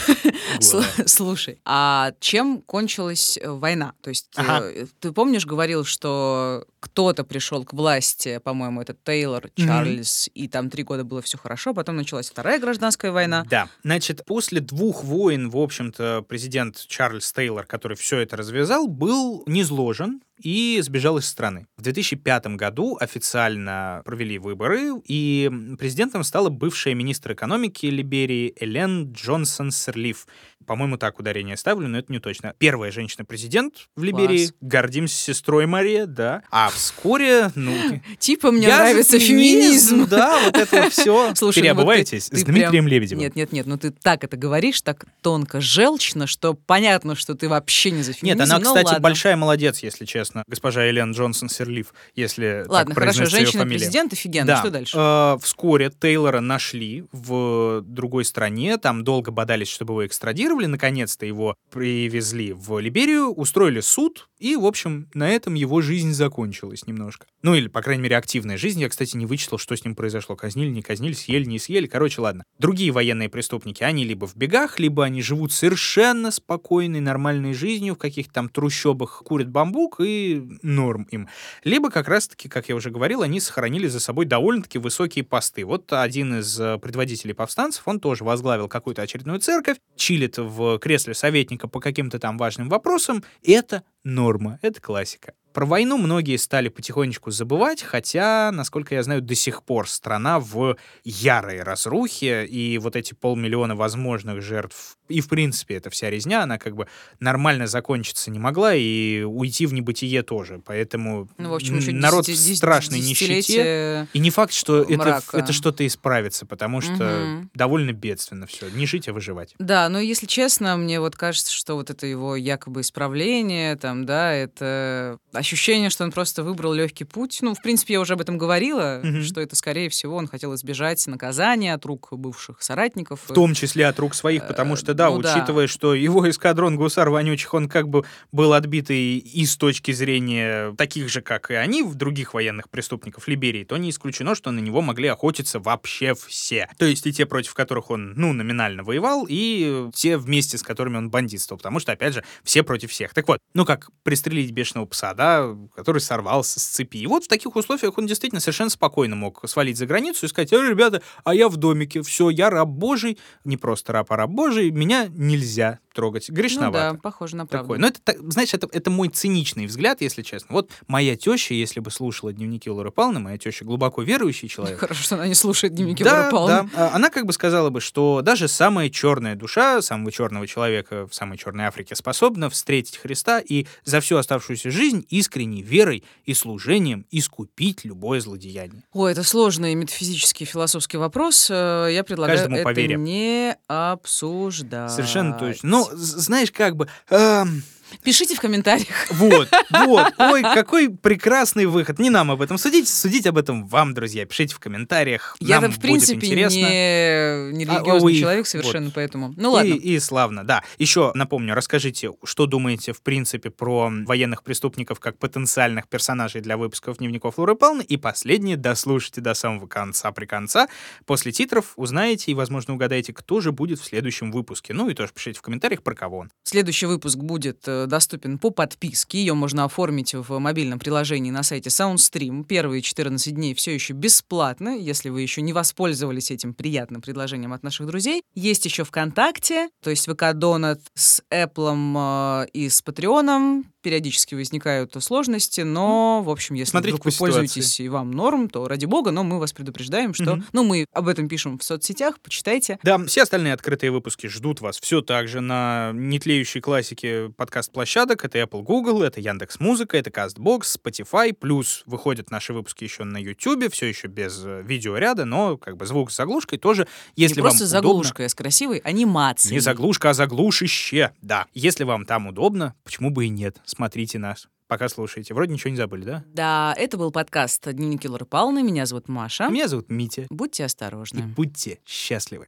Слушай, 0.61 1.59
а 1.65 2.13
чем 2.21 2.63
кончилась 2.63 3.37
э, 3.37 3.51
война? 3.51 3.95
То 4.03 4.11
есть 4.11 4.29
Ага. 4.37 4.67
э, 4.69 4.87
ты 5.01 5.11
помнишь, 5.11 5.47
говорил, 5.47 5.85
что 5.85 6.65
кто-то 6.79 7.25
пришел 7.25 7.65
к 7.65 7.73
власти, 7.73 8.39
по-моему, 8.39 8.83
это 8.83 8.95
Тейлор. 8.95 9.51
Чарльз, 9.57 10.31
и 10.33 10.47
там 10.47 10.71
три 10.71 10.85
года 10.85 11.03
было 11.03 11.23
все 11.23 11.39
хорошо, 11.39 11.75
потом 11.75 11.97
началась 11.97 12.31
вторая 12.31 12.61
гражданская 12.61 13.11
война. 13.11 13.45
Да. 13.51 13.69
Значит, 13.83 14.25
после 14.25 14.61
двух 14.61 15.03
войн, 15.03 15.51
в 15.51 15.57
общем-то, 15.57 16.25
президент 16.29 16.85
Чарльз 16.87 17.33
Тейлор, 17.33 17.67
который 17.67 17.97
все 17.97 18.21
это 18.21 18.37
развязал, 18.37 18.87
был 18.87 19.43
низложен 19.47 20.21
и 20.43 20.81
сбежал 20.83 21.19
из 21.19 21.27
страны. 21.27 21.67
В 21.77 21.83
2005 21.83 22.47
году 22.57 22.97
официально 23.01 24.03
провели 24.05 24.39
выборы, 24.39 24.93
и 25.05 25.51
президентом 25.79 26.25
стала 26.25 26.49
бывшая 26.49 26.95
министр 26.95 27.33
экономики 27.33 27.87
Либерии 27.87 28.55
Элен 28.59 29.13
Джонсон 29.13 29.71
Серлиф. 29.71 30.27
По-моему, 30.67 30.97
так 30.97 31.19
ударение 31.19 31.57
ставлю, 31.57 31.87
но 31.87 31.99
это 31.99 32.13
не 32.13 32.19
точно. 32.19 32.55
Первая 32.59 32.91
женщина-президент 32.91 33.89
в 33.95 34.03
Либерии. 34.03 34.47
Класс. 34.47 34.55
Гордимся 34.61 35.17
сестрой 35.17 35.67
Мария, 35.67 36.07
да. 36.07 36.43
А 36.51 36.71
вскоре, 36.71 37.51
ну... 37.55 37.73
Типа 38.19 38.51
мне 38.51 38.67
нравится 38.67 39.19
феминизм. 39.19 40.09
Да, 40.09 40.41
вот 40.45 40.57
это 40.57 40.91
все. 40.91 41.35
Слушай, 41.37 41.59
ну 41.59 41.63
Переобуваетесь 41.63 42.27
с 42.27 42.43
Дмитрием 42.43 42.89
Лебедевым. 42.89 43.23
Нет, 43.23 43.37
нет, 43.37 43.53
нет, 43.53 43.67
ну 43.67 43.79
ты 43.79 43.91
так 43.91 44.25
это 44.25 44.37
говоришь, 44.37 44.83
так 44.83 45.05
тонко, 45.23 45.61
желчно, 45.61 46.27
что 46.27 46.55
понятно, 46.55 47.15
что 47.15 47.35
ты 47.35 47.49
вообще 47.49 47.93
не 47.93 48.03
за 48.03 48.13
феминизм. 48.13 48.41
Нет, 48.41 48.51
она, 48.51 48.59
ну 48.59 48.75
кстати, 48.75 49.01
большая 49.01 49.37
молодец, 49.37 49.81
если 49.83 50.05
честно. 50.05 50.26
Госпожа 50.47 50.89
Элен 50.89 51.13
Джонсон 51.13 51.49
Серлиф, 51.49 51.93
если 52.15 52.65
Ладно, 52.67 52.95
так 52.95 52.99
хорошо, 53.03 53.27
женщина-президент 53.27 54.13
офигенно, 54.13 54.47
Да. 54.47 54.59
что 54.59 54.71
дальше? 54.71 54.97
Э, 54.99 55.39
вскоре 55.43 55.91
Тейлора 55.91 56.41
нашли 56.41 57.05
в 57.13 57.83
другой 57.83 58.25
стране, 58.25 58.79
там 58.79 59.05
долго 59.05 59.31
бодались, 59.31 59.69
чтобы 59.69 59.93
его 59.95 60.07
экстрадировали, 60.07 60.67
наконец-то 60.67 61.27
его 61.27 61.55
привезли 61.71 62.53
в 62.53 62.79
Либерию, 62.79 63.31
устроили 63.33 63.81
суд, 63.81 64.29
и, 64.39 64.57
в 64.57 64.67
общем, 64.67 65.09
на 65.15 65.31
этом 65.31 65.55
его 65.55 65.81
жизнь 65.81 66.13
закончилась 66.13 66.87
немножко. 66.87 67.27
Ну, 67.43 67.55
или, 67.55 67.69
по 67.69 67.81
крайней 67.81 68.03
мере, 68.03 68.17
активная 68.17 68.57
жизнь. 68.59 68.81
Я, 68.81 68.89
кстати, 68.89 69.17
не 69.17 69.25
вычислил, 69.25 69.57
что 69.57 69.77
с 69.77 69.85
ним 69.85 69.95
произошло. 69.95 70.37
Казнили, 70.37 70.69
не 70.69 70.83
казнили, 70.83 71.15
съели, 71.15 71.45
не 71.45 71.59
съели. 71.59 71.87
Короче, 71.87 72.21
ладно. 72.21 72.45
Другие 72.59 72.91
военные 72.91 73.29
преступники, 73.29 73.83
они 73.83 74.05
либо 74.05 74.27
в 74.27 74.37
бегах, 74.37 74.79
либо 74.79 75.05
они 75.05 75.23
живут 75.23 75.53
совершенно 75.53 76.31
спокойной, 76.31 77.01
нормальной 77.01 77.55
жизнью 77.55 77.95
в 77.95 77.99
каких-то 77.99 78.35
там 78.35 78.49
трущобах, 78.49 79.23
курят 79.25 79.49
бамбук 79.49 80.01
и 80.01 80.16
норм 80.63 81.07
им. 81.11 81.29
Либо 81.65 81.91
как 81.91 82.09
раз-таки, 82.09 82.49
как 82.49 82.69
я 82.69 82.75
уже 82.75 82.91
говорил, 82.91 83.23
они 83.23 83.41
сохранили 83.41 83.87
за 83.87 84.01
собой 84.01 84.27
довольно-таки 84.27 84.79
высокие 84.79 85.25
посты. 85.25 85.65
Вот 85.65 85.93
один 85.93 86.41
из 86.41 86.59
э, 86.61 86.79
предводителей 86.79 87.35
повстанцев, 87.35 87.87
он 87.87 88.01
тоже 88.01 88.25
возглавил 88.25 88.69
какую-то 88.69 89.03
очередную 89.03 89.41
церковь, 89.41 89.79
чилит 89.97 90.39
в 90.39 90.79
кресле 90.79 91.15
советника 91.15 91.69
по 91.69 91.81
каким-то 91.81 92.19
там 92.19 92.39
важным 92.39 92.69
вопросам. 92.69 93.25
Это 93.43 93.83
норма, 94.05 94.59
это 94.63 94.81
классика. 94.81 95.35
Про 95.57 95.65
войну 95.65 95.97
многие 95.97 96.37
стали 96.37 96.69
потихонечку 96.69 97.31
забывать, 97.31 97.83
хотя, 97.83 98.51
насколько 98.53 98.95
я 98.95 99.03
знаю, 99.03 99.23
до 99.23 99.35
сих 99.35 99.63
пор 99.63 99.89
страна 99.89 100.39
в 100.39 100.77
ярой 101.03 101.63
разрухе, 101.63 102.45
и 102.45 102.77
вот 102.77 102.95
эти 102.95 103.15
полмиллиона 103.15 103.75
возможных 103.75 104.43
жертв, 104.43 104.99
и, 105.09 105.23
в 105.23 105.29
принципе, 105.31 105.77
эта 105.77 105.89
вся 105.89 106.11
резня, 106.11 106.43
она 106.43 106.59
как 106.59 106.77
бы 106.77 106.89
нормально 107.21 107.69
закончиться 107.69 108.31
не 108.31 108.39
могла, 108.39 108.75
и 108.75 109.23
уйти 109.23 109.65
в 109.65 109.73
небытие 109.73 110.23
тоже. 110.23 110.61
Поэтому 110.63 111.27
Ну, 111.39 111.49
в 111.49 111.55
общем, 111.55 111.79
еще 111.79 111.93
народ 111.93 112.25
в 112.25 112.29
десяти- 112.29 112.57
страшной 112.57 113.01
десятилетие 113.01 113.37
нищете. 113.37 114.09
И 114.13 114.19
не 114.19 114.29
факт, 114.29 114.53
что 114.53 114.83
это, 114.83 114.93
мрака. 114.99 115.39
это 115.39 115.55
что-то 115.55 115.87
исправится, 115.87 116.45
потому 116.45 116.83
что 116.83 116.93
Мгм. 116.93 117.51
довольно 117.55 117.93
бедственно 117.93 118.47
все. 118.47 118.69
Не 118.69 118.85
жить, 118.85 119.09
а 119.09 119.15
выживать. 119.15 119.55
Да, 119.59 119.89
но 119.89 120.01
если 120.01 120.27
честно, 120.27 120.77
мне 120.77 121.01
вот 121.01 121.17
кажется, 121.17 121.51
что 121.51 121.77
вот 121.77 121.89
это 121.89 122.07
его 122.07 122.37
якобы 122.37 122.83
исправление, 122.83 123.77
там, 123.77 124.05
да, 124.05 124.35
это 124.35 125.19
ощущение, 125.47 125.91
что 125.91 126.05
он 126.05 126.11
просто 126.11 126.43
выбрал 126.43 126.73
легкий 126.73 127.05
путь. 127.05 127.39
Ну, 127.41 127.55
в 127.55 127.63
принципе, 127.63 127.95
я 127.95 128.01
уже 128.01 128.15
об 128.15 128.21
этом 128.21 128.37
говорила, 128.37 129.01
Мгм. 129.03 129.23
что 129.23 129.41
это, 129.41 129.55
скорее 129.55 129.89
всего, 129.89 130.17
он 130.17 130.27
хотел 130.27 130.55
избежать 130.57 131.07
наказания 131.07 131.73
от 131.73 131.85
рук 131.87 132.09
бывших 132.11 132.63
соратников. 132.63 133.21
В 133.27 133.33
том 133.33 133.55
числе 133.55 133.87
от 133.87 133.99
рук 133.99 134.15
своих, 134.15 134.47
потому 134.49 134.75
что, 134.77 134.93
да, 134.95 135.11
ну 135.11 135.21
да. 135.21 135.35
учитывая, 135.35 135.67
что 135.69 135.95
его 135.95 136.29
эскадрон 136.29 136.77
гусар 136.77 137.11
вонючих, 137.11 137.55
он 137.55 137.69
как 137.69 137.89
бы 137.89 138.05
был 138.33 138.53
отбитый 138.53 139.19
и 139.19 139.47
с 139.47 139.57
точки 139.57 139.93
зрения 139.93 140.75
таких 140.77 141.09
же, 141.09 141.21
как 141.21 141.51
и 141.51 141.55
они, 141.55 141.83
в 141.83 141.95
других 141.95 142.35
военных 142.35 142.69
преступников 142.69 143.29
Либерии, 143.29 143.65
то 143.65 143.77
не 143.77 143.91
исключено, 143.91 144.35
что 144.35 144.51
на 144.51 144.59
него 144.61 144.83
могли 144.83 145.09
охотиться 145.09 145.61
вообще 145.61 146.15
все. 146.15 146.69
То 146.79 146.87
есть 146.87 147.07
и 147.07 147.13
те, 147.13 147.25
против 147.27 147.55
которых 147.55 147.91
он, 147.91 148.15
ну, 148.17 148.33
номинально 148.33 148.83
воевал, 148.83 149.27
и 149.29 149.89
те 149.95 150.17
вместе, 150.19 150.59
с 150.59 150.63
которыми 150.63 150.97
он 150.97 151.11
бандитствовал, 151.11 151.59
потому 151.59 151.79
что, 151.79 151.93
опять 151.93 152.15
же, 152.15 152.25
все 152.43 152.63
против 152.63 152.91
всех. 152.91 153.15
Так 153.15 153.29
вот, 153.29 153.39
ну 153.55 153.65
как 153.65 153.91
пристрелить 154.03 154.51
бешеного 154.51 154.87
пса, 154.87 155.15
да, 155.15 155.36
который 155.75 156.01
сорвался 156.01 156.61
с 156.61 156.65
цепи. 156.65 156.99
И 156.99 157.07
вот 157.07 157.25
в 157.25 157.29
таких 157.29 157.57
условиях 157.57 157.99
он 157.99 158.07
действительно 158.07 158.41
совершенно 158.41 158.71
спокойно 158.71 159.17
мог 159.17 159.43
свалить 159.49 159.79
за 159.79 159.87
границу 159.87 160.27
и 160.27 160.29
сказать, 160.29 160.53
«Э, 160.53 160.69
ребята, 160.69 161.03
а 161.25 161.35
я 161.35 161.49
в 161.49 161.57
домике, 161.57 162.03
все, 162.03 162.31
я 162.31 162.51
раб 162.51 162.69
божий, 162.69 163.19
не 163.45 163.57
просто 163.57 163.93
раб, 163.93 164.13
а 164.13 164.17
раб 164.17 164.31
божий, 164.31 164.71
меня 164.71 165.09
нельзя 165.11 165.81
трогать. 165.97 166.27
Ну 166.29 166.35
Грешновато. 166.35 166.93
да, 166.93 166.99
похоже 167.03 167.35
на 167.37 167.47
правду. 167.47 167.67
Такой. 167.69 167.79
Но 167.79 167.89
это, 167.89 168.01
так, 168.01 168.17
знаешь, 168.31 168.55
это, 168.55 168.69
это 168.71 168.91
мой 168.91 169.09
циничный 169.09 169.67
взгляд, 169.67 170.01
если 170.01 170.23
честно. 170.23 170.49
Вот 170.51 170.71
моя 170.87 171.17
теща, 171.17 171.55
если 171.55 171.81
бы 171.81 171.91
слушала 171.91 172.33
дневники 172.33 172.71
Лоры 172.71 172.91
Павловны, 172.93 173.21
моя 173.21 173.39
теща 173.39 173.65
глубоко 173.65 174.03
верующий 174.03 174.49
человек, 174.49 174.79
Хорошо, 174.79 175.03
что 175.03 175.15
она 175.17 175.27
не 175.27 175.35
слушает 175.35 175.75
дневники 175.75 176.05
да, 176.05 176.19
Лоры 176.19 176.31
Павловны. 176.31 176.71
да. 176.75 176.91
А, 176.93 176.95
Она 176.95 177.11
как 177.11 177.27
бы 177.27 177.33
сказала 177.33 177.71
бы, 177.71 177.81
что 177.81 178.21
даже 178.23 178.47
самая 178.47 178.91
черная 178.91 179.35
душа 179.35 179.83
самого 179.83 180.13
черного 180.13 180.47
человека 180.47 181.07
в 181.09 181.15
самой 181.15 181.39
черной 181.39 181.65
Африке 181.65 181.97
способна 181.97 182.51
встретить 182.51 182.99
Христа 182.99 183.41
и 183.41 183.67
за 183.85 184.01
всю 184.01 184.17
оставшуюся 184.19 184.71
жизнь 184.71 185.05
искренней 185.09 185.63
верой 185.63 186.05
и 186.27 186.35
служением 186.35 187.07
искупить 187.11 187.85
любое 187.85 188.21
злодеяние. 188.21 188.83
Ой, 188.93 189.13
это 189.13 189.23
сложный 189.23 189.75
метафизический 189.75 190.45
философский 190.45 190.99
вопрос. 190.99 191.49
Э, 191.51 191.89
Я 191.91 192.05
предлагаю 192.05 192.39
Каждому 192.39 192.57
это 192.57 192.65
по 192.65 192.73
вере. 192.73 192.97
не 192.97 193.57
обсуждать. 193.67 194.91
Совершенно 194.93 195.33
точно. 195.39 195.69
Ну, 195.93 195.99
знаешь, 195.99 196.51
как 196.53 196.77
бы... 196.77 196.89
эм, 197.11 197.63
Пишите 198.03 198.35
в 198.35 198.41
комментариях. 198.41 199.11
Вот, 199.11 199.49
вот. 199.71 200.13
Ой, 200.19 200.43
какой 200.43 200.91
прекрасный 200.91 201.67
выход. 201.67 201.99
Не 201.99 202.11
нам 202.11 202.31
об 202.31 202.43
этом 202.43 202.59
судить, 202.59 202.89
судить 202.89 203.27
об 203.27 203.39
этом 203.39 203.67
вам, 203.67 203.95
друзья. 203.95 204.25
Пишите 204.27 204.55
в 204.55 204.59
комментариях. 204.59 205.37
Я 205.41 205.61
Нам 205.61 205.73
в 205.73 205.81
принципе 205.81 206.15
будет 206.15 206.25
интересно. 206.25 206.57
не, 206.57 207.53
не 207.53 207.65
А, 207.65 207.77
религиозный 207.77 208.13
ой, 208.13 208.19
человек 208.19 208.47
совершенно, 208.47 208.87
вот. 208.87 208.95
поэтому. 208.95 209.35
Ну 209.37 209.53
ладно. 209.53 209.73
И, 209.73 209.95
и 209.95 209.99
славно, 210.01 210.45
да. 210.45 210.63
Еще 210.79 211.13
напомню, 211.15 211.55
расскажите, 211.55 212.13
что 212.25 212.47
думаете, 212.47 212.93
в 212.93 213.03
принципе, 213.03 213.51
про 213.51 213.91
военных 214.05 214.43
преступников 214.43 215.01
как 215.01 215.19
потенциальных 215.19 215.89
персонажей 215.89 216.41
для 216.41 216.57
выпусков 216.57 216.99
дневников 216.99 217.39
Лоры 217.39 217.55
Павловны. 217.55 217.83
И 217.83 217.97
последнее, 217.97 218.57
дослушайте 218.57 219.21
до 219.21 219.35
самого 219.35 219.67
конца 219.67 220.11
при 220.13 220.27
конца. 220.27 220.69
После 221.05 221.33
титров 221.33 221.73
узнаете 221.77 222.31
и, 222.31 222.35
возможно, 222.35 222.75
угадаете, 222.75 223.13
кто 223.13 223.41
же 223.41 223.53
будет 223.53 223.81
в 223.81 223.85
следующем 223.85 224.33
выпуске. 224.33 224.73
Ну 224.75 224.89
и 224.89 224.95
тоже 224.95 225.13
пишите 225.15 225.39
в 225.39 225.43
комментариях, 225.43 225.83
про 225.83 225.95
кого 225.95 226.19
он. 226.19 226.31
Следующий 226.45 226.87
выпуск 226.87 227.19
будет 227.19 227.63
э, 227.67 227.76
доступен 227.87 228.39
по 228.39 228.51
подписке. 228.51 229.19
Ее 229.19 229.35
можно 229.35 229.65
оформить 229.65 230.15
в 230.15 230.39
мобильном 230.39 230.79
приложении 230.79 231.31
на 231.31 231.43
сайте 231.43 231.69
SoundStream. 231.69 232.45
Первые 232.45 232.83
14 232.83 233.35
дней 233.35 233.55
все 233.55 233.75
еще 233.75 233.93
бесплатно, 233.93 234.77
если 234.77 235.11
вы 235.11 235.23
еще 235.23 235.43
не 235.43 235.53
воспользовались 235.53 236.31
этим 236.31 236.55
приятным 236.55 237.03
предложением 237.03 237.53
от 237.53 237.63
наших 237.63 237.87
друзей. 237.87 238.23
Есть 238.35 238.65
еще 238.65 238.85
ВКонтакте, 238.85 239.69
то 239.83 239.91
есть 239.91 240.09
ВК 240.09 240.33
Донат 240.33 240.81
с 240.95 241.23
Apple 241.33 242.45
э, 242.45 242.49
и 242.53 242.69
с 242.69 242.83
Патреоном. 242.83 243.67
Периодически 243.87 244.35
возникают 244.35 244.97
сложности, 244.99 245.61
но, 245.61 246.21
в 246.21 246.29
общем, 246.29 246.57
если 246.57 246.73
Смотрите 246.73 246.97
вдруг 246.97 247.05
вы 247.05 247.17
пользуетесь 247.17 247.79
и 247.79 247.89
вам 247.89 248.11
норм, 248.11 248.49
то 248.49 248.67
ради 248.67 248.85
бога, 248.85 249.13
но 249.13 249.23
мы 249.23 249.39
вас 249.39 249.53
предупреждаем, 249.53 250.13
что... 250.13 250.35
Мгм. 250.35 250.45
Ну, 250.53 250.65
мы 250.65 250.87
об 250.93 251.07
этом 251.07 251.29
пишем 251.29 251.57
в 251.57 251.63
соцсетях, 251.63 252.19
почитайте. 252.19 252.81
Да, 252.83 252.99
все 253.07 253.23
остальные 253.23 253.53
открытые 253.53 253.93
выпуски 253.93 254.27
ждут 254.27 254.61
вас 254.61 254.81
все 254.81 255.03
так 255.03 255.29
же 255.29 255.41
на 255.41 255.93
нетлеющей 255.95 256.61
классике 256.61 257.29
подкаст-площадок. 257.37 258.25
Это 258.25 258.39
Apple, 258.41 258.63
Google, 258.65 259.05
это 259.05 259.21
Яндекс 259.21 259.61
Музыка, 259.61 259.97
это 259.97 260.11
CastBox, 260.11 260.63
Spotify. 260.83 261.33
Плюс 261.33 261.85
выходят 261.87 262.33
наши 262.33 262.53
выпуски 262.53 262.83
еще 262.83 263.05
на 263.05 263.19
YouTube, 263.19 263.73
все 263.73 263.87
еще 263.87 264.09
без 264.09 264.43
э, 264.45 264.63
видеоряда, 264.67 265.27
но 265.27 265.57
как 265.59 265.77
бы 265.77 265.87
звук 265.87 266.11
с 266.11 266.17
заглушкой 266.17 266.59
тоже. 266.59 266.89
Если 267.15 267.37
не 267.37 267.43
вам 267.43 267.51
просто 267.53 267.67
удобно- 267.67 267.69
заглушка, 267.69 268.25
а 268.25 268.29
с 268.29 268.35
красивой 268.35 268.79
анимацией. 268.79 269.55
Не 269.55 269.61
заглушка, 269.61 270.11
а 270.11 270.15
заглушище. 270.15 271.13
Да. 271.23 271.47
Если 271.55 271.85
вам 271.85 272.05
там 272.05 272.27
удобно, 272.27 272.75
почему 272.83 273.11
бы 273.11 273.27
и 273.27 273.29
нет? 273.29 273.59
Смотрите 273.77 274.19
нас. 274.19 274.49
Пока 274.69 274.89
слушаете. 274.89 275.35
Вроде 275.35 275.53
ничего 275.53 275.71
не 275.71 275.77
забыли, 275.77 276.05
да? 276.05 276.25
Да, 276.29 276.75
это 276.79 276.97
был 276.97 277.13
подкаст 277.13 277.71
«Дневники 277.71 278.09
Лоры 278.09 278.25
Павловны». 278.25 278.63
Меня 278.63 278.87
зовут 278.87 279.07
Маша. 279.09 279.49
Меня 279.49 279.69
зовут 279.69 279.91
Митя. 279.91 280.27
Будьте 280.31 280.63
И 280.63 280.67
осторожны. 280.67 281.23
будьте 281.37 281.79
счастливы. 281.85 282.47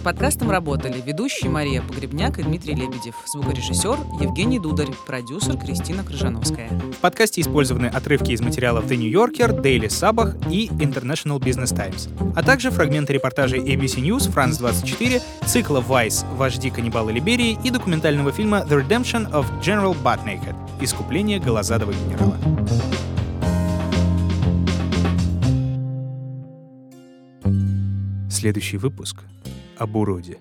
Над 0.00 0.16
подкастом 0.16 0.50
работали 0.50 0.98
ведущие 1.04 1.50
Мария 1.50 1.82
Погребняк 1.82 2.38
и 2.38 2.42
Дмитрий 2.42 2.74
Лебедев, 2.74 3.14
звукорежиссер 3.26 3.98
Евгений 4.22 4.58
Дударь, 4.58 4.88
продюсер 5.06 5.58
Кристина 5.58 6.02
Крыжановская. 6.02 6.70
В 6.70 6.96
подкасте 7.02 7.42
использованы 7.42 7.84
отрывки 7.84 8.32
из 8.32 8.40
материалов 8.40 8.86
The 8.86 8.96
New 8.96 9.12
Yorker, 9.12 9.60
Daily 9.60 9.88
Sabah 9.88 10.42
и 10.50 10.68
International 10.68 11.38
Business 11.38 11.76
Times, 11.76 12.08
а 12.34 12.42
также 12.42 12.70
фрагменты 12.70 13.12
репортажей 13.12 13.60
ABC 13.60 14.02
News, 14.02 14.32
France 14.32 14.56
24, 14.58 15.20
цикла 15.44 15.84
Vice 15.86 16.24
«Вожди 16.34 16.70
каннибалы 16.70 17.12
Либерии» 17.12 17.58
и 17.62 17.68
документального 17.68 18.32
фильма 18.32 18.64
The 18.66 18.82
Redemption 18.82 19.30
of 19.32 19.44
General 19.60 19.94
Buttnaked 20.02 20.56
«Искупление 20.80 21.38
голозадого 21.40 21.92
генерала». 21.92 22.38
Следующий 28.30 28.78
выпуск 28.78 29.24
об 29.80 29.96
уроде. 29.96 30.38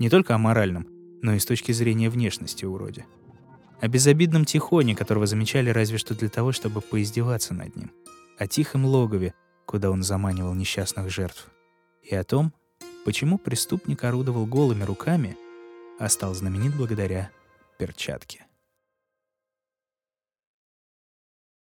Не 0.00 0.10
только 0.10 0.34
о 0.34 0.38
моральном, 0.38 0.88
но 1.22 1.34
и 1.34 1.38
с 1.38 1.46
точки 1.46 1.70
зрения 1.70 2.10
внешности 2.10 2.64
уроде. 2.64 3.06
О 3.80 3.86
безобидном 3.86 4.44
тихоне, 4.44 4.96
которого 4.96 5.26
замечали 5.26 5.70
разве 5.70 5.98
что 5.98 6.16
для 6.16 6.28
того, 6.28 6.50
чтобы 6.50 6.80
поиздеваться 6.80 7.54
над 7.54 7.76
ним. 7.76 7.92
О 8.38 8.48
тихом 8.48 8.84
логове, 8.84 9.34
куда 9.66 9.90
он 9.90 10.02
заманивал 10.02 10.52
несчастных 10.54 11.10
жертв. 11.10 11.48
И 12.02 12.14
о 12.14 12.24
том, 12.24 12.52
почему 13.04 13.38
преступник 13.38 14.02
орудовал 14.02 14.46
голыми 14.46 14.82
руками, 14.82 15.36
а 16.00 16.08
стал 16.08 16.34
знаменит 16.34 16.76
благодаря 16.76 17.30
перчатке. 17.78 18.45